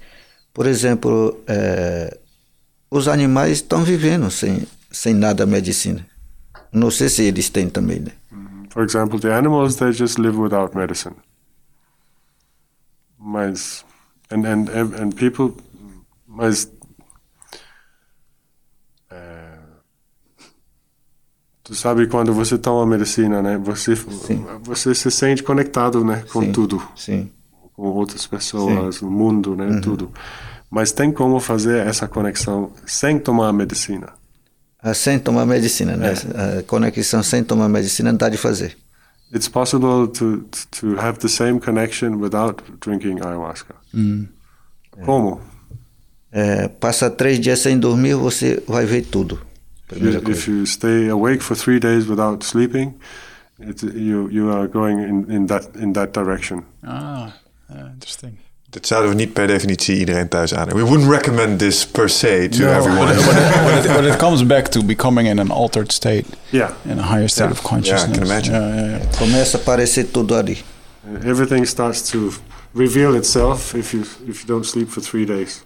[0.53, 2.17] Por exemplo, é,
[2.89, 6.05] os animais estão vivendo sem, sem nada medicina.
[6.71, 8.11] Não sei se eles têm também, né?
[8.69, 11.15] For example, the animals they just live without medicine.
[13.17, 13.85] Mas
[14.29, 15.55] and and and people
[16.27, 16.69] mas
[21.65, 23.57] tu sabe quando você toma medicina, né?
[23.57, 23.95] Você
[24.63, 26.51] você se sente conectado, né, com Sim.
[26.51, 27.29] tudo, Sim.
[27.73, 30.11] com outras pessoas, o mundo, né, tudo.
[30.69, 34.09] Mas tem como fazer essa conexão sem tomar medicina?
[34.81, 36.13] Ah, sem tomar medicina, né?
[36.59, 38.77] A conexão sem tomar medicina não dá de fazer.
[39.33, 40.45] It's possible to
[40.79, 43.75] to have the same connection without drinking ayahuasca.
[45.03, 45.41] Como?
[46.31, 49.39] É, passa três dias sem dormir, você vai ver tudo.
[49.87, 52.93] Primeira If you stay awake for three days without sleeping,
[53.59, 56.63] it, you you are going in, in that in that direction.
[56.83, 57.27] ah
[57.69, 58.37] yeah, interesting
[58.69, 60.83] Dat zouden we niet per definitie iedereen thuis aanraden.
[60.83, 63.05] We wouldn't recommend this per se to No, everyone.
[63.05, 66.71] but, it, but, it, but it comes back to becoming in an altered state Yeah,
[66.85, 67.51] in a higher state Yeah.
[67.59, 68.53] of consciousness Yeah, I can imagine.
[68.55, 69.17] yeah, yeah, yeah.
[69.17, 70.57] Começa a aparecer tudo ali.
[71.07, 72.33] Uh, everything starts to
[72.73, 75.63] reveal itself if you if you don't sleep for three days,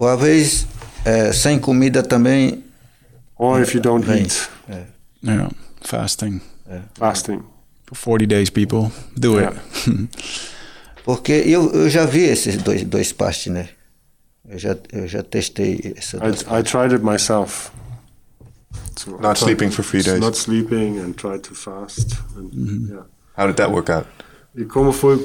[0.00, 0.66] Uma vez,
[1.04, 2.64] é, sem comida também,
[3.38, 4.26] or if you don't Right.
[4.26, 4.48] eat.
[5.22, 5.48] Yeah,
[5.80, 6.40] fasting
[6.94, 7.42] Fasting.
[7.86, 9.52] for 40 days people do it
[11.04, 13.68] porque eu, eu já vi esses dois, dois pastes, né?
[14.48, 17.70] Eu já, eu já testei essa I, I tried it myself.
[18.96, 20.20] So Not tried sleeping for three days.
[20.20, 22.16] Not sleeping and tried to fast.
[22.36, 23.04] And, yeah.
[23.36, 24.06] How did that work out?
[24.54, 25.16] E como foi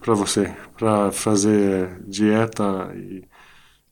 [0.00, 3.24] para você, para fazer dieta e,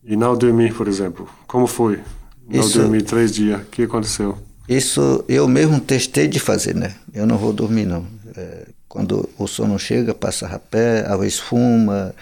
[0.03, 1.29] e não dormir, por exemplo?
[1.47, 2.01] Como foi?
[2.49, 3.61] Não Isso- dormir três dias.
[3.61, 4.39] O que aconteceu?
[4.69, 6.95] Isso eu mesmo testei de fazer, né?
[7.13, 8.07] Eu não vou dormir, não.
[8.37, 12.15] É, quando o sono chega, passa rapé, às vezes fuma,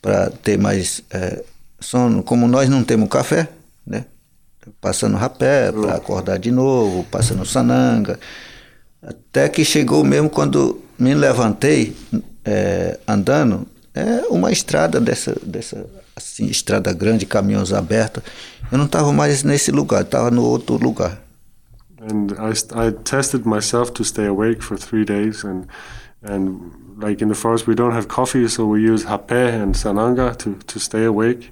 [0.00, 1.42] para ter mais é,
[1.80, 2.22] sono.
[2.22, 3.48] Como nós não temos café,
[3.86, 4.04] né?
[4.80, 8.18] Passando rapé para acordar de novo, passando sananga.
[9.02, 11.96] Até que chegou mesmo quando me levantei
[12.44, 15.84] é, andando, é uma estrada dessa, dessa
[16.14, 18.22] assim, estrada grande, caminhões abertos.
[18.70, 21.20] Eu não estava mais nesse lugar, estava no outro lugar.
[22.00, 25.66] And I, I tested myself to stay awake for three days, and
[26.22, 30.34] and like in the forest we don't have coffee, so we use hapé and sananga
[30.36, 31.50] to, to stay awake.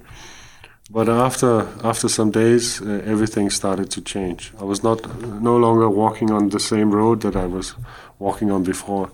[0.89, 4.51] But after after some days, uh, everything started to change.
[4.59, 4.99] I was not
[5.41, 7.75] no longer walking on the same road that I was
[8.17, 9.11] walking on before,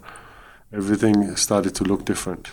[0.71, 2.49] everything started to look different.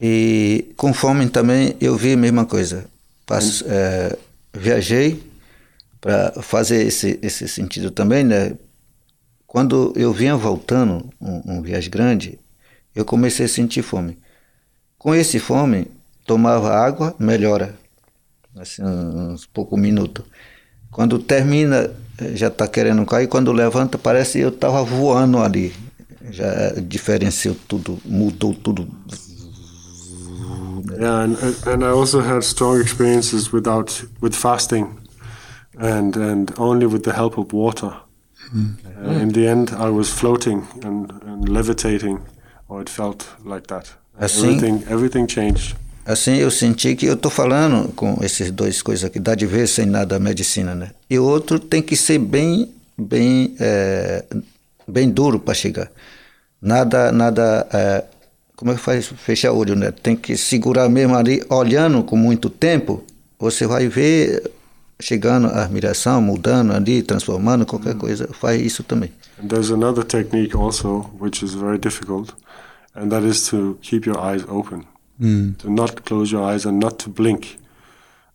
[0.00, 2.93] E com fome também eu vi a mesma coisa.
[3.26, 4.16] Passo, é,
[4.52, 5.22] viajei
[6.00, 8.54] para fazer esse, esse sentido também, né?
[9.46, 12.38] Quando eu vinha voltando, um, um viagem grande,
[12.94, 14.18] eu comecei a sentir fome.
[14.98, 15.86] Com esse fome,
[16.26, 17.74] tomava água, melhora.
[18.56, 20.24] Assim, uns poucos minutos.
[20.90, 21.90] Quando termina,
[22.34, 23.26] já está querendo cair.
[23.26, 25.74] Quando levanta, parece que eu estava voando ali.
[26.30, 28.88] Já diferenciou tudo, mudou tudo.
[31.00, 34.86] Yeah, and, and I also had strong experiences without with fasting,
[35.78, 37.92] and and only with the help of water.
[38.54, 42.20] Uh, in the end, I was floating and, and levitating,
[42.68, 43.86] or it felt like that.
[44.20, 45.76] Assim- Everything everything changed.
[46.06, 49.66] Assim eu senti que eu tô falando com esses dois coisas aqui, dá de ver
[49.66, 50.90] sem nada a medicina, né?
[51.08, 54.22] E o outro tem que ser bem, bem, é,
[54.86, 55.90] bem duro para chegar.
[56.60, 58.04] Nada, nada, é,
[58.56, 59.06] como é que faz?
[59.06, 59.90] Fechar o olho, né?
[59.90, 63.04] Tem que segurar mesmo ali, olhando com muito tempo,
[63.38, 64.50] você vai ver
[65.00, 69.10] chegando a admiração, mudando ali, transformando, qualquer coisa, faz isso também.
[69.42, 72.32] And there's another technique also, which is very difficult,
[72.94, 74.84] and that is to keep your eyes open,
[75.58, 77.58] to not close your eyes and not to blink.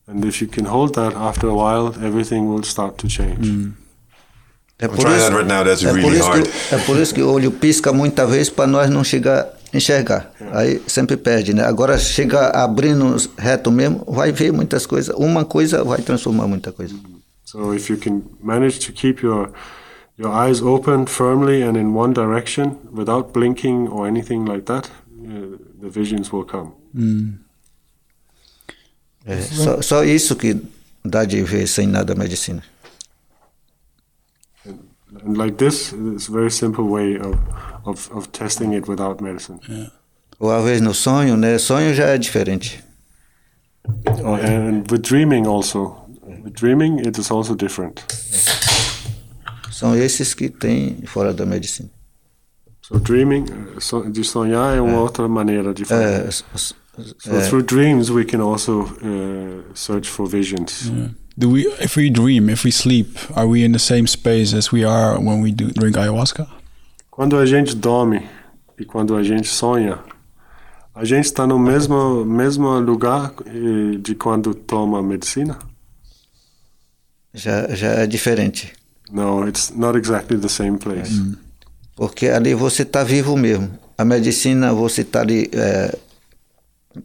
[0.07, 3.71] And if you can hold that after a while, everything will start to change.
[4.81, 6.43] É I'm trying that right now, that's é por really.
[6.43, 10.31] Que, é por isso que o olho pisca muita vez para nós não chegar enxergar.
[10.53, 11.63] Aí sempre perde, né?
[11.63, 15.15] Agora chega abrindo reto mesmo, vai ver muitas coisas.
[15.15, 16.95] Uma coisa vai transformar muita coisa.
[17.45, 19.51] So if you can manage to keep your
[20.17, 25.57] your eyes open firmly and in one direction without blinking or anything like that, uh,
[25.81, 26.73] the visions will come.
[29.25, 30.61] É, só, só isso que
[31.03, 32.63] dá de ver sem nada medicina.
[34.65, 37.37] And like this, it's a very simple way of,
[37.85, 39.59] of, of testing it without medicine.
[40.39, 41.57] Ou às vezes no sonho, né?
[41.57, 42.83] Sonho já é diferente.
[44.23, 45.95] Oh, and with dreaming also.
[46.43, 48.03] With dreaming, it is also different.
[49.71, 51.89] São esses que tem fora da medicina.
[52.81, 56.23] So dreaming, uh, so, de sonhar é uma outra maneira de fazer.
[56.25, 56.73] É, s- s-
[57.19, 60.91] So through dreams, we can also uh, search for visions.
[61.37, 64.69] Do we, if we dream, if we sleep, are we in the same space as
[64.73, 66.45] we are when we do drink ayahuasca?
[67.19, 68.25] Quando a gente dorme
[68.79, 69.99] e quando a gente sonha,
[70.95, 73.33] a gente está no mesmo mesmo lugar
[73.99, 75.59] de quando toma medicina?
[77.33, 78.71] já, já é diferente.
[79.11, 81.11] No, it's not exactly the same place.
[81.93, 83.69] Porque ali você está vivo mesmo.
[83.97, 85.93] A medicina você está ali é,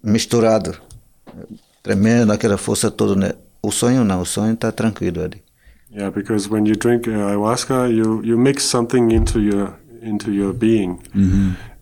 [0.00, 0.78] misturado,
[1.82, 3.16] tremendo, aquela força toda.
[3.16, 3.32] Né?
[3.60, 5.42] O sonho não, o sonho está tranquilo ali.
[5.90, 9.74] Yeah, because when you drink uh, ayahuasca, you you mix something into your
[10.04, 10.98] into your being,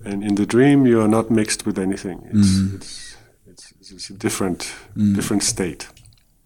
[0.04, 2.18] and in the dream, you are not mixed with anything.
[2.32, 3.16] It's
[3.46, 5.88] it's, it's it's a different different state.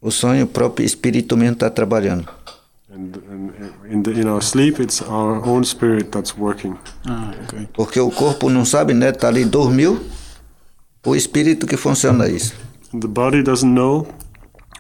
[0.01, 2.29] O sonho, próprio espírito mesmo está trabalhando.
[2.89, 3.53] And, and
[3.91, 6.79] in the in our sleep, it's our own spirit that's working.
[7.05, 7.69] Ah, okay.
[7.75, 9.11] Porque o corpo não sabe, né?
[9.11, 10.01] Está ali, dormiu,
[11.05, 12.55] o espírito que funciona isso.
[12.93, 14.07] The body doesn't know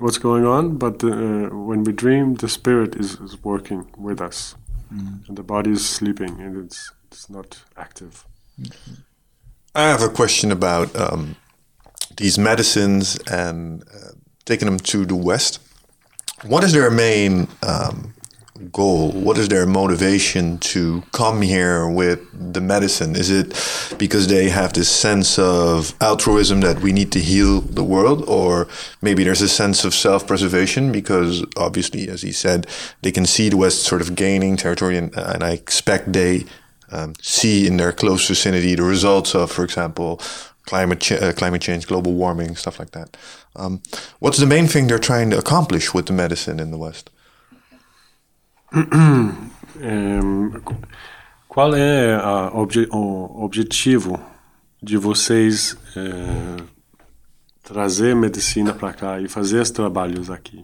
[0.00, 4.54] what's going on, but uh, when we dream, the spirit is, is working with us,
[4.90, 8.24] and the body is sleeping, and it's it's not active.
[9.74, 11.36] I have a question about um,
[12.16, 14.12] these medicines and uh,
[14.44, 15.60] taking them to the West.
[16.44, 18.14] What is their main um,
[18.72, 19.12] goal?
[19.12, 22.20] What is their motivation to come here with
[22.52, 23.16] the medicine?
[23.16, 23.48] Is it
[23.98, 28.68] because they have this sense of altruism that we need to heal the world, or
[29.02, 32.66] maybe there's a sense of self preservation because obviously, as he said,
[33.02, 36.44] they can see the West sort of gaining territory, and, and I expect they
[36.90, 40.20] um, see in their close vicinity the results of, for example,
[40.66, 43.16] climate ch- uh, climate change, global warming, stuff like that.
[43.54, 43.82] Um,
[44.18, 47.10] what's the main thing they're trying to accomplish with the medicine in the West?
[51.48, 52.18] Qual é
[52.52, 54.20] obje- o objetivo
[54.82, 56.56] de vocês eh,
[57.62, 60.62] trazer medicina para cá e fazer os trabalhos aqui?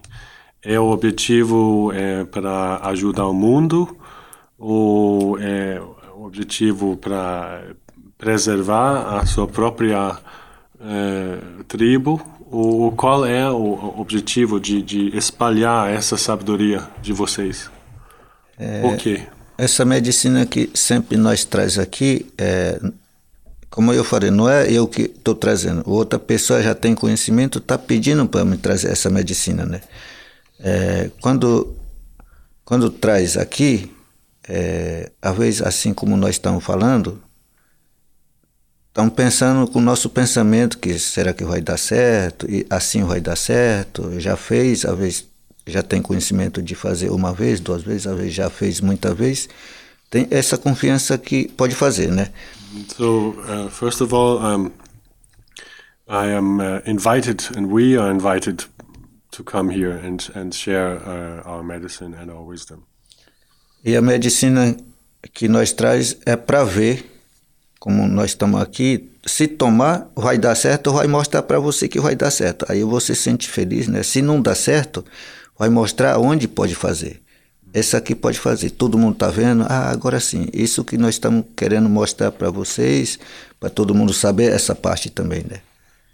[0.62, 3.96] É o objetivo é, para ajudar o mundo
[4.58, 5.80] ou é
[6.14, 7.64] o objetivo para
[8.18, 10.16] preservar a sua própria
[10.80, 12.20] eh, tribo?
[12.50, 17.70] Ou qual é o objetivo de, de espalhar essa sabedoria de vocês?
[18.80, 19.22] Por quê?
[19.56, 22.80] Essa medicina que sempre nós traz aqui, é,
[23.70, 25.82] como eu falei, não é eu que estou trazendo.
[25.86, 29.80] Outra pessoa já tem conhecimento, está pedindo para me trazer essa medicina, né?
[30.58, 31.74] É, quando,
[32.64, 33.90] quando traz aqui,
[34.48, 37.22] é, às vezes, assim como nós estamos falando,
[38.88, 43.20] estamos pensando com o nosso pensamento que será que vai dar certo e assim vai
[43.20, 44.20] dar certo.
[44.20, 45.31] Já fez, às vezes
[45.66, 49.48] já tem conhecimento de fazer uma vez, duas vezes, às vezes já fez muita vez.
[50.10, 52.30] Tem essa confiança que pode fazer, né?
[52.96, 54.70] So uh, first of all, um,
[56.08, 58.66] I am uh, invited, and we are invited
[59.30, 62.82] to come here and and share uh, our medicine and our wisdom.
[63.84, 64.76] E a medicina
[65.32, 67.04] que nós traz é para ver,
[67.78, 72.14] como nós estamos aqui, se tomar vai dar certo, vai mostrar para você que vai
[72.14, 72.66] dar certo.
[72.68, 74.02] Aí você se sente feliz, né?
[74.02, 75.04] Se não dá certo,
[75.58, 77.20] vai mostrar onde pode fazer.
[77.74, 78.70] Essa aqui pode fazer.
[78.70, 79.64] Todo mundo está vendo.
[79.68, 80.46] Ah, agora sim.
[80.52, 83.18] Isso que nós estamos querendo mostrar para vocês,
[83.58, 85.60] para todo mundo saber essa parte também, né?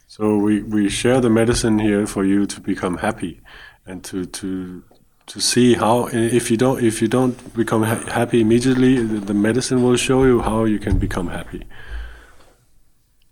[0.06, 3.40] So we, we share the medicine here for you to become happy
[3.86, 4.82] and to to
[5.26, 9.82] to see how if you don't if you don't become ha happy immediately the medicine
[9.82, 11.66] will show you how you can become happy.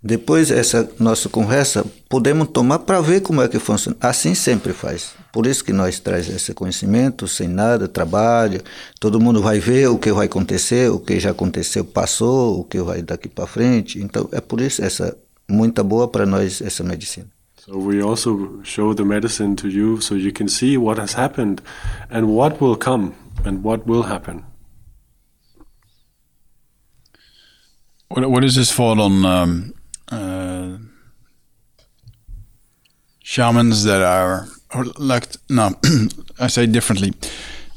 [0.06, 3.96] Depois essa nossa conversa podemos tomar para ver como é que funciona.
[4.00, 5.16] Assim sempre faz.
[5.32, 8.62] Por isso que nós traz esse conhecimento sem nada, trabalho.
[9.00, 12.80] Todo mundo vai ver o que vai acontecer, o que já aconteceu, passou, o que
[12.80, 14.00] vai daqui para frente.
[14.00, 15.16] Então é por isso essa
[15.50, 17.26] muito boa para nós essa medicina.
[17.56, 21.60] So we also show the medicine to you so you can see what has happened
[22.10, 23.12] and what will come
[23.44, 24.44] and what will happen.
[28.08, 29.72] What, what is his thought on um,
[30.10, 30.78] uh,
[33.22, 34.46] shamans that are,
[34.98, 35.74] like, no,
[36.40, 37.12] I say differently.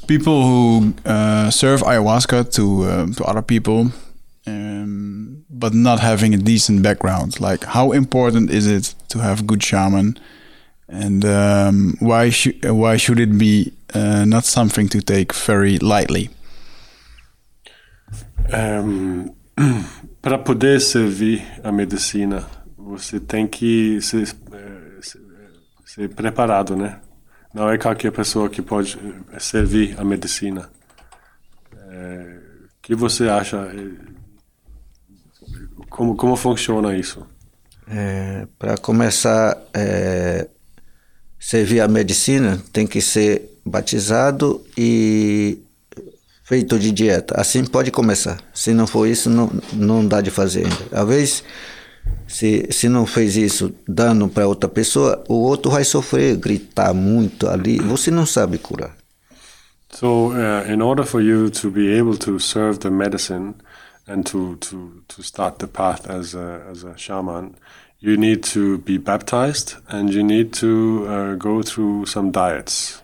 [0.06, 3.92] People who uh, serve ayahuasca to uh, to other people,
[4.46, 7.40] um, but not having a decent background.
[7.40, 10.18] Like, how important is it to have good shaman,
[10.88, 16.30] and um, why should why should it be uh, not something to take very lightly?
[18.52, 19.34] Um,
[20.22, 25.20] para poder servir a medicina, você tem que ser, eh, ser,
[25.84, 27.00] ser preparado, né?
[27.54, 28.98] Não é qualquer pessoa que pode
[29.32, 30.70] eh, servir a medicina.
[31.88, 33.56] É, o que você acha?
[33.74, 34.10] eh,
[35.88, 37.26] Como, como funciona isso?
[37.86, 40.46] É, para começar a
[41.38, 45.58] servir a medicina, tem que ser batizado e
[46.50, 47.40] feito de dieta.
[47.40, 48.36] Assim pode começar.
[48.52, 51.00] Se não for isso, não, não dá de fazer ainda.
[51.00, 51.44] Às vezes,
[52.26, 57.48] se, se não fez isso dando para outra pessoa, o outro vai sofrer, gritar muito
[57.48, 57.78] ali.
[57.78, 58.96] Você não sabe curar.
[59.92, 63.54] So, uh, in order for you to be able to serve the medicine
[64.08, 67.54] and to, to, to start the path as a, as a shaman,
[68.00, 73.02] you need to be baptized and you need to uh, go through some diets.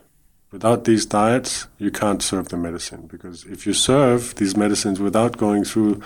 [0.52, 5.36] Without these diets, you can't serve the medicine because if you serve these medicines without
[5.36, 6.00] going through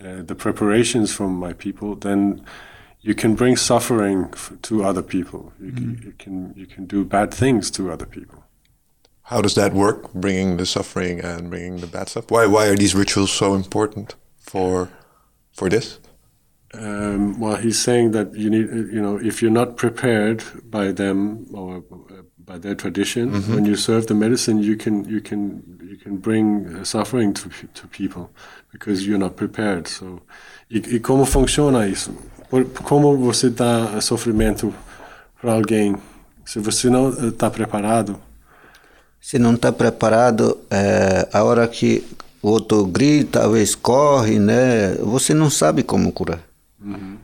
[0.00, 2.44] uh, the preparations from my people, then
[3.00, 5.52] you can bring suffering f- to other people.
[5.60, 8.44] You, can, you can you can do bad things to other people.
[9.22, 10.12] How does that work?
[10.12, 12.30] Bringing the suffering and bringing the bad stuff.
[12.30, 12.46] Why?
[12.46, 14.88] Why are these rituals so important for
[15.52, 15.98] for this?
[16.74, 20.90] Um, well, he's saying that you need, uh, you know, if you're not prepared by
[20.90, 22.11] them or uh,
[22.44, 26.66] by their tradition, when you serve the medicine, you can you can you can bring
[26.66, 28.30] uh, suffering to to people
[28.72, 29.88] because you're not prepared.
[29.88, 30.20] So,
[30.70, 32.12] e, e como funciona isso?
[32.50, 34.74] Por, como você dá sofrimento
[35.40, 35.96] para alguém
[36.44, 38.18] se você não está preparado?
[39.20, 42.04] Se não está preparado, é, a hora que
[42.42, 44.94] o outro grita, talvez corre, né?
[44.96, 46.40] Você não sabe como curar.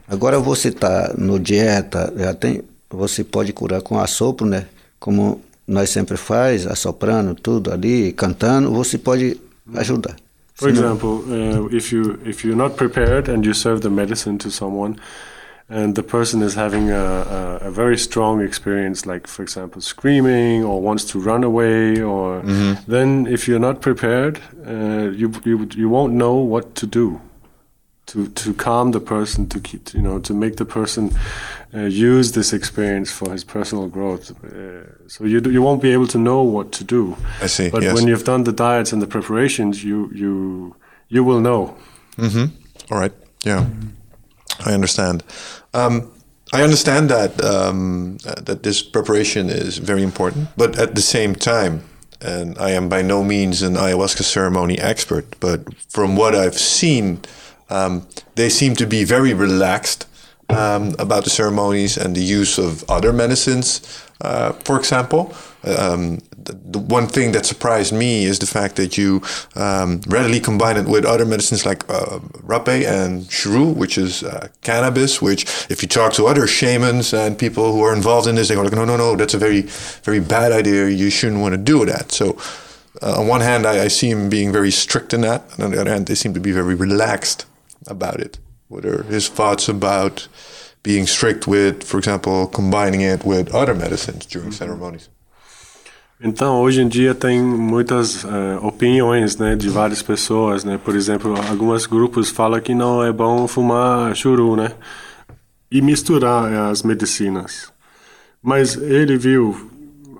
[0.07, 4.65] Agora você está no dieta, já tem, você pode curar com assopro, né?
[4.99, 9.39] Como nós sempre faz, assoprando tudo ali, cantando, você pode
[9.75, 10.15] ajudar.
[10.55, 14.49] For example, uh, if you if you're not prepared and you serve the medicine to
[14.49, 14.97] someone,
[15.69, 20.65] and the person is having a, a, a very strong experience, like for example screaming
[20.65, 22.41] or wants to run away, or
[22.87, 27.21] then if you're not prepared, uh, you you you won't know what to do.
[28.13, 31.11] To, to calm the person, to keep, you know, to make the person
[31.73, 34.31] uh, use this experience for his personal growth.
[34.43, 37.15] Uh, so you do, you won't be able to know what to do.
[37.43, 37.93] I see, But yes.
[37.93, 40.75] when you've done the diets and the preparations, you you
[41.07, 41.75] you will know.
[42.91, 43.13] All right.
[43.45, 43.65] Yeah,
[44.65, 45.23] I understand.
[45.73, 46.11] Um,
[46.51, 51.81] I understand that um, that this preparation is very important, but at the same time,
[52.21, 55.59] and I am by no means an ayahuasca ceremony expert, but
[55.89, 57.19] from what I've seen,
[57.69, 60.05] um, they seem to be very relaxed
[60.49, 64.03] um, about the ceremonies and the use of other medicines.
[64.21, 65.33] Uh, for example,
[65.63, 69.21] um, the one thing that surprised me is the fact that you
[69.55, 74.47] um, readily combine it with other medicines like uh, rapé and shuru, which is uh,
[74.61, 75.21] cannabis.
[75.21, 78.55] Which, if you talk to other shamans and people who are involved in this, they
[78.55, 79.61] go like, "No, no, no, that's a very,
[80.03, 80.89] very bad idea.
[80.89, 82.37] You shouldn't want to do that." So,
[83.01, 85.71] uh, on one hand, I, I see him being very strict in that, and on
[85.71, 87.45] the other hand, they seem to be very relaxed
[87.89, 88.39] about it.
[88.69, 90.27] What are his thoughts about
[90.83, 95.09] being strict with, for example, combining it with other medicines during ceremonies?
[96.21, 100.77] Então, hoje em dia tem muitas uh, opiniões, né, de várias pessoas, né?
[100.77, 104.73] Por exemplo, alguns grupos falam que não é bom fumar churu, né?
[105.71, 107.71] E misturar as medicinas.
[108.41, 109.71] Mas ele viu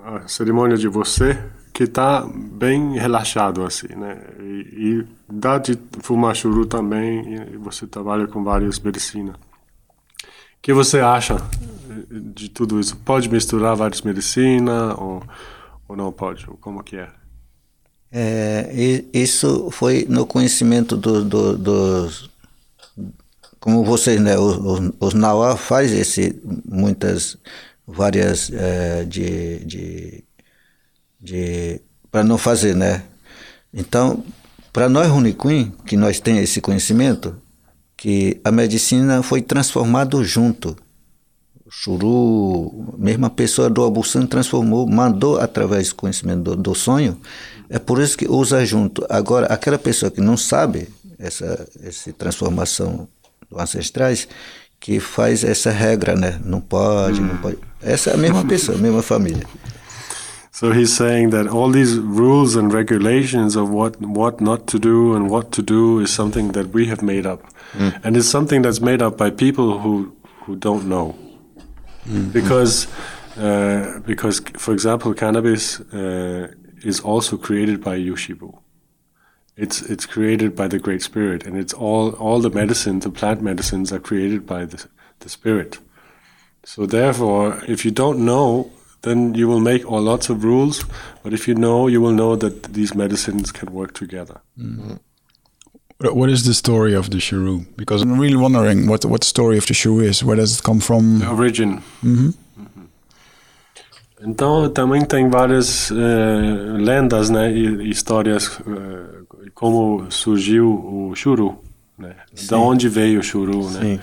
[0.06, 1.38] a cerimônia de você
[1.74, 4.18] que tá bem relaxado assim, né?
[4.40, 9.35] E, e dá de fumar churu também e você trabalha com várias medicinas.
[9.35, 11.38] O que você acha
[12.10, 12.97] de tudo isso?
[12.97, 15.23] Pode misturar várias medicinas ou
[15.89, 16.45] ou não pode?
[16.61, 17.10] Como que é?
[18.11, 22.10] É, isso foi no conhecimento dos do,
[23.60, 24.57] como vocês, né, os,
[24.99, 27.38] os Nauá faz esse muitas
[27.85, 30.23] várias é, de, de,
[31.19, 31.81] de
[32.11, 33.03] para não fazer, né?
[33.73, 34.23] Então,
[34.72, 37.36] para nós Runiquim, que nós tem esse conhecimento,
[37.98, 40.76] que a medicina foi transformado junto
[41.70, 47.20] Churu, mesma pessoa do Abusan transformou, mandou através do conhecimento do, do, sonho.
[47.70, 49.06] É por isso que usa junto.
[49.08, 50.90] Agora, aquela pessoa que não sabe
[51.20, 53.08] essa, essa transformação
[53.50, 54.28] dos ancestrais,
[54.80, 56.40] que faz essa regra, né?
[56.44, 57.58] Não pode, não pode.
[57.82, 59.46] Essa é a mesma pessoa, a mesma família.
[60.51, 65.15] So he's saying that all these rules and regulations of what what not to do
[65.15, 67.41] and what to do is something that we have made up,
[67.73, 67.99] mm.
[68.03, 70.15] and it's something that's made up by people who
[70.45, 71.15] who don't know.
[72.07, 72.31] Mm-hmm.
[72.31, 72.88] Because,
[73.38, 76.51] uh, because, for example, cannabis uh,
[76.84, 78.57] is also created by Yushibu.
[79.55, 83.41] It's it's created by the Great Spirit, and it's all all the medicines, the plant
[83.41, 84.88] medicines, are created by the
[85.19, 85.80] the Spirit.
[86.63, 88.71] So therefore, if you don't know,
[89.01, 90.85] then you will make all lots of rules.
[91.23, 94.41] But if you know, you will know that these medicines can work together.
[94.57, 94.95] Mm-hmm.
[96.01, 97.65] What is the story of the Shuru?
[97.76, 100.23] Because I'm really wondering what what the story of the Shuru is.
[100.23, 101.19] Where does it come from?
[101.19, 101.81] The origin.
[102.03, 102.34] Uhum.
[104.21, 111.57] Então também tem várias uh, lendas, né, e histórias uh, como surgiu o Shuru,
[111.97, 112.15] né?
[112.34, 113.80] De onde veio o Shuru, né?
[113.81, 113.99] Sim.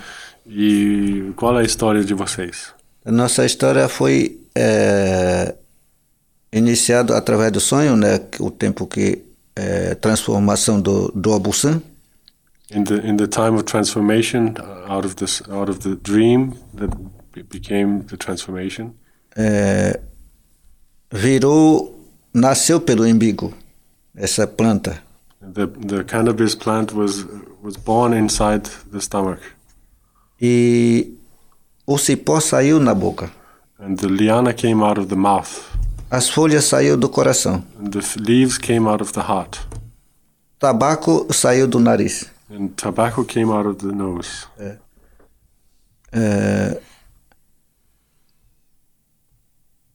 [0.47, 2.73] E qual é a história de vocês?
[3.05, 5.55] A nossa história foi é,
[6.51, 8.21] iniciado através do sonho, né?
[8.41, 9.23] O tempo que
[9.55, 11.83] é, transformação do, do Abusan.
[12.71, 16.55] In the in the time of transformation uh, out of this out of the dream
[16.75, 16.91] that
[17.49, 18.93] became the transformation.
[19.37, 20.01] É,
[21.13, 21.95] virou
[22.35, 23.55] nasceu pelo umbigo
[24.17, 25.01] essa planta.
[25.41, 27.25] The the cannabis plant was
[27.63, 29.43] was born inside the stomach.
[30.41, 31.15] E
[31.87, 33.31] o cipó saiu na boca.
[33.79, 35.63] And the liana came out of the mouth.
[36.11, 37.63] As folhas saiu do coração.
[37.79, 39.59] And the leaves came out of the heart.
[40.59, 42.31] Tabaco saiu do nariz.
[42.49, 44.47] And tobacco came out of the nose.
[44.59, 44.79] É.
[46.13, 46.81] É.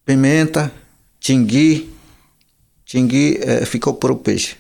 [0.06, 0.72] Pimenta,
[1.20, 1.92] tingui,
[2.86, 4.58] tingui é, ficou para o peixe.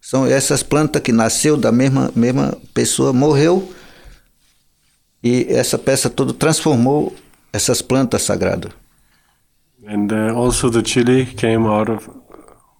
[0.00, 3.72] São essas plantas que nasceu da mesma mesma pessoa, morreu
[5.22, 7.14] e essa peça toda transformou
[7.52, 8.72] essas plantas sagradas.
[9.86, 12.08] And uh, also the chili came out of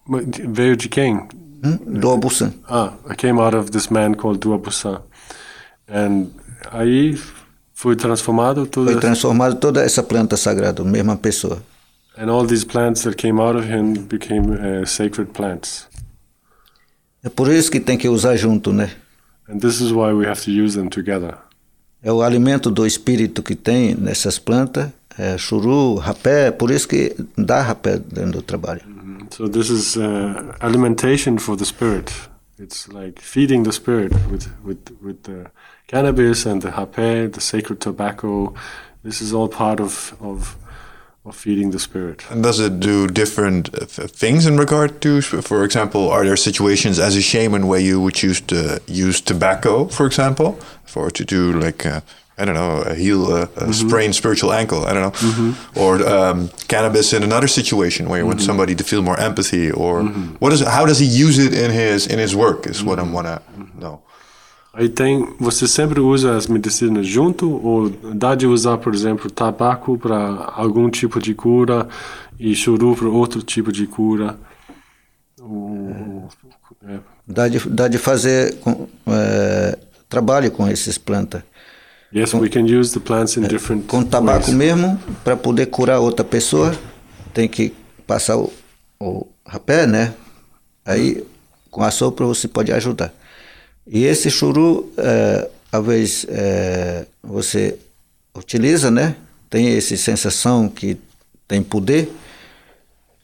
[0.07, 1.27] veio de quem?
[1.63, 1.99] Hmm?
[1.99, 2.53] Do Abusan.
[2.69, 5.01] Ah, came out of this man called Do Abusan.
[5.87, 6.27] And
[6.71, 7.17] aí
[7.73, 8.91] foi transformado tudo.
[8.91, 11.61] Foi transformado toda essa planta sagrada, mesma pessoa.
[12.17, 15.87] And all these plants that came out of him became uh, sacred plants.
[17.23, 18.89] É por isso que tem que usar junto, né?
[19.47, 21.37] And this is why we have to use them together.
[22.01, 27.15] É o alimento do espírito que tem nessas plantas é, churu, rapé, por isso que
[27.35, 28.81] dá rapé dentro do trabalho.
[28.87, 29.27] Mm-hmm.
[29.31, 32.11] So this is uh, alimentation for the spirit.
[32.59, 35.49] It's like feeding the spirit with with with the
[35.87, 38.53] cannabis and the rapé, the sacred tobacco.
[39.03, 40.55] This is all part of of
[41.27, 42.23] of feeding the spirit.
[42.29, 43.69] And does it do different
[44.21, 48.13] things in regard to, for example, are there situations as a shaman where you would
[48.13, 50.53] choose to use tobacco, for example,
[50.85, 52.01] for to do like uh,
[52.39, 53.71] I don't know, a heal a, a mm-hmm.
[53.71, 54.85] sprained spiritual ankle.
[54.85, 55.79] I don't know, mm-hmm.
[55.79, 58.45] or um, cannabis in another situation where you want mm-hmm.
[58.45, 60.35] somebody to feel more empathy, or mm-hmm.
[60.35, 62.67] what is how does he use it in his in his work?
[62.67, 63.13] Is what I mm-hmm.
[63.13, 63.41] want to
[63.79, 64.01] know.
[64.77, 69.97] Aí tem, você sempre usa as medicinas junto ou dá de usar, por exemplo, tabaco
[69.97, 71.87] para algum tipo de cura
[72.39, 74.37] e churu para outro tipo de cura?
[75.41, 76.29] Ou,
[76.87, 76.99] é.
[77.27, 81.41] Dá de, dá de fazer com, é, trabalho com esses plantas.
[82.13, 84.53] Yes, com, we can use the plants in different Com tabaco ways.
[84.53, 86.77] mesmo, para poder curar outra pessoa,
[87.33, 87.73] tem que
[88.05, 88.53] passar o,
[88.99, 90.13] o rapé, né?
[90.85, 91.25] Aí
[91.71, 93.11] com a sopra você pode ajudar.
[93.87, 97.77] E esse churu, é, às vezes é, você
[98.35, 99.15] utiliza, né?
[99.49, 100.97] Tem essa sensação que
[101.47, 102.11] tem poder,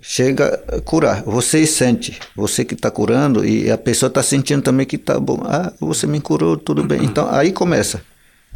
[0.02, 1.24] chega a curar.
[1.24, 5.42] Você sente, você que está curando e a pessoa está sentindo também que está bom.
[5.44, 7.04] Ah, você me curou, tudo bem.
[7.04, 8.02] Então aí começa.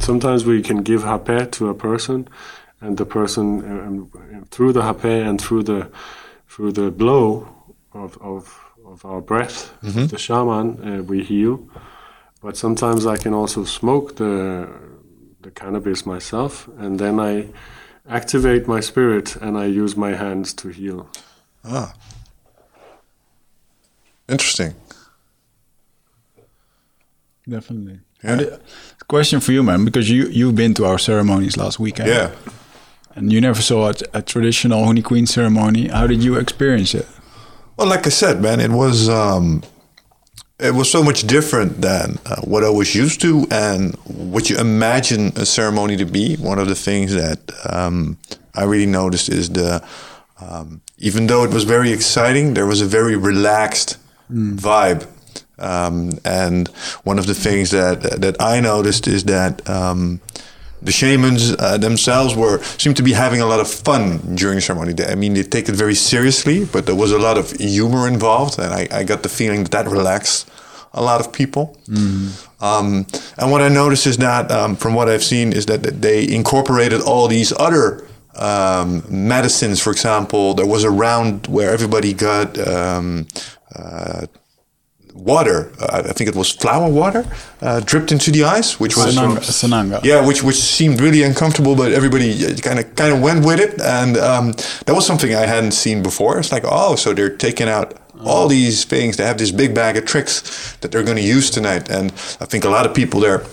[0.00, 2.24] Sometimes we can give rapé to a person,
[2.80, 4.08] and the person um,
[4.50, 5.88] through the rapé and through the
[6.48, 7.48] through the blow
[7.92, 8.48] of of,
[8.84, 10.08] of our breath, mm -hmm.
[10.08, 11.58] the shaman, uh, we heal.
[12.40, 14.68] But sometimes I can also smoke the
[15.40, 17.48] the cannabis myself, and then I
[18.08, 21.08] activate my spirit and I use my hands to heal.
[21.64, 21.94] Ah,
[24.28, 24.74] interesting.
[27.48, 28.00] Definitely.
[28.22, 28.56] Yeah.
[29.08, 32.08] question for you, man, because you you've been to our ceremonies last weekend.
[32.08, 32.30] Yeah.
[33.14, 35.88] And you never saw a, a traditional Honey Queen ceremony.
[35.88, 37.06] How did you experience it?
[37.76, 39.62] Well, like I said, man, it was um,
[40.58, 44.58] it was so much different than uh, what I was used to and what you
[44.58, 46.36] imagine a ceremony to be.
[46.36, 48.18] One of the things that um,
[48.54, 49.86] I really noticed is the
[50.40, 53.98] um, even though it was very exciting, there was a very relaxed
[54.30, 54.56] mm.
[54.56, 55.06] vibe
[55.58, 56.68] um, and
[57.04, 60.20] one of the things that that I noticed is that um,
[60.82, 64.60] the shamans uh, themselves were seem to be having a lot of fun during the
[64.60, 64.94] ceremony.
[65.04, 68.58] I mean, they take it very seriously, but there was a lot of humor involved,
[68.58, 70.48] and I, I got the feeling that that relaxed
[70.94, 71.76] a lot of people.
[71.86, 72.62] Mm.
[72.62, 73.06] Um,
[73.36, 76.28] and what I noticed is that, um, from what I've seen, is that, that they
[76.28, 78.06] incorporated all these other
[78.36, 79.80] um, medicines.
[79.80, 83.26] For example, there was a round where everybody got um,
[83.74, 84.26] uh,
[85.18, 85.72] water.
[85.80, 87.24] Uh, I think it was flower water
[87.60, 90.04] uh, dripped into the ice, which was sananga, sananga.
[90.04, 93.80] Yeah, which which seemed really uncomfortable, but everybody kind of kind of went with it,
[93.80, 94.52] and um,
[94.86, 96.38] that was something I hadn't seen before.
[96.38, 99.16] It's like, oh, so they're taking out all these things.
[99.16, 102.46] They have this big bag of tricks that they're going to use tonight, and I
[102.46, 103.44] think a lot of people there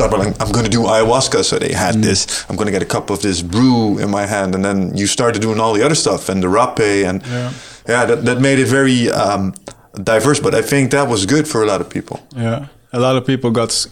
[0.00, 1.44] thought, well, I'm going to do ayahuasca.
[1.44, 2.02] So they had mm.
[2.02, 4.54] this, I'm going to get a cup of this brew in my hand.
[4.54, 7.08] And then you started doing all the other stuff and the rapé.
[7.08, 7.52] And yeah,
[7.86, 9.54] yeah that, that made it very um,
[9.94, 12.20] diverse, but I think that was good for a lot of people.
[12.36, 13.86] Yeah, a lot of people got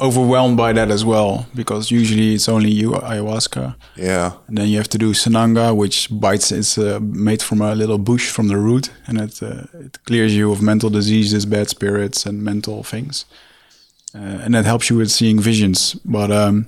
[0.00, 3.74] overwhelmed by that as well because usually it's only you ayahuasca.
[3.96, 6.52] Yeah, and then you have to do sananga, which bites.
[6.52, 10.34] It's uh, made from a little bush from the root, and it uh, it clears
[10.34, 13.26] you of mental diseases, bad spirits, and mental things,
[14.14, 15.94] uh, and that helps you with seeing visions.
[16.04, 16.66] But um,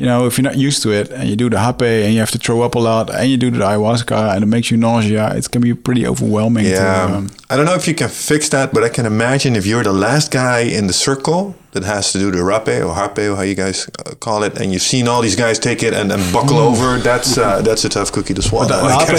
[0.00, 2.20] you know, if you're not used to it and you do the hape and you
[2.20, 4.78] have to throw up a lot and you do the ayahuasca and it makes you
[4.78, 6.64] nausea, it can be pretty overwhelming.
[6.64, 7.06] Yeah.
[7.06, 9.66] To, um, I don't know if you can fix that, but I can imagine if
[9.66, 13.18] you're the last guy in the circle that has to do the rape or hape
[13.18, 15.92] or how you guys uh, call it, and you've seen all these guys take it
[15.92, 18.68] and then buckle over, that's uh, that's a tough cookie to swallow.
[18.68, 19.14] But the,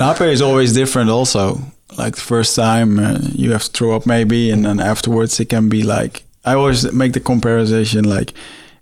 [0.00, 1.60] hape, hape is always different also.
[1.96, 5.50] Like the first time uh, you have to throw up maybe and then afterwards it
[5.50, 8.32] can be like, I always make the comparison like,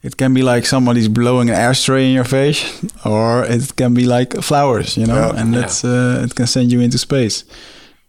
[0.05, 2.63] it can be like somebody's blowing an ashtray in your face,
[3.07, 5.41] or it can be like flowers, you know, yeah.
[5.41, 7.45] and that's uh, it can send you into space.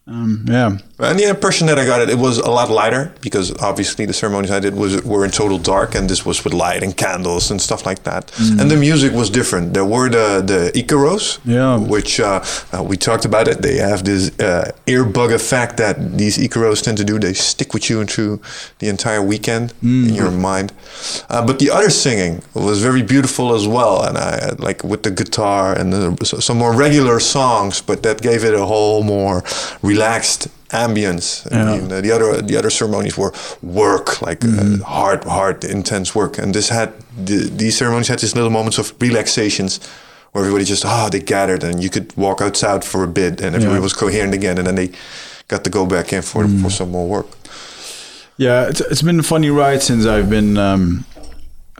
[0.08, 0.78] Um, yeah.
[1.00, 4.14] And the impression that I got it, it was a lot lighter because obviously the
[4.14, 7.52] ceremonies I did was were in total dark, and this was with light and candles
[7.52, 8.28] and stuff like that.
[8.28, 8.62] Mm.
[8.62, 9.74] And the music was different.
[9.74, 13.62] There were the the Icaros, yeah, which uh, uh, we talked about it.
[13.62, 17.20] They have this uh, earbug effect that these Icaros tend to do.
[17.20, 18.40] They stick with you through
[18.80, 20.08] the entire weekend mm.
[20.08, 20.72] in your mind.
[21.30, 25.12] Uh, but the other singing was very beautiful as well, and I like with the
[25.12, 29.44] guitar and the, some more regular songs, but that gave it a whole more
[29.82, 29.95] relaxed
[30.70, 31.50] ambience.
[31.52, 31.72] Yeah.
[31.72, 34.58] I mean, the other the other ceremonies were work, like mm.
[34.58, 34.82] uh, mm-hmm.
[34.82, 36.94] hard, hard, intense work, and this had
[37.26, 39.80] the, these ceremonies had these little moments of relaxations
[40.32, 43.42] where everybody just ah oh, they gathered and you could walk outside for a bit
[43.42, 43.80] and everybody yeah.
[43.80, 44.92] was coherent again, and then they
[45.48, 46.62] got to go back in for mm.
[46.62, 47.28] for some more work.
[48.38, 50.58] Yeah, it's, it's been a funny ride since I've been.
[50.58, 51.06] Um,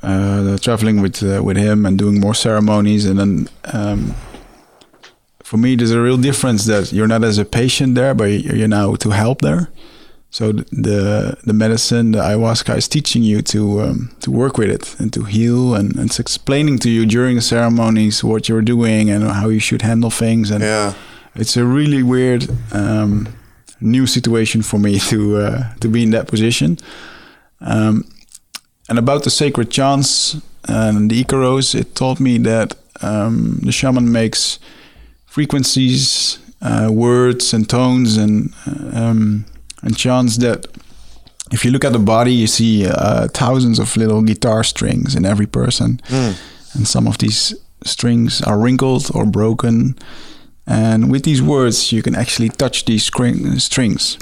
[0.04, 4.14] uh, traveling with uh, with him and doing more ceremonies, and then um,
[5.46, 8.68] for me, there's a real difference that you're not as a patient there, but you're
[8.68, 9.70] now to help there.
[10.32, 15.00] So the the medicine, the ayahuasca, is teaching you to um, to work with it
[15.00, 19.12] and to heal, and, and, it's explaining to you during the ceremonies what you're doing
[19.12, 20.50] and how you should handle things.
[20.50, 20.94] And yeah.
[21.36, 23.28] it's a really weird um,
[23.80, 26.78] new situation for me to uh, to be in that position.
[27.62, 28.04] Um,
[28.90, 34.12] and about the sacred chants and the Icaros, it taught me that um, the shaman
[34.12, 34.60] makes
[35.36, 38.54] frequencies, uh, words, and tones, and
[38.94, 39.46] um,
[39.84, 40.66] and chants that.
[41.52, 45.26] If you look at the body, you see uh, thousands of little guitar strings in
[45.26, 46.00] every person,
[46.76, 47.54] and some of these
[47.84, 49.96] strings are wrinkled or broken.
[50.68, 54.18] And with these words, you can actually touch these string- strings,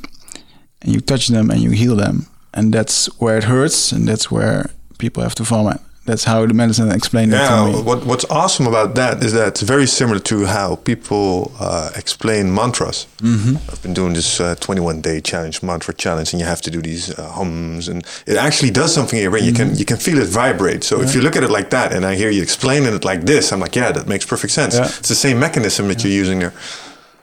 [0.81, 4.30] and you touch them and you heal them, and that's where it hurts, and that's
[4.31, 4.65] where
[4.98, 5.80] people have to vomit.
[6.05, 7.81] That's how the medicine explained it to Yeah, me.
[7.81, 12.53] what, what's awesome about that is that it's very similar to how people uh, explain
[12.53, 13.07] mantras.
[13.21, 13.55] Mm-hmm.
[13.71, 16.81] I've been doing this uh, 21 day challenge, mantra challenge, and you have to do
[16.81, 19.45] these uh, hums, and it actually does something in your brain.
[19.45, 20.84] You can you can feel it vibrate.
[20.84, 23.21] So if you look at it like that, and I hear you explaining it like
[23.25, 24.75] this, I'm like, yeah, that makes perfect sense.
[24.75, 24.85] Yeah.
[24.99, 26.53] It's the same mechanism that you're using there.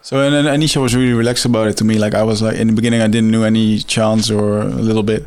[0.02, 1.98] So and Anisha was really relaxed about it to me.
[1.98, 5.02] Like I was like in the beginning, I didn't know any chants or a little
[5.02, 5.27] bit,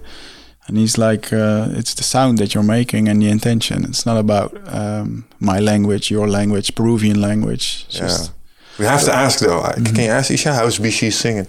[0.68, 3.84] and he's like, uh, "It's the sound that you're making and the intention.
[3.84, 7.86] It's not about um, my language, your language, Peruvian language.
[7.88, 8.08] It's Yeah.
[8.08, 8.32] just
[8.80, 9.62] We have to ask though.
[9.62, 11.48] I Can you ask Isha how's Bishi singing?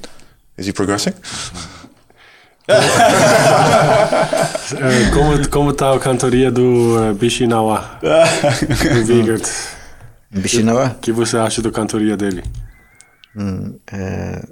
[0.59, 1.15] Is he progressing?
[2.67, 2.81] É,
[5.13, 9.47] como, como tá a cantoria do uh, Bishinawa, do Vigert?
[10.31, 12.43] Bishinawa, O que você acha da cantoria dele?
[13.93, 14.43] é,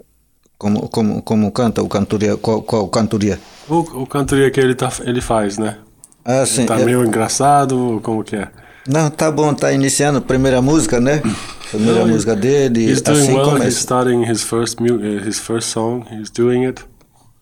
[0.62, 3.36] como, como, como canta o cantoria, qual, qual cantoria?
[3.68, 5.78] O, o cantoria que ele, tá, ele faz, né?
[6.24, 6.66] Ah, sim.
[6.66, 8.48] Tá é- meio engraçado, ou como que é?
[8.88, 11.20] Não, tá bom, tá iniciando a primeira música, né?
[11.72, 13.80] Primeira Não, música dele, He's doing assim well, he's começa.
[13.80, 16.84] starting his first, uh, his first song, he's doing it.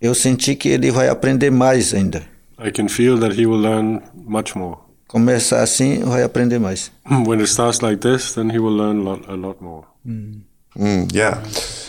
[0.01, 2.23] Eu senti que ele vai aprender mais ainda.
[2.65, 4.77] I can feel that he will learn much more.
[5.09, 6.91] Começa assim, vai aprender mais.
[7.27, 9.85] When it starts like this, then he will learn a lot, a lot more.
[10.07, 10.43] Mm,
[10.77, 11.43] yeah.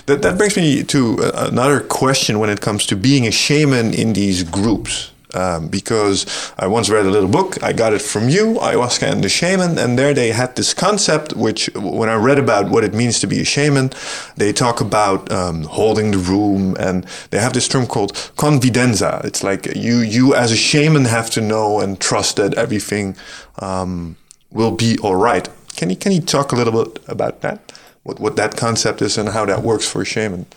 [0.08, 3.94] That, that brings me to uh, another question when it comes to being a shaman
[3.94, 5.12] in these groups.
[5.34, 6.26] Um, because
[6.58, 9.78] I once read a little book, I got it from you, Ayahuasca and the Shaman,
[9.78, 13.28] and there they had this concept, which when I read about what it means to
[13.28, 13.92] be a shaman,
[14.36, 19.24] they talk about um, holding the room, and they have this term called convidenza.
[19.24, 23.16] It's like you, you as a shaman have to know and trust that everything
[23.60, 24.18] um,
[24.52, 25.48] will be all right.
[25.78, 27.72] Can you, can you talk a little bit about that?
[28.04, 30.48] What, what that concept is and how that works for shaman?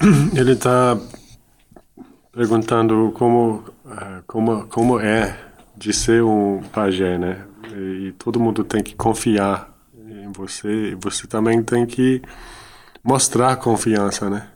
[0.36, 0.98] Ele tá
[2.32, 5.38] perguntando como, eh, como, como é
[5.76, 7.46] de ser um pajé, né?
[7.72, 12.22] E, todo mundo tem que confiar em você e você também tem que
[13.02, 14.48] mostrar confiança, né?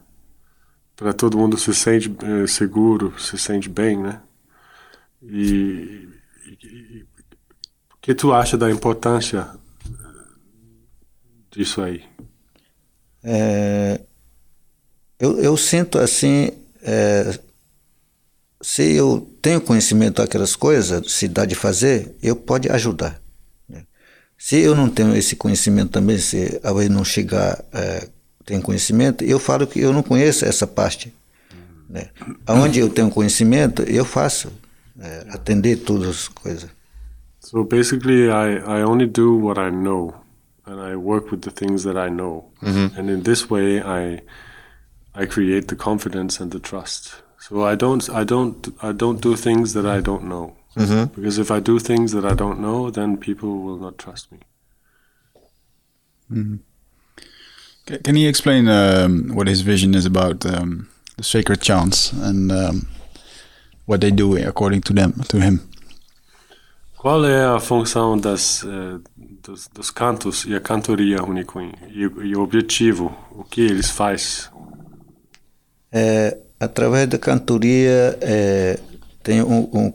[0.97, 4.20] Para todo mundo se sente eh, seguro, se sente bem, né?
[5.23, 6.09] E,
[7.93, 9.49] o que tu acha da importância
[11.51, 12.03] disso aí?
[13.23, 14.01] É,
[15.19, 16.51] eu, eu sinto assim,
[16.83, 17.39] é,
[18.62, 23.20] se eu tenho conhecimento daquelas coisas, se dá de fazer, eu pode ajudar.
[23.69, 23.85] né?
[24.37, 28.09] Se eu não tenho esse conhecimento também, se alguém não chegar, é,
[28.45, 31.12] tem conhecimento, eu falo que eu não conheço essa parte.
[31.89, 32.09] Né?
[32.47, 34.53] Onde eu tenho conhecimento, eu faço,
[35.01, 36.70] é, atender todas as coisas.
[37.41, 40.15] So basically, I, I only do what I know,
[40.69, 42.35] and I work with the things that I know,
[42.99, 44.20] and in this way, I
[45.23, 47.03] I create the confidence and the trust.
[47.40, 48.59] So I don't I don't
[48.89, 50.47] I don't do things that I don't know,
[51.16, 54.39] because if I do things that I don't know, then people will not trust me.
[57.86, 62.53] Ca- Can you explain um, what his vision is about um, the sacred chants and
[62.53, 62.86] um,
[63.86, 65.61] what they do according to them, to him?
[66.99, 68.99] Qual é a função das eh,
[69.43, 73.89] dos, dos cantos e a cantoria Uniquim e, o- e o objetivo, o que eles
[73.89, 74.51] faz?
[75.93, 78.79] É, através da cantoria, é,
[79.23, 79.93] tem um, um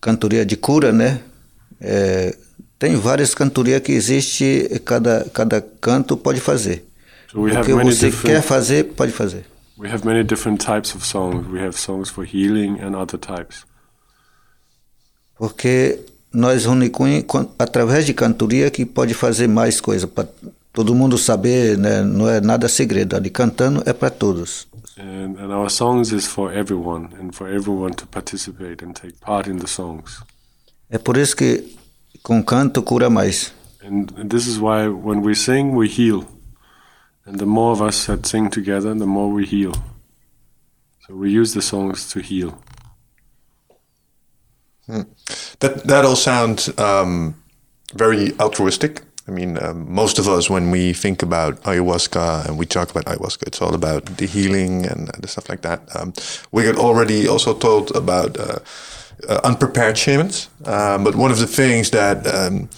[0.00, 1.20] cantoria de cura, né?
[1.80, 2.34] É,
[2.78, 6.84] tem várias cantorias que existe, cada, cada canto pode fazer.
[7.30, 9.44] So we o have que você quer fazer, pode fazer.
[9.78, 11.46] We have many different types of songs.
[11.48, 13.66] We have songs for healing and other types.
[15.36, 16.00] Porque
[16.36, 20.28] nós, Unicum, quan- através de cantoria, que pode fazer mais coisa, para
[20.72, 22.02] todo mundo saber, né?
[22.02, 23.16] não é nada segredo.
[23.16, 24.68] Ali cantando é para todos.
[24.98, 29.48] And, and our songs is for everyone and for everyone to participate and take part
[29.50, 30.20] in the songs.
[30.90, 31.76] É por isso que
[32.22, 33.52] com canto cura mais.
[33.84, 36.24] And, and this is why when we sing, we heal.
[37.26, 39.72] And the more of us that sing together, the more we heal.
[41.06, 42.54] So we use the songs to heal.
[44.86, 47.34] That that all sounds um,
[47.94, 52.66] very altruistic, I mean, um, most of us, when we think about ayahuasca and we
[52.66, 55.80] talk about ayahuasca, it's all about the healing and the stuff like that.
[55.96, 56.12] Um,
[56.52, 58.58] we get already also told about uh,
[59.28, 60.48] uh, unprepared shamans.
[60.64, 62.68] Um, but one of the things that um,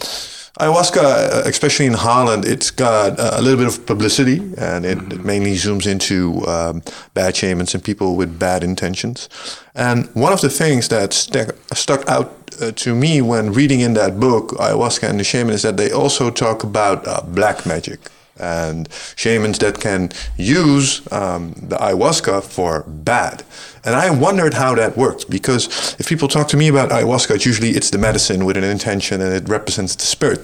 [0.59, 5.25] ayahuasca, uh, especially in Holland, it's got a little bit of publicity, and it, it
[5.25, 6.83] mainly zooms into um,
[7.15, 9.29] bad shamans and people with bad intentions.
[9.75, 13.95] And one of the things that stuck, stuck out uh, to me when reading in
[13.95, 18.11] that book, ayahuasca and the shaman, is that they also talk about uh, black magic
[18.39, 23.43] and shamans that can use um, the ayahuasca for bad.
[23.85, 27.47] And I wondered how that works because if people talk to me about ayahuasca, it's
[27.47, 30.41] usually it's the medicine with an intention and it represents the spirit.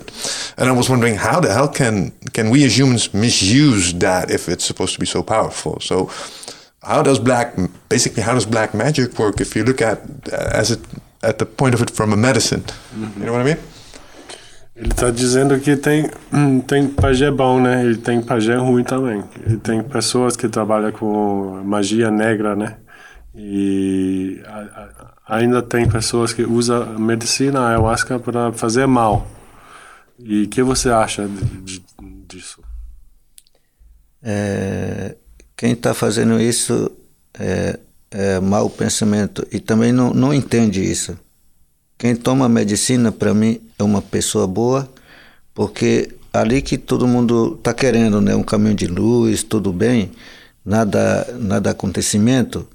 [0.56, 4.48] And I was wondering how the hell can can we as humans misuse that if
[4.48, 5.80] it's supposed to be so powerful?
[5.80, 6.10] So
[6.82, 7.54] how does black
[7.88, 9.98] basically how does black magic work if you look at
[10.32, 10.80] uh, as it
[11.22, 12.62] at the point of it from a medicine?
[12.62, 13.20] Mm-hmm.
[13.20, 13.58] You know what I mean?
[14.76, 16.10] Ele está dizendo que tem,
[16.66, 17.86] tem pajé bom, né?
[17.86, 19.22] E tem pajé ruim também.
[19.48, 22.76] E tem pessoas que trabalham com magia negra, né?
[23.36, 24.42] E
[25.26, 29.26] ainda tem pessoas que usam medicina ayahuasca para fazer mal.
[30.18, 31.28] E o que você acha
[32.26, 32.60] disso?
[34.22, 35.16] É,
[35.56, 36.90] quem está fazendo isso
[37.38, 37.78] é,
[38.10, 41.16] é mau pensamento e também não, não entende isso.
[41.96, 44.88] Quem toma medicina, para mim, é uma pessoa boa,
[45.54, 48.34] porque ali que todo mundo está querendo, né?
[48.34, 50.10] Um caminho de luz, tudo bem,
[50.64, 52.66] nada, nada acontecimento,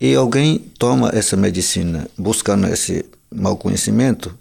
[0.00, 4.36] e alguém toma essa medicina buscando esse mau conhecimento,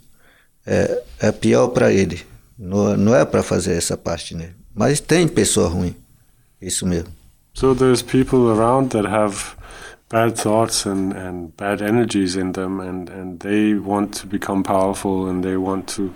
[0.65, 2.21] é, é pior para ele.
[2.57, 4.51] Não, não é para fazer essa parte, né?
[4.73, 5.95] Mas tem pessoa ruim,
[6.61, 7.09] isso mesmo.
[7.53, 9.55] So there's people around that have
[10.11, 15.29] bad thoughts and, and bad energies in them and, and they want to become powerful
[15.29, 16.13] and they want to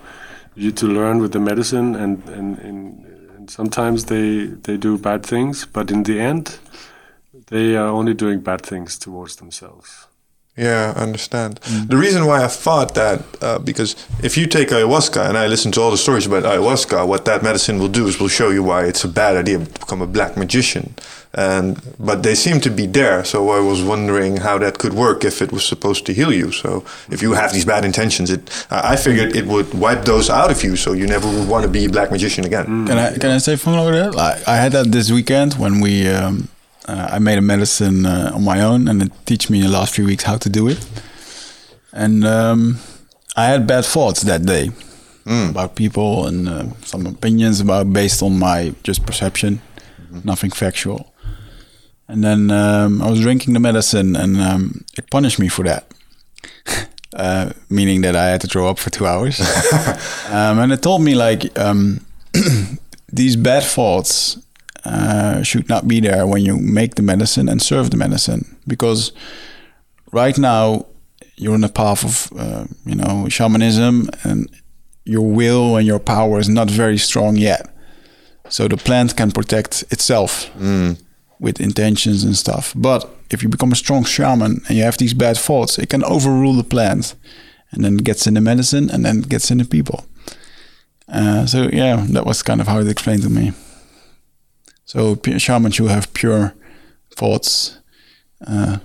[0.54, 3.06] you to learn with the medicine and, and, and,
[3.36, 6.60] and sometimes they they do bad things but in the end
[7.48, 10.08] they are only doing bad things towards themselves
[10.58, 11.60] yeah, I understand.
[11.62, 11.90] Mm.
[11.90, 15.72] The reason why I thought that, uh, because if you take ayahuasca, and I listen
[15.74, 18.64] to all the stories about ayahuasca, what that medicine will do is will show you
[18.64, 20.94] why it's a bad idea to become a black magician.
[21.34, 25.26] And but they seem to be there, so I was wondering how that could work
[25.26, 26.54] if it was supposed to heal you.
[26.54, 30.50] So if you have these bad intentions, it I figured it would wipe those out
[30.50, 32.66] of you, so you never would want to be a black magician again.
[32.66, 32.88] Mm.
[32.88, 34.16] Can I can I say something over that?
[34.16, 36.08] I, I had that this weekend when we.
[36.08, 36.48] Um,
[36.88, 39.72] uh, I made a medicine uh, on my own, and it teach me in the
[39.72, 40.86] last few weeks how to do it.
[41.92, 42.80] And um,
[43.36, 44.70] I had bad thoughts that day
[45.26, 45.50] mm.
[45.50, 49.62] about people and uh, some opinions about based on my just perception,
[50.00, 50.20] mm-hmm.
[50.24, 51.14] nothing factual.
[52.08, 55.92] And then um, I was drinking the medicine, and um, it punished me for that.
[57.16, 59.40] Uh, meaning that I had to throw up for two hours.
[60.30, 62.06] Um, and it told me like um,
[63.14, 64.38] these bad thoughts
[64.86, 68.58] uh, should not be there when you make the medicine and serve the medicine.
[68.68, 69.12] Because
[70.12, 70.86] right now
[71.38, 74.50] you're on the path of uh, you know shamanism and
[75.04, 77.72] your will and your power is not very strong yet.
[78.50, 81.02] So the plant can protect itself mm.
[81.40, 82.74] with intentions and stuff.
[82.76, 86.04] But if you become a strong shaman and you have these bad thoughts it can
[86.04, 87.16] overrule the plant
[87.72, 90.06] and then gets in the medicine and then gets in the people.
[91.08, 93.52] Uh, so yeah that was kind of how it explained to me
[94.86, 96.54] so shamans who have pure
[97.16, 97.80] thoughts,
[98.48, 98.78] uh,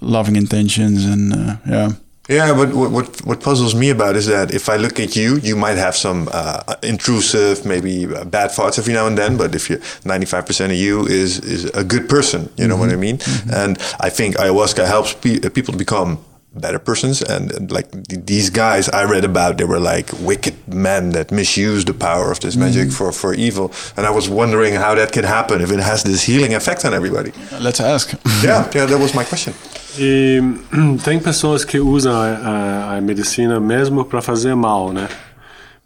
[0.00, 1.92] loving intentions, and uh, yeah.
[2.28, 5.38] Yeah, but what, what, what puzzles me about is that if I look at you,
[5.38, 9.36] you might have some uh, intrusive, maybe uh, bad thoughts every now and then.
[9.36, 12.76] But if you ninety five percent of you is is a good person, you know
[12.76, 12.86] mm -hmm.
[12.86, 13.16] what I mean.
[13.16, 13.64] Mm -hmm.
[13.64, 16.18] And I think ayahuasca helps pe people to become
[16.54, 17.22] better persons.
[17.22, 21.30] And, and like th these guys i read about they were like wicked men that
[21.30, 22.92] misuse the power of this magic mm.
[22.92, 23.66] for for evil.
[23.96, 26.92] And i was wondering how that could happen if it has this healing effect on
[26.94, 27.32] everybody.
[27.66, 28.06] Let's ask.
[28.42, 29.52] Yeah yeah that was my question.
[29.98, 30.40] E
[31.04, 35.08] tem pessoas que usam a, a medicina mesmo para fazer mal né?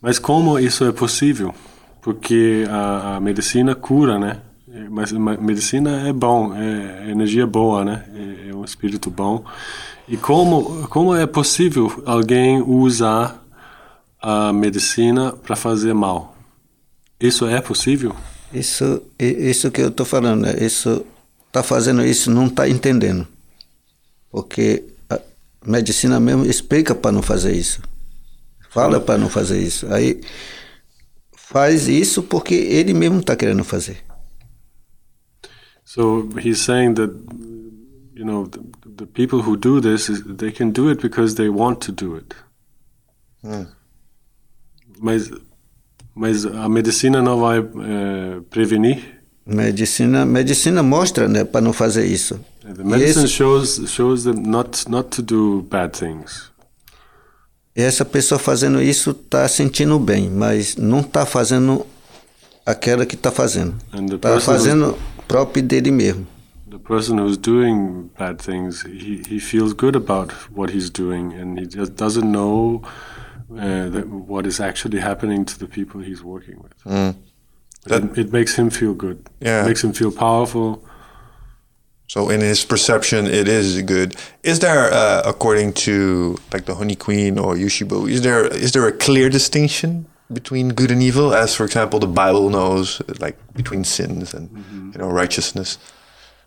[0.01, 1.55] Mas como isso é possível?
[2.03, 4.37] Porque a, a medicina cura né
[4.91, 9.45] mas medicina é bom é energia boa né é, é um espírito bom
[10.07, 13.43] e como, como é possível alguém usar
[14.21, 16.37] a medicina para fazer mal?
[17.19, 18.15] Isso é possível?
[18.53, 21.05] Isso, isso que eu estou falando, isso
[21.47, 23.27] está fazendo isso não está entendendo,
[24.31, 25.19] porque a
[25.65, 27.81] medicina mesmo explica para não fazer isso,
[28.71, 30.21] fala para não fazer isso, aí
[31.33, 34.04] faz isso porque ele mesmo está querendo fazer.
[35.95, 37.11] So he's saying that
[38.15, 38.61] you know the,
[38.97, 42.35] the people who do this they can do it because they want to do it.
[43.43, 43.67] Hmm.
[44.99, 45.31] Mas
[46.17, 49.03] Mas a medicina não vai eh, prevenir.
[49.47, 52.41] Medicina, medicina mostra, né, para não fazer isso.
[52.63, 56.51] The E medicine esse- shows shows them not not to do bad things.
[57.77, 61.85] E essa pessoa fazendo isso está sentindo bem, mas não está fazendo
[62.65, 63.75] aquela que está fazendo.
[63.91, 64.97] The Está fazendo
[65.35, 66.27] próprio dele mesmo.
[66.69, 71.59] The person who's doing bad things, he, he feels good about what he's doing, and
[71.59, 72.83] he just doesn't know
[73.51, 76.75] uh, that what is actually happening to the people he's working with.
[76.85, 77.15] Mm.
[77.87, 79.19] it, it makes him feel good.
[79.41, 79.63] Yeah.
[79.63, 80.85] It makes him feel powerful.
[82.07, 84.15] So in his perception, it is good.
[84.43, 88.87] Is there, uh, according to like the Honey Queen or Yushibo, is there is there
[88.87, 93.85] a clear distinction between good and evil, as for example the Bible knows, like between
[93.85, 94.49] sins and
[94.93, 95.79] you know righteousness?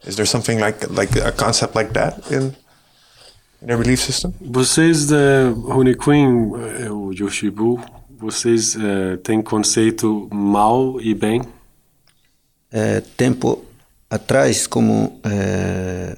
[0.06, 2.56] Is there something like like a concept like that in
[3.62, 4.34] in their belief system?
[4.41, 6.52] Vocês da Honey Queen,
[6.90, 7.80] o Yoshibu,
[8.18, 11.41] vocês eh, têm conceito mal e bem?
[12.72, 13.64] É, tempo
[14.10, 16.18] atrás, como é,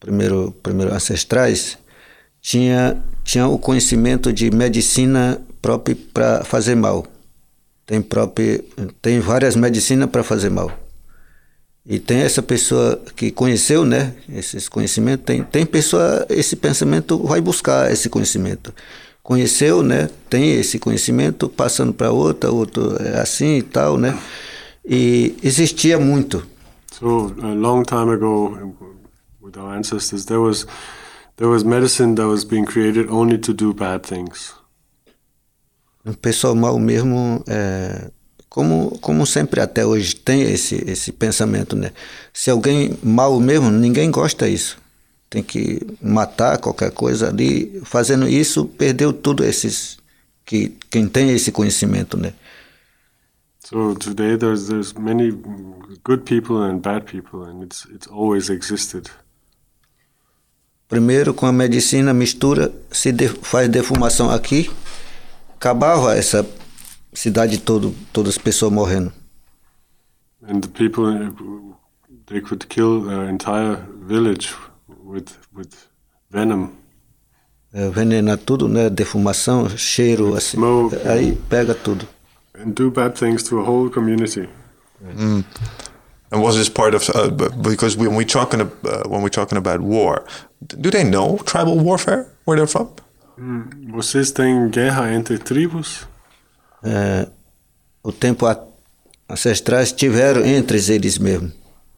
[0.00, 1.78] primeiro, primeiro ancestrais,
[2.40, 7.06] tinha, tinha o conhecimento de medicina própria para fazer mal.
[7.86, 8.62] Tem, próprio,
[9.00, 10.70] tem várias medicinas para fazer mal.
[11.86, 17.40] E tem essa pessoa que conheceu, né, esses conhecimentos, tem, tem pessoa, esse pensamento vai
[17.40, 18.74] buscar esse conhecimento.
[19.22, 24.18] Conheceu, né, tem esse conhecimento, passando para outra, outro é assim e tal, né,
[24.84, 26.46] e existia muito.
[26.92, 28.74] So a long time ago,
[29.40, 30.66] with our ancestors, there was
[31.36, 34.54] there was medicine that was being created only to do bad things.
[36.06, 38.10] O pessoal mal mesmo, é,
[38.48, 41.92] como, como sempre até hoje tem esse, esse pensamento, né,
[42.32, 44.78] se alguém mal mesmo, ninguém gosta disso.
[45.30, 49.96] Tem que matar qualquer coisa ali, fazendo isso, perdeu tudo esses,
[50.44, 52.32] que, quem tem esse conhecimento, né.
[53.64, 55.32] So today there's there's many
[56.04, 59.10] good people and bad people, and it's it's always existed.
[60.86, 64.70] Primeiro, com a medicina, mistura, se de- faz defumação aqui,
[65.64, 66.46] acabava essa
[67.12, 69.12] cidade toda, todas as pessoas morrendo.
[70.46, 71.30] And the people uh,
[72.26, 74.54] they could kill an entire village
[75.02, 75.74] with with
[76.30, 76.70] venom.
[77.72, 78.88] É, venena tudo, né?
[78.90, 80.58] Defumação, cheiro, assim.
[80.58, 80.96] Smoke.
[81.08, 82.06] Aí pega tudo.
[82.54, 84.48] and do bad things to a whole community.
[85.02, 87.28] And was this part of uh,
[87.62, 90.24] because when we talking uh, when we're talking about war,
[90.66, 92.88] do they know tribal warfare where they're from?
[93.92, 96.06] Vocês têm guerra entre tribos?
[96.82, 97.26] É,
[98.02, 98.46] o tempo
[99.28, 101.50] ancestrais tiveram entre eles mesmo.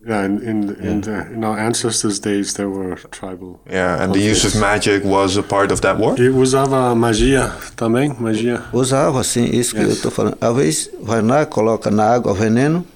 [0.06, 3.58] Yeah, in in, in, the, in our ancestors' days there were tribal.
[3.68, 6.16] Yeah, and the use of magic was a part of that war.
[6.20, 8.62] E usava magia também, magia.
[8.72, 9.96] Usava, assim, isso que eu Yes.
[9.96, 10.38] estou falando.
[10.40, 12.86] Às vezes vai lá, coloca na água veneno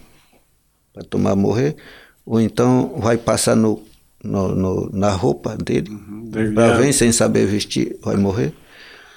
[0.95, 1.75] para tomar morrer,
[2.25, 3.83] ou então vai passar no,
[4.25, 5.91] no, no- na roupa dele,
[6.33, 8.53] They- para vir sem saber vestir, vai morrer.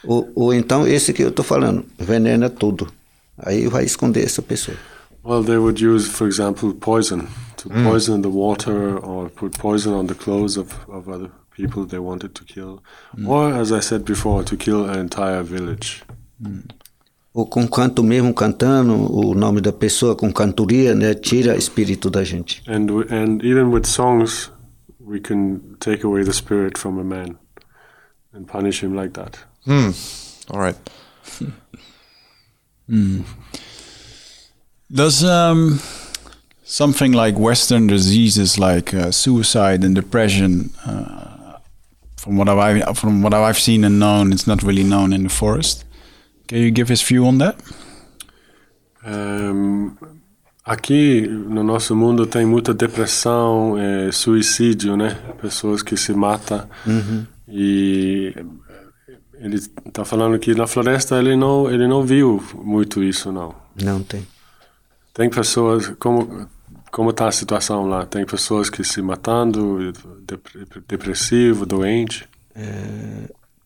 [0.06, 2.88] Ou, ou então esse que eu estou falando, venena tudo.
[3.38, 4.78] Aí vai esconder essa pessoa.
[5.24, 7.22] Well, they would use, for example, poison
[7.58, 12.00] to poison the water or put poison on the clothes of, of other people they
[12.00, 12.82] wanted to kill,
[13.26, 16.04] or as I said before, to kill an entire village.
[17.34, 21.14] Ou com canto mesmo, cantando o nome da pessoa, com cantoria, né?
[21.16, 22.62] Tira espírito da gente.
[22.68, 24.52] And and even with songs,
[25.14, 27.38] we can take away the spirit from a man
[28.34, 29.38] and punish him like that.
[29.64, 29.92] Hmm.
[30.50, 30.76] All right.
[34.92, 35.80] Does um,
[36.64, 41.60] something like Western diseases like uh, suicide and depression, uh,
[42.18, 45.30] from what I've from what I've seen and known, it's not really known in the
[45.30, 45.86] forest.
[46.48, 47.62] Can you give his view on that?
[49.06, 50.13] Um,
[50.64, 55.16] aqui no nosso mundo tem muita depressão, eh, suicídio, né?
[55.42, 56.68] Pessoas que se matam.
[57.48, 63.32] E eh, ele está falando que na floresta ele não ele não viu muito isso
[63.32, 63.54] não.
[63.82, 64.26] Não tem.
[65.14, 66.48] Tem pessoas como
[66.92, 68.06] como está a situação lá?
[68.06, 69.92] Tem pessoas que se matando,
[70.28, 72.28] dep- depressivo, doente.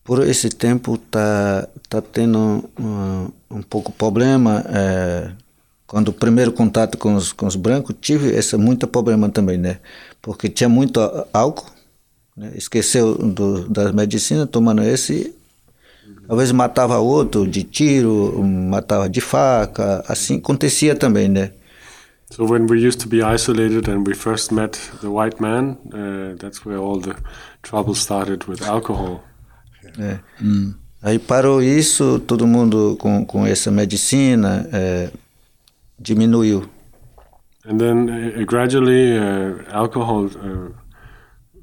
[0.02, 4.64] Por esse tempo tá tá tendo um, um pouco problema.
[4.68, 5.30] é,
[5.88, 9.78] quando o primeiro contato com os, com os brancos tive esse muito problema também, né?
[10.20, 11.00] Porque tinha muito
[11.32, 11.66] álcool,
[12.36, 12.52] né?
[12.54, 15.34] esqueceu do, da medicina tomando esse.
[16.28, 21.52] Às vezes matava outro de tiro, matava de faca, assim acontecia também, né?
[22.30, 26.36] So when we used to be isolated and we first met the white man, uh,
[26.36, 27.14] that's where all the
[27.62, 29.24] trouble started with alcohol.
[29.98, 30.18] É.
[31.02, 35.10] Aí parou isso, todo mundo com, com essa medicina é,
[35.98, 36.68] diminuiu.
[37.64, 40.72] And then uh, gradually, uh, alcohol uh,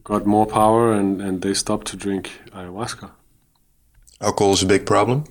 [0.03, 3.09] got more power, and, and they stopped to drink ayahuasca.
[4.21, 5.23] Alcohol is a big problem.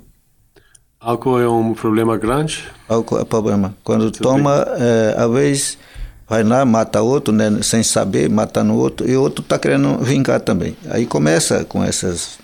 [1.01, 2.65] Álcool é um problema grande.
[2.89, 3.75] Álcool é problema.
[3.85, 5.79] Quando toma, é, às vezes
[6.27, 10.75] vai lá, mata outro, né, sem saber, matando outro, e outro está querendo vingar também.
[10.91, 12.39] Aí começa com essas.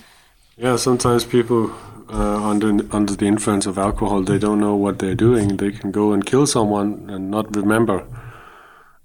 [0.58, 1.70] Yeah, sometimes people
[2.12, 5.56] uh, under under the influence of alcohol, they don't know what they're doing.
[5.56, 8.04] They can go and kill someone and not remember.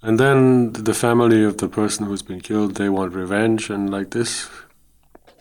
[0.01, 4.11] And then the family of the person who's been killed, they want revenge, and like
[4.11, 4.49] this,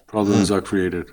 [0.06, 1.06] problems are created.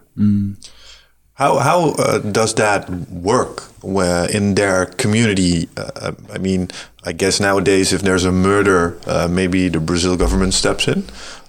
[1.33, 5.69] How how uh, does that work where in their community?
[5.77, 6.69] Uh, I mean,
[7.03, 11.03] I guess nowadays if there's a murder, uh, maybe the Brazil government steps in.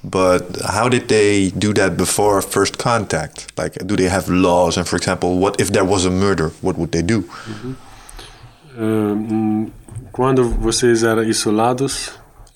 [0.05, 3.53] But how did they do that before first contact?
[3.57, 4.77] Like, do they have laws?
[4.77, 6.49] And for example, what if there was a murder?
[6.61, 7.25] What would they do?
[8.77, 9.71] Hum,
[10.11, 12.11] quando vocês eram isolados,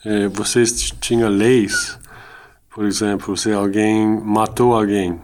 [0.04, 1.98] eh, vocês tinham leis.
[2.74, 5.20] Por exemplo, se alguém matou alguém,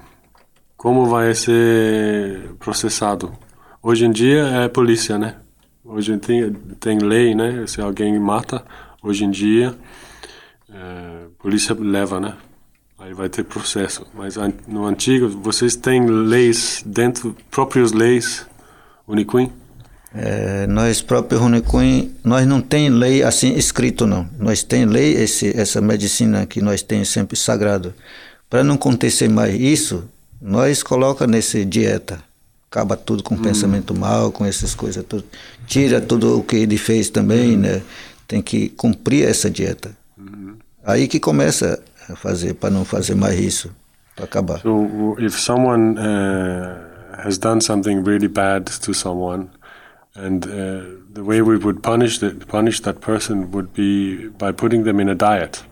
[0.83, 3.33] como vai ser processado?
[3.81, 5.37] Hoje em dia é polícia, né?
[5.85, 7.65] Hoje tem, tem lei, né?
[7.69, 8.65] Se alguém mata,
[9.01, 9.77] hoje em dia,
[10.69, 12.35] eh, polícia leva, né?
[12.99, 14.05] Aí vai ter processo.
[14.13, 14.35] Mas
[14.67, 18.45] no antigo, vocês têm leis dentro, próprias leis,
[19.07, 19.53] Uniquim?
[20.13, 24.29] É, nós próprios Runicum, nós não tem lei assim escrito não.
[24.37, 27.95] Nós tem lei esse essa medicina que nós tem sempre sagrado.
[28.51, 30.11] Para não acontecer mais isso,
[30.43, 32.21] nós coloca nesse dieta.
[32.69, 35.25] Acaba tudo com pensamento mal, com essas coisas tudo.
[35.67, 37.83] Tira tudo o que ele fez também, né?
[38.27, 39.97] Tem que cumprir essa dieta.
[40.85, 43.71] Aí que começa a fazer para não fazer mais isso,
[44.17, 44.61] para acabar.
[44.61, 49.49] So if someone uh, has done something really bad to someone,
[50.17, 54.83] and uh, the way we would punish that punish that person would be by putting
[54.83, 55.63] them in a diet.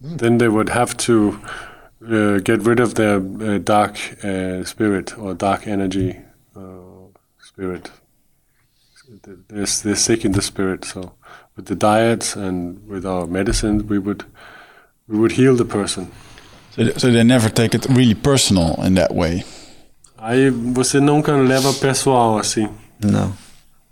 [0.00, 1.38] Then they would have to
[2.10, 6.16] uh, get rid of their uh, dark uh, spirit or dark energy
[6.56, 7.08] uh,
[7.38, 7.90] spirit.
[9.22, 10.84] They're, they're sick in the spirit.
[10.84, 11.12] So
[11.56, 14.24] with the diets and with our medicines, we would
[15.08, 16.10] we would heal the person.
[16.72, 19.44] So, th- so they never take it really personal in that way.
[20.18, 22.68] Aí você nunca leva pessoal assim.
[23.00, 23.32] Não.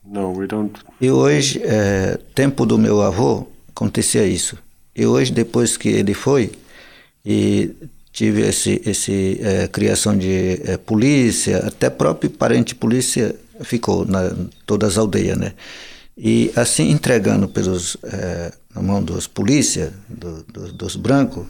[0.05, 0.79] No, we don't.
[1.01, 4.59] E hoje, é, tempo do meu avô, acontecia isso.
[4.95, 6.53] E hoje, depois que ele foi,
[7.25, 7.75] e
[8.15, 14.33] tive esse, esse é, criação de é, polícia, até próprio parente polícia ficou na
[14.65, 15.53] todas as aldeias, né?
[16.17, 21.45] E assim entregando pelos é, na mão dos polícia, do, do, dos brancos,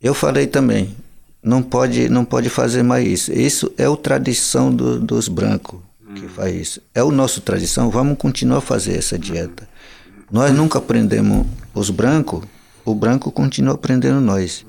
[0.00, 0.94] eu falei também,
[1.42, 3.32] não pode não pode fazer mais isso.
[3.32, 5.80] Isso é a tradição do, dos brancos
[6.14, 6.80] que faz isso.
[6.94, 9.68] É o nosso tradição, vamos continuar a fazer essa dieta.
[10.30, 11.44] Nós nunca aprendemos
[11.74, 12.44] os brancos,
[12.84, 14.64] o branco continua aprendendo nós.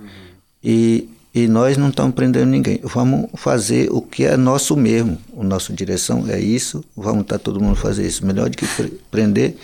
[0.70, 2.82] E, e nós não estamos aprendendo ninguém.
[2.84, 5.18] Vamos fazer o que é nosso mesmo.
[5.32, 8.26] O nosso direção é isso, vamos estar todo mundo fazer isso.
[8.26, 9.56] Melhor do que pre- prender,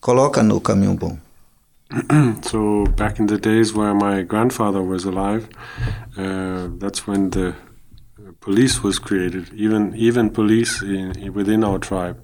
[0.00, 1.16] coloca no caminho bom.
[2.50, 5.48] So back in the days where my grandfather was alive,
[6.16, 9.44] uh, that's when the uh, police was created.
[9.54, 12.16] Even even police in, in- within our tribe.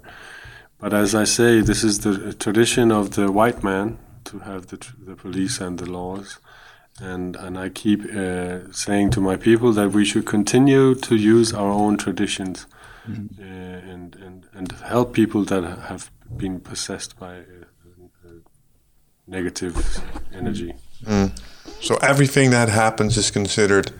[0.79, 4.77] But as I say, this is the tradition of the white man to have the,
[5.07, 6.37] the police and the laws.
[7.01, 11.53] And, and I keep uh, saying to my people that we should continue to use
[11.53, 12.67] our own traditions
[13.07, 17.41] uh, and, and, and help people that have been possessed by uh,
[18.25, 18.29] uh,
[19.27, 19.75] negative
[20.33, 20.73] energy.
[21.81, 23.91] So everything that happens is considered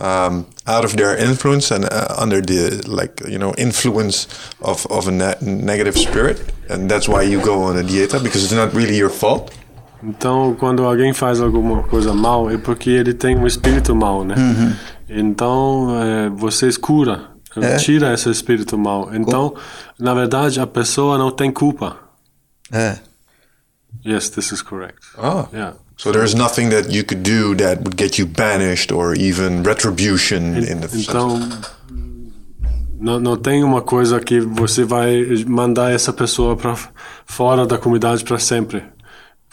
[0.00, 4.26] um, out of their influence and uh, under the like you know influence
[4.60, 8.42] of of a ne- negative spirit, and that's why you go on a dieta because
[8.44, 9.52] it's not really your fault.
[10.02, 14.34] Então, quando alguém faz alguma coisa mal, é porque ele tem um espírito mal, né?
[15.08, 17.76] Então, é, vocês cura, É.
[17.76, 19.14] tira esse espírito mal.
[19.14, 19.54] Então,
[19.98, 21.96] na verdade, a pessoa não tem culpa.
[22.72, 22.98] É.
[24.04, 24.98] Yes, this is correct.
[25.16, 25.46] Ah.
[25.52, 25.76] Yeah.
[25.96, 30.56] So there's nothing that you could do that would get you banished or even retribution
[30.56, 31.02] in the sense.
[31.08, 31.38] Então,
[32.98, 36.74] não, não tem uma coisa que você vai mandar essa pessoa para
[37.26, 38.82] fora da comunidade para sempre.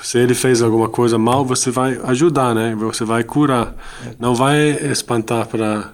[0.02, 2.74] Se ele fez alguma coisa mal, você vai ajudar, né?
[2.76, 3.76] Você vai curar.
[4.18, 5.90] Não vai espantar para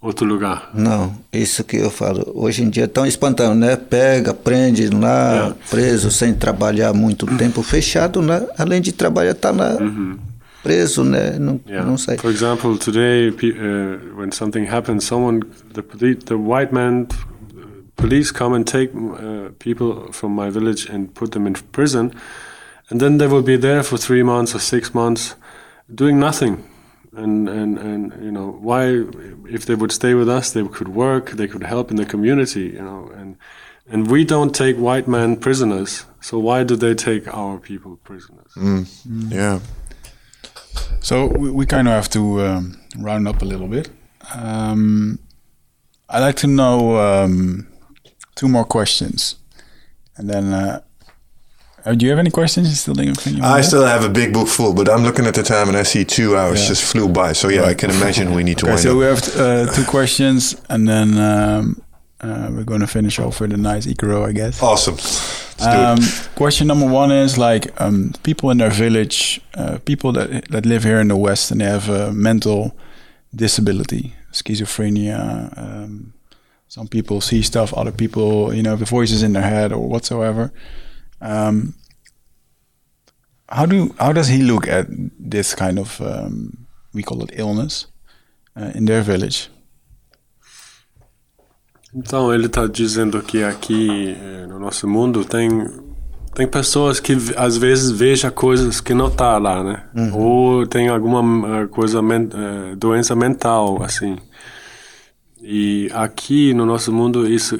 [0.00, 0.70] outro lugar.
[0.72, 2.30] Não, isso que eu falo.
[2.34, 3.74] Hoje em dia é tão espantando, né?
[3.76, 5.70] Pega, prende lá, É.
[5.70, 8.46] preso, sem trabalhar muito tempo, fechado, né?
[8.58, 9.76] além de trabalhar, tá lá.
[10.62, 11.36] preso, né?
[11.40, 11.84] Não, Yeah.
[11.88, 12.16] não sei.
[12.18, 15.40] For example, today, uh, when something happens, someone,
[15.74, 15.82] the
[16.24, 17.06] the white man,
[17.96, 22.12] police come and take uh, people from my village and put them in prison,
[22.92, 25.34] and then they will be there for three months or six months,
[25.94, 26.68] doing nothing.
[27.16, 29.04] And, and, and you know why
[29.48, 32.68] if they would stay with us they could work they could help in the community
[32.78, 33.36] you know and
[33.86, 38.50] and we don't take white men prisoners so why do they take our people prisoners
[39.28, 39.60] Yeah.
[41.00, 43.90] So we, we kind of have to um, round up a little bit.
[44.34, 45.18] Um,
[46.08, 47.66] I'd like to know um,
[48.36, 49.36] two more questions,
[50.16, 50.44] and then.
[50.52, 50.80] Uh,
[51.84, 52.68] uh, do you have any questions?
[52.68, 55.68] You still I still have a big book full, but I'm looking at the time
[55.68, 56.68] and I see two hours Yeah.
[56.68, 57.32] just flew by.
[57.34, 58.98] So yeah, I can imagine we need to Okay, wind so up.
[58.98, 59.36] we have
[59.68, 61.82] uh, two questions, and then um,
[62.20, 64.62] uh, we're going to finish off with a nice Icaro, I guess.
[64.62, 64.96] Awesome.
[65.60, 65.98] Um,
[66.34, 70.82] question number one is like um, people in their village, uh, people that that live
[70.84, 72.72] here in the West, and they have a mental
[73.34, 75.52] disability, schizophrenia.
[75.56, 76.12] Um,
[76.68, 80.50] some people see stuff, other people, you know, the voices in their head or whatsoever.
[81.22, 81.74] Um,
[83.48, 84.86] how do how does he look at
[85.18, 87.86] this kind of um, we call it illness
[88.56, 89.48] uh, in their village?
[91.94, 95.50] Então, ele está dizendo que aqui eh, no nosso mundo tem
[96.34, 99.82] tem pessoas que às vezes vejam coisas que não tá lá, né?
[100.14, 104.16] Ou tem alguma eh, coisa eh, doença mental assim.
[105.42, 107.56] E aqui no nosso mundo isso,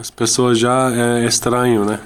[0.00, 2.00] as pessoas já é estranho, né?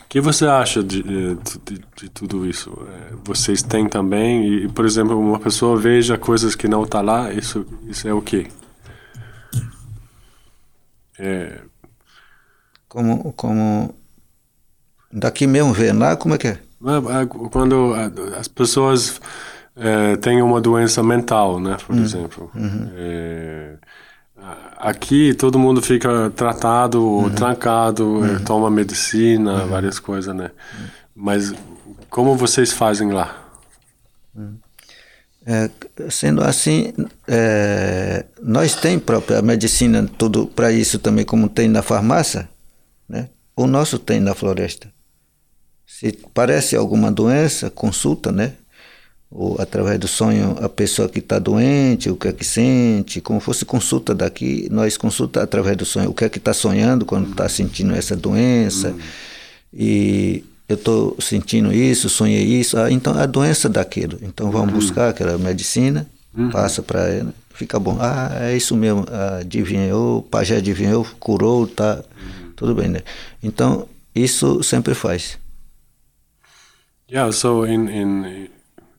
[0.00, 2.70] O que você acha de, eh, de, de tudo isso?
[2.88, 7.30] Eh, Vocês têm também e, por exemplo, uma pessoa veja coisas que não tá lá,
[7.32, 8.46] isso isso é o quê?
[11.18, 11.60] É,
[12.88, 13.94] Como, como
[15.12, 16.50] daqui mesmo ver lá, como é que é?
[16.52, 19.20] É, é, Quando a- as pessoas
[19.76, 22.50] é, têm uma doença mental, né, por exemplo.
[22.96, 23.78] É, a-
[24.86, 30.52] aqui todo mundo fica tratado, ou trancado, é, toma medicina, várias coisas, né?
[31.14, 31.52] Mas
[32.08, 33.42] como vocês fazem lá?
[35.44, 35.70] É,
[36.08, 36.92] sendo assim,
[37.26, 42.48] é, nós tem própria medicina tudo para isso também, como tem na farmácia,
[43.08, 43.28] né?
[43.56, 44.92] O nosso tem na floresta.
[45.84, 48.52] Se parece alguma doença, consulta, né?
[49.30, 53.40] Ou através do sonho a pessoa que está doente, o que é que sente, como
[53.40, 57.30] fosse consulta daqui, nós consulta através do sonho, o que é que está sonhando quando
[57.30, 58.94] está sentindo essa doença.
[59.72, 64.18] E eu estou sentindo isso, sonhei isso, ah, então a doença daquilo.
[64.22, 66.06] Então vamos buscar aquela medicina,
[66.52, 67.98] passa para ela, fica bom.
[68.00, 72.02] Ah, é isso mesmo, ah, adivinhou, o pajé adivinhou, curou, tá
[72.54, 73.00] tudo bem, né?
[73.42, 75.38] Então isso sempre faz.
[77.08, 78.48] Yeah, so in in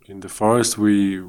[0.08, 1.22] in the forest we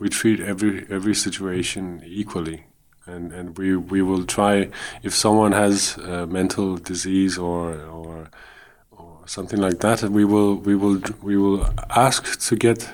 [0.00, 2.64] we treat every every situation equally,
[3.06, 4.68] and and we we will try
[5.02, 8.30] if someone has a mental disease or or
[8.90, 12.88] or something like that, we will we will we will ask to get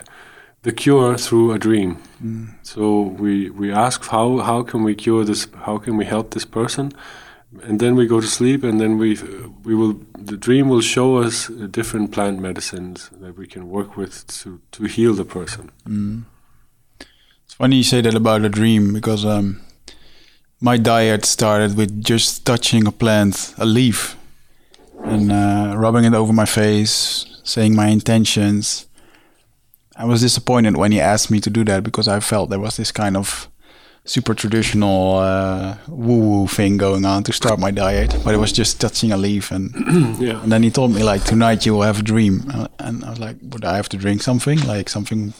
[0.62, 1.96] the cure through a dream.
[2.22, 2.54] Mm.
[2.62, 5.46] So we we ask how how can we cure this?
[5.66, 6.92] How can we help this person?
[7.62, 9.18] And then we go to sleep and then we
[9.64, 14.26] we will the dream will show us different plant medicines that we can work with
[14.26, 15.70] to to heal the person
[17.44, 19.60] It's funny you say that about a dream because um,
[20.60, 24.16] my diet started with just touching a plant, a leaf,
[25.04, 28.86] and uh, rubbing it over my face, saying my intentions.
[29.94, 32.76] I was disappointed when he asked me to do that because I felt there was
[32.78, 33.48] this kind of
[34.04, 38.80] super traditional uh, woo-woo thing going on to start my diet, but it was just
[38.80, 39.72] touching a leaf and
[40.20, 43.04] yeah and then he told me like tonight you will have a dream, Uh, and
[43.04, 45.32] I was like, would I have to drink something like something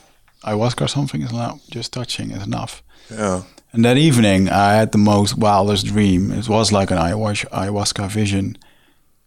[0.45, 1.23] ayahuasca or something?
[1.23, 2.82] It's not just touching is enough.
[3.11, 3.43] Yeah.
[3.73, 6.31] And that evening I had the most wildest dream.
[6.32, 8.57] It was like an ayahuasca, ayahuasca vision,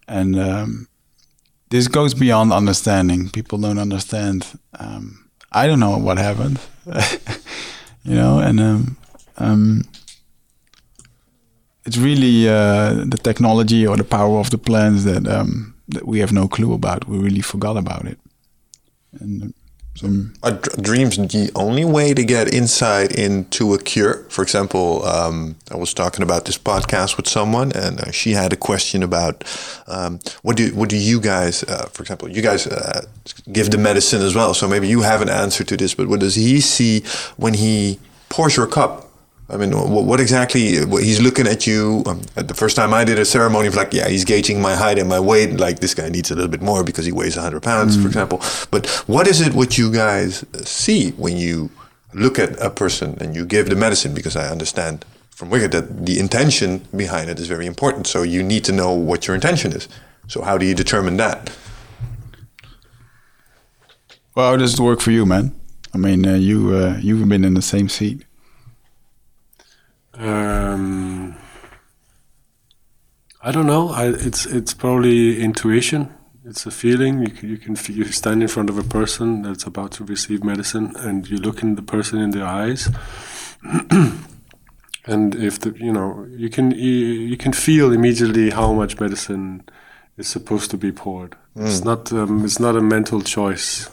[0.08, 0.88] and um,
[1.70, 3.30] this goes beyond understanding.
[3.30, 4.46] People don't understand.
[4.80, 6.60] Um, I don't know what happened,
[8.04, 8.98] you know, and um,
[9.38, 9.84] um,
[11.86, 16.20] it's really uh, the technology or the power of the plants that um, that we
[16.20, 17.08] have no clue about.
[17.08, 18.20] We really forgot about it.
[19.20, 19.54] And um,
[19.98, 20.08] so,
[20.44, 24.26] Are dreams the only way to get insight into a cure?
[24.30, 28.54] For example, um, I was talking about this podcast with someone, and uh, she had
[28.54, 29.44] a question about
[29.88, 33.08] um, what do what do you guys, uh, for example, you guys uh,
[33.52, 34.54] give the medicine as well.
[34.54, 37.04] So maybe you have an answer to this, but what does he see
[37.38, 37.98] when he
[38.30, 39.07] pours your cup?
[39.50, 40.84] I mean, what, what exactly?
[40.84, 42.04] What, he's looking at you.
[42.06, 45.00] Um, at the first time I did a ceremony, like, yeah, he's gauging my height
[45.00, 45.54] and my weight.
[45.58, 48.02] Like, this guy needs a little bit more because he weighs 100 pounds, Mm.
[48.02, 48.42] for example.
[48.72, 51.70] But what is it what you guys see when you
[52.14, 54.14] look at a person and you give the medicine?
[54.14, 58.06] Because I understand from Wicked that the intention behind it is very important.
[58.08, 59.88] So you need to know what your intention is.
[60.28, 61.52] So how do you determine that?
[64.36, 65.56] Well, how does it work for you, man?
[65.94, 68.24] I mean, uh, you uh, you've been in the same seat.
[70.18, 71.36] Um,
[73.42, 73.90] I don't know.
[73.90, 76.14] I, it's it's probably intuition.
[76.44, 77.22] It's a feeling.
[77.22, 80.44] You can, you can you stand in front of a person that's about to receive
[80.44, 82.90] medicine, and you look in the person in the eyes,
[85.06, 86.96] and if the you know you can you,
[87.32, 89.64] you can feel immediately how much medicine
[90.18, 91.36] is supposed to be poured.
[91.56, 93.90] It's not um, it's not a mental choice.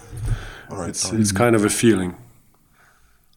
[0.71, 0.89] All right.
[0.89, 2.17] It's it's kind of a feeling.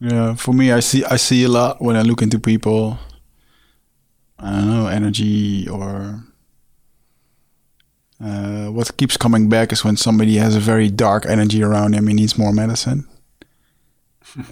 [0.00, 2.98] Yeah, for me, I see I see a lot when I look into people.
[4.38, 6.22] I don't know energy or
[8.22, 12.06] uh, what keeps coming back is when somebody has a very dark energy around him.
[12.06, 13.08] He needs more medicine.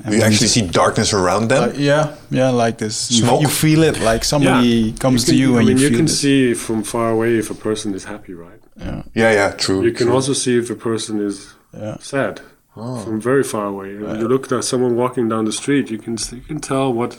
[0.05, 1.71] And you actually see darkness around them.
[1.71, 3.13] Uh, yeah, yeah, like this.
[3.13, 3.43] You- Smoke?
[3.43, 6.07] You, feel it, like somebody comes can, to you I and mean, you you can
[6.07, 6.09] it.
[6.09, 8.61] see from far away if a person is happy, right?
[8.77, 9.83] Yeah, yeah, yeah, true.
[9.85, 10.15] You can true.
[10.15, 11.99] also see if a person is yeah.
[12.01, 12.41] sad
[12.77, 13.89] from very far away.
[13.93, 17.15] You look at someone walking down the street, you can you can tell what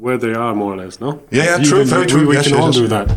[0.00, 0.98] where they are more or less.
[1.00, 1.10] No.
[1.30, 2.26] Yeah, yeah, true, very we- true.
[2.28, 2.76] We, Yes, can yes, all yes.
[2.82, 3.08] do that.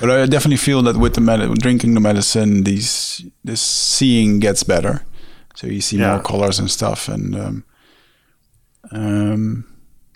[0.00, 3.60] But I definitely feel that with the med- drinking the medicine, these this
[3.96, 5.00] seeing gets better.
[5.54, 6.12] So you see Yeah.
[6.12, 7.08] more colors and stuff.
[7.08, 7.64] And um,
[8.92, 9.64] um,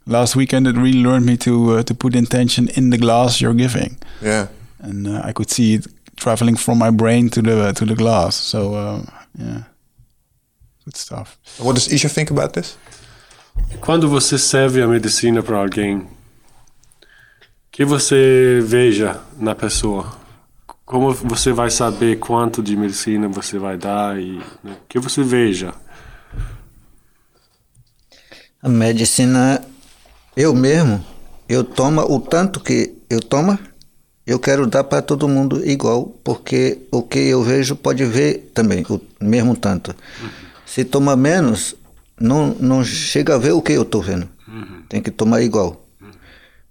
[0.07, 3.55] last weekend, it really learned me to uh, to put intention in the glass you're
[3.59, 4.47] giving, yeah.
[4.79, 5.87] and uh, I could see it
[6.17, 8.37] traveling from my brain to the to the glass.
[8.37, 9.03] So uh,
[9.39, 9.63] yeah,
[10.91, 11.39] good stuff.
[11.59, 12.77] What does Isha think about this?
[13.81, 16.07] Quando você serve a medicina para alguém,
[17.71, 20.19] que você veja na pessoa?
[20.85, 24.77] Como você vai saber quanto de medicina você vai dar e né?
[24.89, 25.73] que você veja?
[28.63, 29.65] A medicina,
[30.37, 31.05] eu mesmo,
[31.49, 33.59] eu tomo o tanto que eu tomo,
[34.27, 38.85] eu quero dar para todo mundo igual, porque o que eu vejo pode ver também,
[38.89, 39.95] o mesmo tanto.
[40.73, 41.75] Se toma menos,
[42.21, 44.29] não, não chega a ver o que eu estou vendo.
[44.89, 45.85] Tem que tomar igual.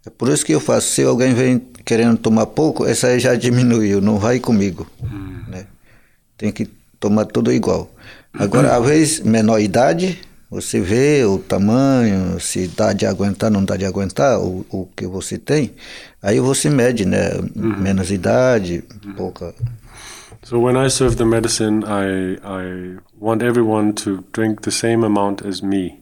[0.06, 0.88] É por isso que eu faço.
[0.88, 4.88] Se alguém vem querendo tomar pouco, essa aí já diminuiu, não vai comigo.
[5.50, 5.66] Né?
[6.38, 7.92] Tem que tomar tudo igual.
[8.34, 10.18] Agora, às vezes, menor idade,
[10.50, 15.06] você vê o tamanho, se dá de aguentar, não dá de aguentar, o, o que
[15.08, 15.74] você tem.
[16.22, 17.32] Aí você mede, né?
[17.54, 18.82] Menos idade,
[19.18, 19.54] pouca.
[20.44, 25.42] So when I serve the medicine, I I want everyone to drink the same amount
[25.42, 26.02] as me,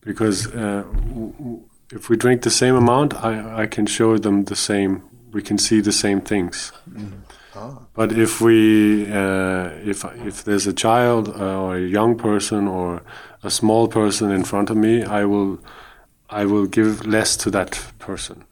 [0.00, 0.84] because uh,
[1.92, 5.02] if we drink the same amount, I I can show them the same.
[5.32, 6.72] We can see the same things.
[7.94, 13.02] But if we uh, if if there's a child uh, or a young person or
[13.42, 15.58] a small person in front of me, I will
[16.30, 18.44] I will give less to that person.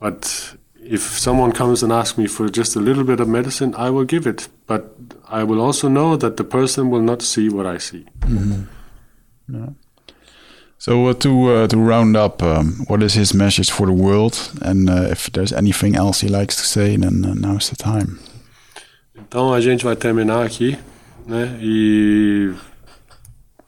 [0.00, 3.90] But if someone comes and asks me for just a little bit of medicine, I
[3.90, 4.48] will give it.
[4.66, 4.94] But
[5.28, 8.06] I will also know that the person will not see what I see.
[10.78, 14.34] So uh, to uh, to round up, um, what is his message for the world?
[14.62, 18.18] And uh, if there's anything else he likes to say, then uh, now's the time.
[19.14, 20.76] Então a gente vai terminar aqui,
[21.24, 21.56] né?
[21.60, 22.52] E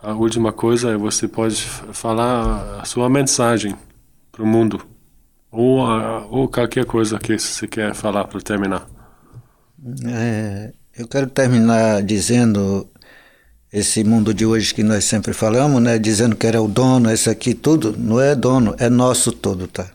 [0.02, 1.62] a última coisa é você pode
[1.92, 3.76] falar a sua mensagem
[4.32, 4.84] para o mundo
[5.54, 5.78] ou
[6.30, 8.86] ou qualquer coisa que você quer falar para terminar.
[10.06, 12.88] É, eu quero terminar dizendo
[13.72, 15.98] esse mundo de hoje que nós sempre falamos, né?
[15.98, 19.86] Dizendo que era o dono, esse aqui tudo, não é dono, é nosso todo, tá?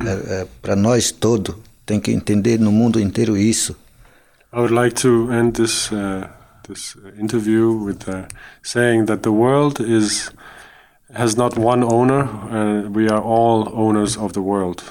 [0.00, 1.58] É, é para nós todo.
[1.84, 3.74] Tem que entender no mundo inteiro isso.
[4.52, 6.28] I would like to end this uh,
[6.68, 8.26] this interview with uh,
[8.62, 10.30] saying that the world is
[11.14, 12.24] has not one owner.
[12.24, 14.82] Uh, we are all owners of the world.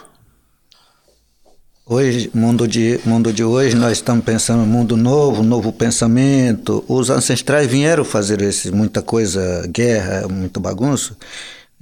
[1.93, 6.85] Hoje, mundo de mundo de hoje, nós estamos pensando mundo novo, novo pensamento.
[6.87, 11.17] Os ancestrais vieram fazer esse, muita coisa, guerra, muita bagunça.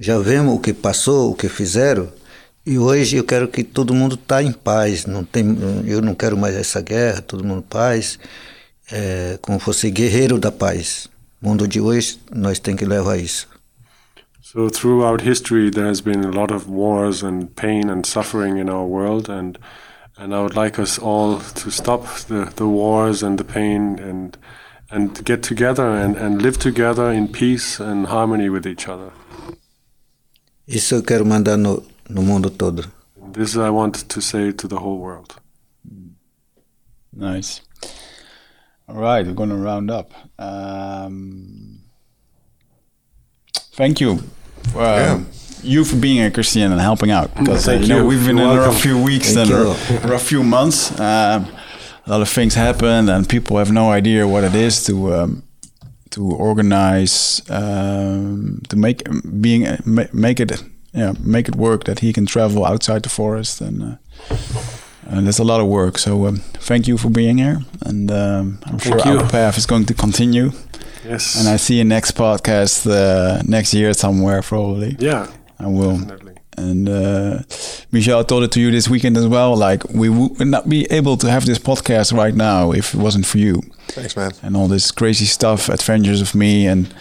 [0.00, 2.08] Já vemos o que passou, o que fizeram.
[2.66, 5.06] E hoje eu quero que todo mundo está em paz.
[5.06, 5.56] Não tem,
[5.86, 8.18] eu não quero mais essa guerra, todo mundo em paz.
[8.90, 11.08] É, como fosse guerreiro da paz.
[11.40, 13.46] Mundo de hoje, nós temos que levar isso.
[14.42, 18.68] So throughout history, there has been a lot of wars and pain and suffering in
[18.68, 19.56] our world, and
[20.20, 24.36] and I would like us all to stop the, the wars and the pain and
[24.90, 29.12] and get together and, and live together in peace and harmony with each other.
[30.66, 32.84] Isso eu quero mandar no, no mundo todo.
[33.32, 35.36] This I want to say to the whole world.
[37.12, 37.62] Nice.
[38.88, 40.12] All right, we're going to round up.
[40.38, 41.80] Um,
[43.74, 44.18] thank you.
[44.72, 45.26] For, um,
[45.62, 47.34] You for being a Christian, and helping out.
[47.34, 48.80] Because uh, Thank you know we've been You're in a welcome.
[48.80, 50.10] few weeks Thank and a you.
[50.12, 50.90] rough few months.
[51.00, 51.46] Um,
[52.06, 55.42] a lot of things happened, and people have no idea what it is to um,
[56.10, 59.02] to organize um, to make
[59.40, 59.66] being
[60.12, 60.62] make it
[60.92, 63.82] yeah make it work that he can travel outside the forest and.
[63.82, 63.96] Uh,
[65.12, 68.58] and there's a lot of work, so um, thank you for being here, and um,
[68.66, 69.18] I'm sure Thank you.
[69.18, 70.52] our path is going to continue.
[71.04, 71.36] Yes.
[71.36, 74.96] And I see you next podcast uh, next year somewhere probably.
[75.00, 75.26] yeah,
[75.60, 75.98] I will.
[75.98, 76.34] definitely.
[76.56, 77.38] And uh,
[77.92, 79.56] Michelle, I told it to you this weekend as well.
[79.56, 83.24] Like we would not be able to have this podcast right now if it wasn't
[83.26, 84.32] for you Thanks, man.
[84.42, 86.92] and all this crazy stuff, adventures of me and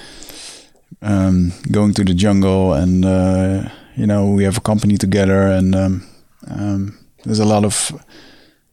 [1.01, 2.73] um, going to the jungle.
[2.73, 6.07] And uh, you know, we have a company together, and um,
[6.47, 7.91] um, there's a lot of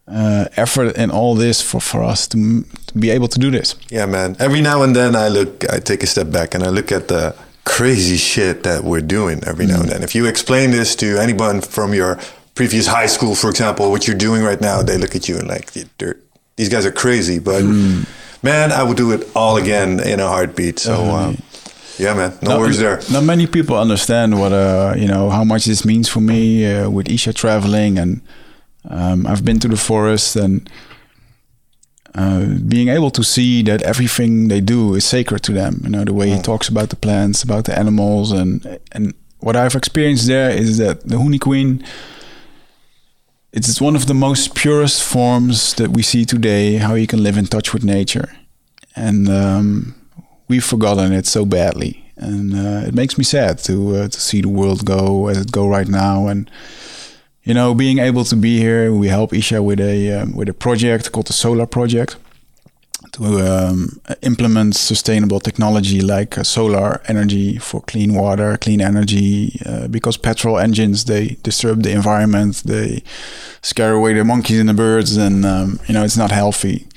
[0.08, 3.50] uh, effort in all this for for us to, m- to be able to do
[3.50, 3.74] this.
[3.90, 4.36] Yeah, man.
[4.38, 7.08] Every now and then I look, I take a step back and I look at
[7.08, 7.34] the
[7.66, 10.02] crazy shit that we're doing every now and then.
[10.02, 12.18] If you explain this to anyone from your
[12.54, 15.48] previous high school, for example, what you're doing right now, they look at you and
[15.48, 15.72] like,
[16.56, 17.38] these guys are crazy.
[17.38, 17.64] But
[18.42, 20.78] man, I would do it all again in a heartbeat.
[20.78, 21.42] So, um,
[21.98, 22.38] yeah, man.
[22.40, 23.00] No, worries there.
[23.10, 26.88] Not many people understand what uh, you know how much this means for me uh,
[26.90, 28.20] with Isha traveling, and
[28.88, 30.70] um, I've been to the forest and
[32.16, 35.80] uh, being able to see that everything they do is sacred to them.
[35.84, 39.54] You know the way he talks about the plants, about the animals, and and what
[39.54, 41.84] I've experienced there is that the Huni Queen.
[43.52, 46.76] It's one of the most purest forms that we see today.
[46.76, 48.30] How you can live in touch with nature,
[48.94, 49.94] and um,
[50.48, 54.40] we've forgotten it so badly, and uh, it makes me sad to uh, to see
[54.40, 56.28] the world go as it go right now.
[56.28, 56.50] And
[57.46, 60.52] you know, being able to be here, we help Isha with a um, with a
[60.52, 62.16] project called the Solar Project
[63.12, 69.60] to um, implement sustainable technology like uh, solar energy for clean water, clean energy.
[69.64, 73.04] Uh, because petrol engines they disturb the environment, they
[73.62, 76.88] scare away the monkeys and the birds, and um, you know it's not healthy.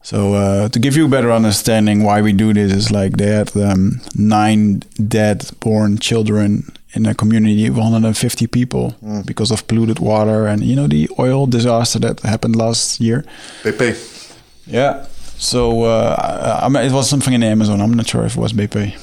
[0.00, 3.26] So uh, to give you a better understanding why we do this is like they
[3.26, 8.94] had um, nine dead born children in a community of 150 people
[9.26, 13.24] because of polluted water and you know the oil disaster that happened last year.
[13.62, 14.32] BP.
[14.66, 15.06] Yeah.
[15.36, 17.80] So uh, I, it was something in the Amazon.
[17.80, 18.94] I'm not sure if it was BP.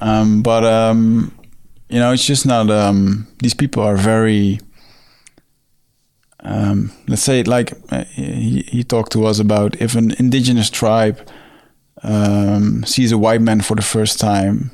[0.00, 1.32] Um, but um,
[1.88, 2.70] you know, it's just not.
[2.70, 4.60] Um, these people are very.
[6.42, 11.18] Um, let's say, like uh, he, he talked to us about if an indigenous tribe
[12.02, 14.70] um, sees a white man for the first time,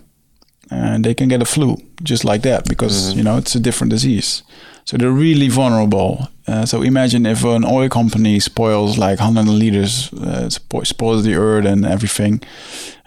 [0.70, 3.90] and they can get a flu just like that because you know it's a different
[3.90, 4.42] disease.
[4.84, 6.28] So they're really vulnerable.
[6.46, 11.34] Uh, so imagine if an oil company spoils like 100 liters, uh, spo- spoils the
[11.34, 12.40] earth and everything,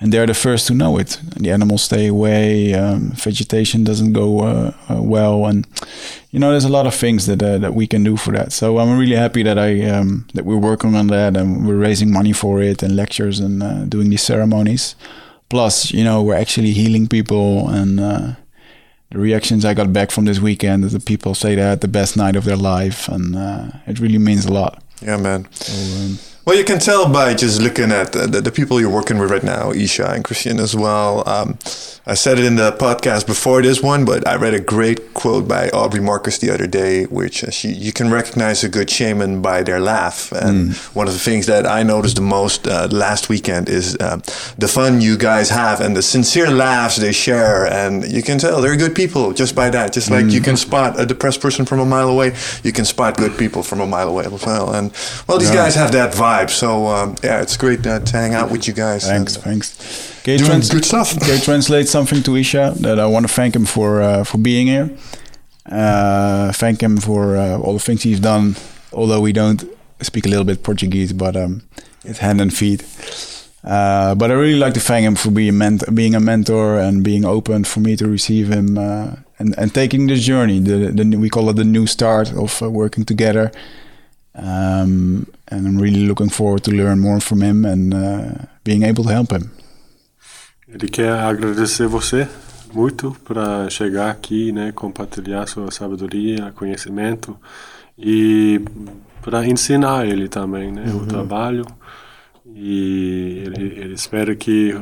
[0.01, 1.17] and they're the first to know it.
[1.35, 5.65] And the animals stay away, um, vegetation doesn't go uh, uh, well, and
[6.31, 8.51] you know there's a lot of things that uh, that we can do for that.
[8.51, 12.11] So I'm really happy that I um, that we're working on that and we're raising
[12.11, 14.95] money for it and lectures and uh, doing these ceremonies.
[15.49, 17.99] Plus, you know, we're actually healing people and.
[17.99, 18.33] Uh,
[19.11, 22.15] the reactions I got back from this weekend the people say they had the best
[22.15, 24.83] night of their life, and uh, it really means a lot.
[25.01, 25.51] Yeah, man.
[25.51, 26.19] So, um,
[26.49, 29.29] Well, you can tell by just looking at the, the, the people you're working with
[29.29, 31.21] right now, Isha and Christian as well.
[31.29, 31.59] Um,
[32.07, 35.47] I said it in the podcast before this one, but I read a great quote
[35.47, 39.43] by Aubrey Marcus the other day, which uh, she, you can recognize a good shaman
[39.43, 40.31] by their laugh.
[40.31, 44.17] And one of the things that I noticed the most uh, last weekend is uh,
[44.57, 47.67] the fun you guys have and the sincere laughs they share.
[47.67, 49.93] And you can tell they're good people just by that.
[49.93, 53.17] Just like you can spot a depressed person from a mile away, you can spot
[53.17, 54.73] good people from a mile away as well.
[54.73, 54.91] And
[55.27, 56.38] well, these guys have that vibe.
[56.47, 59.05] So um, yeah, it's great uh, to hang out with you guys.
[59.07, 60.21] thanks, And, thanks.
[60.23, 61.13] Can Doing trans- good stuff.
[61.27, 64.67] you translate something to Isha that I want to thank him for uh, for being
[64.67, 64.89] here?
[65.65, 68.55] Uh, thank him for uh, all the things he's done.
[68.91, 69.63] Although we don't
[70.01, 71.61] speak a little bit Portuguese, but um,
[72.03, 72.83] it's hand and feet.
[73.63, 77.03] Uh, but I really like to thank him for being, ment- being a mentor and
[77.03, 80.59] being open for me to receive him uh, and, and taking this journey.
[80.59, 83.51] The, the we call it the new start of uh, working together.
[84.35, 89.03] Um, and I'm really looking forward to learn more from him and uh, being able
[89.03, 89.49] to help him.
[90.67, 92.27] Ele quer agradecer você
[92.71, 97.35] muito para chegar aqui, né, compartilhar sua sabedoria, conhecimento
[97.97, 98.61] e
[99.21, 101.65] para ensinar ele também, né, o trabalho.
[102.45, 104.73] E ele, ele espera que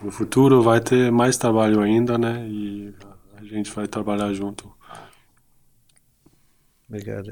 [0.00, 2.94] no futuro vai ter mais trabalho ainda, né, e
[3.36, 4.72] a gente vai trabalhar junto.
[6.88, 7.28] Obrigado.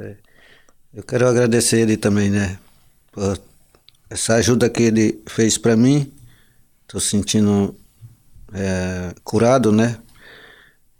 [0.97, 2.58] Eu quero agradecer ele também, né?
[3.12, 3.39] Por
[4.08, 6.10] essa ajuda que ele fez para mim.
[6.84, 7.76] Estou sentindo
[8.50, 9.99] é, curado, né?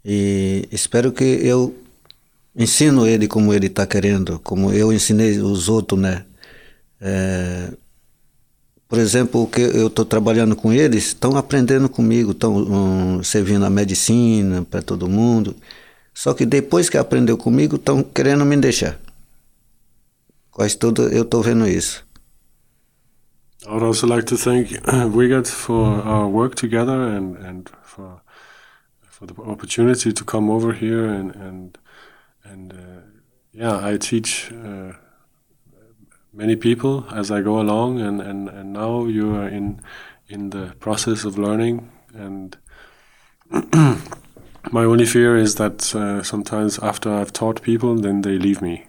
[0.05, 1.75] E espero que eu
[2.55, 6.25] ensino ele como ele está querendo, como eu ensinei os outros, né?
[7.01, 7.71] É,
[8.87, 13.65] por exemplo, o que eu estou trabalhando com eles, estão aprendendo comigo, estão um, servindo
[13.65, 15.55] a medicina para todo mundo.
[16.13, 19.06] Só que depois que aprendeu comigo, estão querendo me deixar.
[20.57, 22.03] Quase eu estou vendo isso.
[23.63, 24.71] I would also like to thank
[25.13, 28.21] Wigat for our work together and, and for
[29.03, 31.77] for the opportunity to come over here and and
[32.43, 33.01] and uh,
[33.53, 34.93] yeah, I teach uh,
[36.33, 39.79] many people as I go along, and, and, and now you are in
[40.27, 42.57] in the process of learning and.
[44.71, 48.87] My only fear is that uh, sometimes after I've taught people, then they leave me.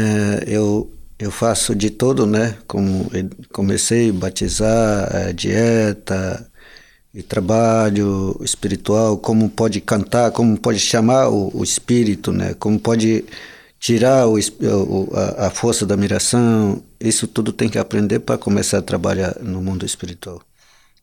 [0.00, 2.56] É, eu, eu faço de tudo, né?
[2.68, 3.10] Como
[3.52, 6.48] comecei a batizar, é, dieta
[7.14, 12.54] e trabalho espiritual, como pode cantar, como pode chamar o, o espírito, né?
[12.54, 13.24] Como pode
[13.80, 16.82] tirar o, o- a, a força da miração.
[17.00, 20.42] Isso tudo tem que aprender para começar a trabalhar no mundo espiritual.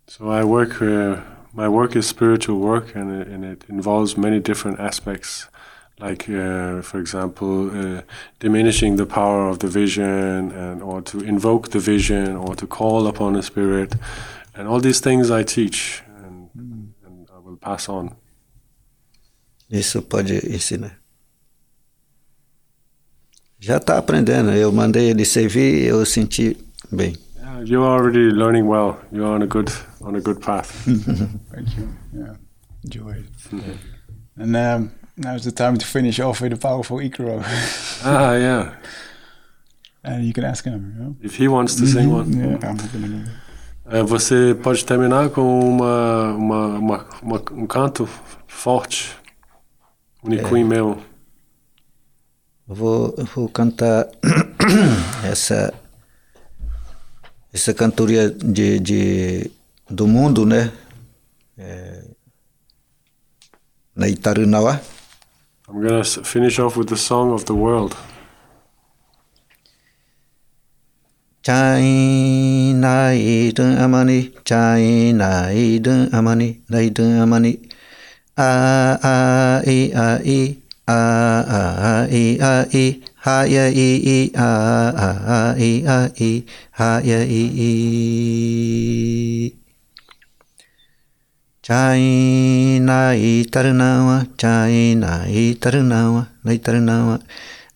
[0.07, 0.81] So I work.
[0.81, 1.21] Uh,
[1.53, 5.47] my work is spiritual work, and it, and it involves many different aspects,
[5.99, 8.01] like, uh, for example, uh,
[8.39, 13.07] diminishing the power of the vision, and or to invoke the vision, or to call
[13.07, 13.95] upon the spirit,
[14.53, 16.49] and all these things I teach, and,
[17.05, 18.15] and I will pass on.
[19.69, 20.99] Isso pode ensinar.
[23.59, 24.51] Já está aprendendo.
[24.51, 26.55] Eu mandei ele servir eu senti
[26.91, 27.15] bem.
[27.35, 28.97] Yeah, you're already learning well.
[29.11, 30.69] You're on a good on a good path.
[31.51, 31.89] Thank you.
[32.13, 32.35] Yeah,
[32.83, 33.25] enjoy it.
[34.37, 37.41] And um, now's the time to finish off with a powerful Ikaro.
[38.03, 38.73] ah, yeah.
[40.03, 40.93] and you can ask him.
[40.97, 41.15] You know?
[41.21, 42.31] If he wants to sing one.
[42.31, 43.45] Yeah, I'm gonna do.
[43.87, 48.09] É, você pode terminar com uma, uma, uma, uma- um canto
[48.47, 49.15] forte,
[50.23, 50.99] único meu.
[52.67, 54.07] Eu vou, eu vou cantar
[55.23, 55.71] essa
[57.53, 59.51] essa cantoria de, de
[59.87, 60.71] do mundo, né?
[61.57, 62.03] É,
[63.95, 64.81] na Itarunawa.
[65.67, 67.97] I'm gonna finish off with the song of the world.
[71.41, 71.81] Chai
[72.73, 77.67] nai dun amani, chai nai dun amani, nai amani.
[78.37, 80.99] A a i a i, a
[81.49, 84.49] a i a i, ha ya i i, a
[85.07, 87.43] a i a i, ha ya i
[89.57, 89.64] i.
[91.65, 97.17] Chaina itarnawa, chaina itarnawa, naitarnawa.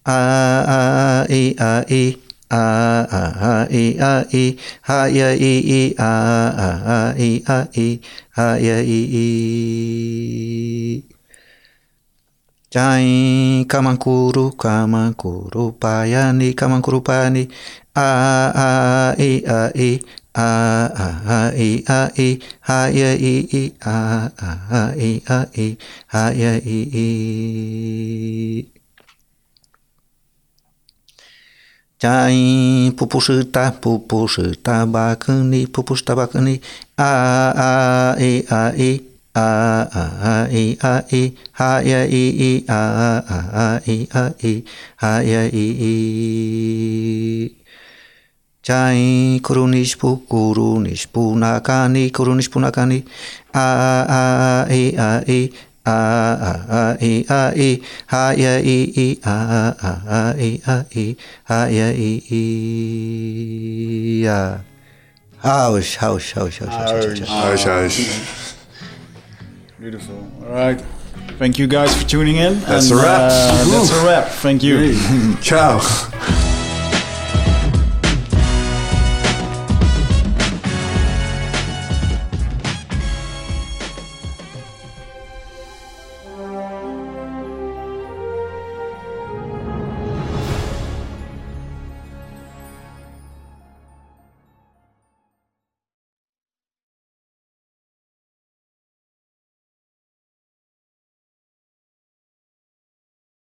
[0.05, 2.13] A a e a e.
[2.51, 2.61] A
[3.09, 4.57] a a e a e.
[4.85, 5.95] Ha ya e e.
[5.97, 6.11] A
[6.53, 7.99] a a e a e.
[8.37, 11.03] Ha ya e e.
[12.69, 17.49] Jai kamankuru kamankuru payani kamankuru payani.
[17.95, 18.05] A
[18.53, 18.69] a
[19.17, 19.97] e a e
[20.39, 22.29] ah ah ah e ah e
[22.67, 23.63] ha ya e e
[23.95, 25.67] ah ah ah e ah e
[26.13, 28.79] ha ya e e
[31.99, 36.61] 加音不不是哒不不是哒巴肯尼不不是哒巴肯尼
[36.95, 39.01] 啊啊诶啊诶
[39.33, 44.63] 啊啊啊诶啊诶哈呀诶诶啊啊啊诶啊诶
[44.95, 47.58] 哈呀诶诶。
[48.63, 53.03] Jai kurunishpu kurunishpu nakani kurunishpu nakani
[53.53, 55.49] a a i a i
[55.85, 59.35] a a a i a i ha ya i i a
[59.81, 61.15] a a i a i
[61.45, 64.59] ha ya i i ya
[65.41, 67.29] Hausch, hausch, hausch, hausch, hausch, hausch.
[67.29, 68.55] Huis, huis.
[69.79, 70.15] Beautiful.
[70.45, 70.83] All right.
[71.37, 72.59] Thank you guys for tuning in.
[72.59, 73.31] That's and, a wrap.
[73.31, 74.27] Uh, that's a wrap.
[74.27, 74.95] Thank you.
[75.41, 75.79] Ciao.